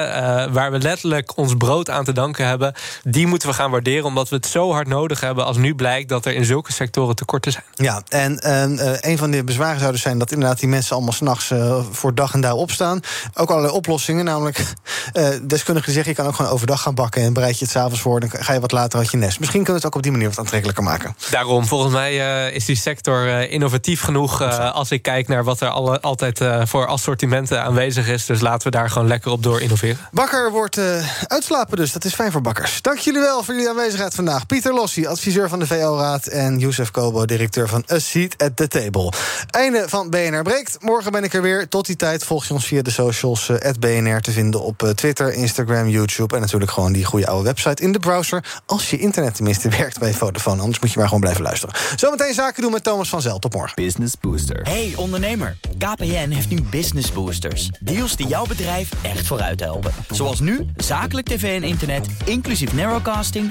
waar 0.53 0.71
we 0.71 0.79
letterlijk 0.79 1.37
ons 1.37 1.53
brood 1.57 1.89
aan 1.89 2.03
te 2.03 2.13
danken 2.13 2.47
hebben... 2.47 2.73
die 3.03 3.27
moeten 3.27 3.49
we 3.49 3.55
gaan 3.55 3.70
gaan 3.71 3.83
waarderen, 3.83 4.07
omdat 4.07 4.29
we 4.29 4.35
het 4.35 4.45
zo 4.45 4.71
hard 4.71 4.87
nodig 4.87 5.19
hebben 5.19 5.45
als 5.45 5.57
nu 5.57 5.75
blijkt 5.75 6.09
dat 6.09 6.25
er 6.25 6.33
in 6.33 6.45
zulke 6.45 6.73
sectoren 6.73 7.15
tekorten 7.15 7.51
zijn. 7.51 7.63
Ja, 7.73 8.01
en 8.07 8.39
uh, 8.45 8.93
een 8.99 9.17
van 9.17 9.31
de 9.31 9.43
bezwaren 9.43 9.79
zou 9.79 9.91
dus 9.91 10.01
zijn 10.01 10.19
dat 10.19 10.31
inderdaad 10.31 10.59
die 10.59 10.69
mensen 10.69 10.95
allemaal 10.95 11.13
s'nachts 11.13 11.49
uh, 11.49 11.83
voor 11.91 12.15
dag 12.15 12.33
en 12.33 12.41
dauw 12.41 12.55
opstaan. 12.55 12.99
Ook 13.33 13.49
allerlei 13.49 13.73
oplossingen, 13.73 14.25
namelijk 14.25 14.73
uh, 15.13 15.27
deskundigen 15.43 15.91
zeggen 15.91 16.11
je 16.11 16.17
kan 16.17 16.27
ook 16.27 16.35
gewoon 16.35 16.51
overdag 16.51 16.81
gaan 16.81 16.95
bakken 16.95 17.21
en 17.21 17.33
bereid 17.33 17.59
je 17.59 17.63
het 17.65 17.73
s'avonds 17.73 18.01
voor, 18.01 18.19
dan 18.19 18.29
ga 18.31 18.53
je 18.53 18.59
wat 18.59 18.71
later 18.71 18.99
uit 18.99 19.11
je 19.11 19.17
nest. 19.17 19.39
Misschien 19.39 19.63
kunnen 19.63 19.81
we 19.81 19.87
het 19.87 19.95
ook 19.95 19.95
op 19.95 20.03
die 20.03 20.11
manier 20.11 20.29
wat 20.29 20.39
aantrekkelijker 20.39 20.83
maken. 20.83 21.15
Daarom, 21.29 21.65
volgens 21.65 21.93
mij 21.93 22.15
is 22.49 22.65
die 22.65 22.75
sector 22.75 23.49
innovatief 23.49 24.01
genoeg 24.01 24.41
als 24.73 24.91
ik 24.91 25.01
kijk 25.01 25.27
naar 25.27 25.43
wat 25.43 25.61
er 25.61 25.69
alle, 25.69 26.01
altijd 26.01 26.39
voor 26.63 26.87
assortimenten 26.87 27.63
aanwezig 27.63 28.07
is. 28.07 28.25
Dus 28.25 28.41
laten 28.41 28.71
we 28.71 28.77
daar 28.77 28.89
gewoon 28.89 29.07
lekker 29.07 29.31
op 29.31 29.43
door 29.43 29.61
innoveren. 29.61 29.97
Bakker 30.11 30.51
wordt 30.51 30.79
uitslapen 31.27 31.77
dus, 31.77 31.91
dat 31.91 32.05
is 32.05 32.13
fijn 32.13 32.31
voor 32.31 32.41
bakkers. 32.41 32.81
Dank 32.81 32.97
jullie 32.97 33.21
wel 33.21 33.43
voor 33.43 33.53
jullie 33.53 33.60
aanwezigheid 33.69 34.15
vandaag. 34.15 34.45
Pieter 34.45 34.73
Lossi, 34.73 35.07
adviseur 35.07 35.49
van 35.49 35.59
de 35.59 35.67
VO-raad 35.67 36.27
en 36.27 36.59
Youssef 36.59 36.91
Kobo, 36.91 37.25
directeur 37.25 37.67
van 37.67 37.83
A 37.91 37.99
Seat 37.99 38.43
at 38.43 38.55
the 38.55 38.67
Table. 38.67 39.11
Einde 39.49 39.85
van 39.87 40.09
BNR 40.09 40.41
Breekt. 40.41 40.77
Morgen 40.81 41.11
ben 41.11 41.23
ik 41.23 41.33
er 41.33 41.41
weer. 41.41 41.67
Tot 41.67 41.85
die 41.85 41.95
tijd 41.95 42.23
volg 42.23 42.45
je 42.45 42.53
ons 42.53 42.65
via 42.65 42.81
de 42.81 42.91
socials. 42.91 43.49
Uh, 43.49 43.57
BNR 43.79 44.21
te 44.21 44.31
vinden 44.31 44.61
op 44.61 44.83
uh, 44.83 44.89
Twitter, 44.89 45.33
Instagram, 45.33 45.87
YouTube... 45.87 46.35
en 46.35 46.41
natuurlijk 46.41 46.71
gewoon 46.71 46.91
die 46.91 47.05
goede 47.05 47.27
oude 47.27 47.43
website 47.43 47.83
in 47.83 47.91
de 47.91 47.99
browser. 47.99 48.61
Als 48.65 48.89
je 48.89 48.97
internet 48.97 49.35
tenminste 49.35 49.69
werkt 49.77 49.99
bij 49.99 50.13
Vodafone. 50.13 50.61
Anders 50.61 50.79
moet 50.79 50.91
je 50.91 50.97
maar 50.97 51.07
gewoon 51.07 51.21
blijven 51.21 51.43
luisteren. 51.43 51.75
Zometeen 51.95 52.33
zaken 52.33 52.61
doen 52.61 52.71
met 52.71 52.83
Thomas 52.83 53.09
van 53.09 53.21
Zel. 53.21 53.39
Tot 53.39 53.53
morgen. 53.53 53.83
Business 53.83 54.13
Booster. 54.21 54.61
Hey 54.63 54.93
ondernemer. 54.95 55.57
KPN 55.77 56.29
heeft 56.29 56.49
nu 56.49 56.61
Business 56.61 57.11
Boosters. 57.11 57.69
Deals 57.79 58.15
die 58.15 58.27
jouw 58.27 58.45
bedrijf 58.45 58.89
echt 59.01 59.27
vooruit 59.27 59.59
helpen. 59.59 59.93
Zoals 60.09 60.39
nu, 60.39 60.65
zakelijk 60.75 61.27
tv 61.27 61.61
en 61.61 61.67
internet, 61.67 62.07
inclusief 62.25 62.73
narrowcasting... 62.73 63.50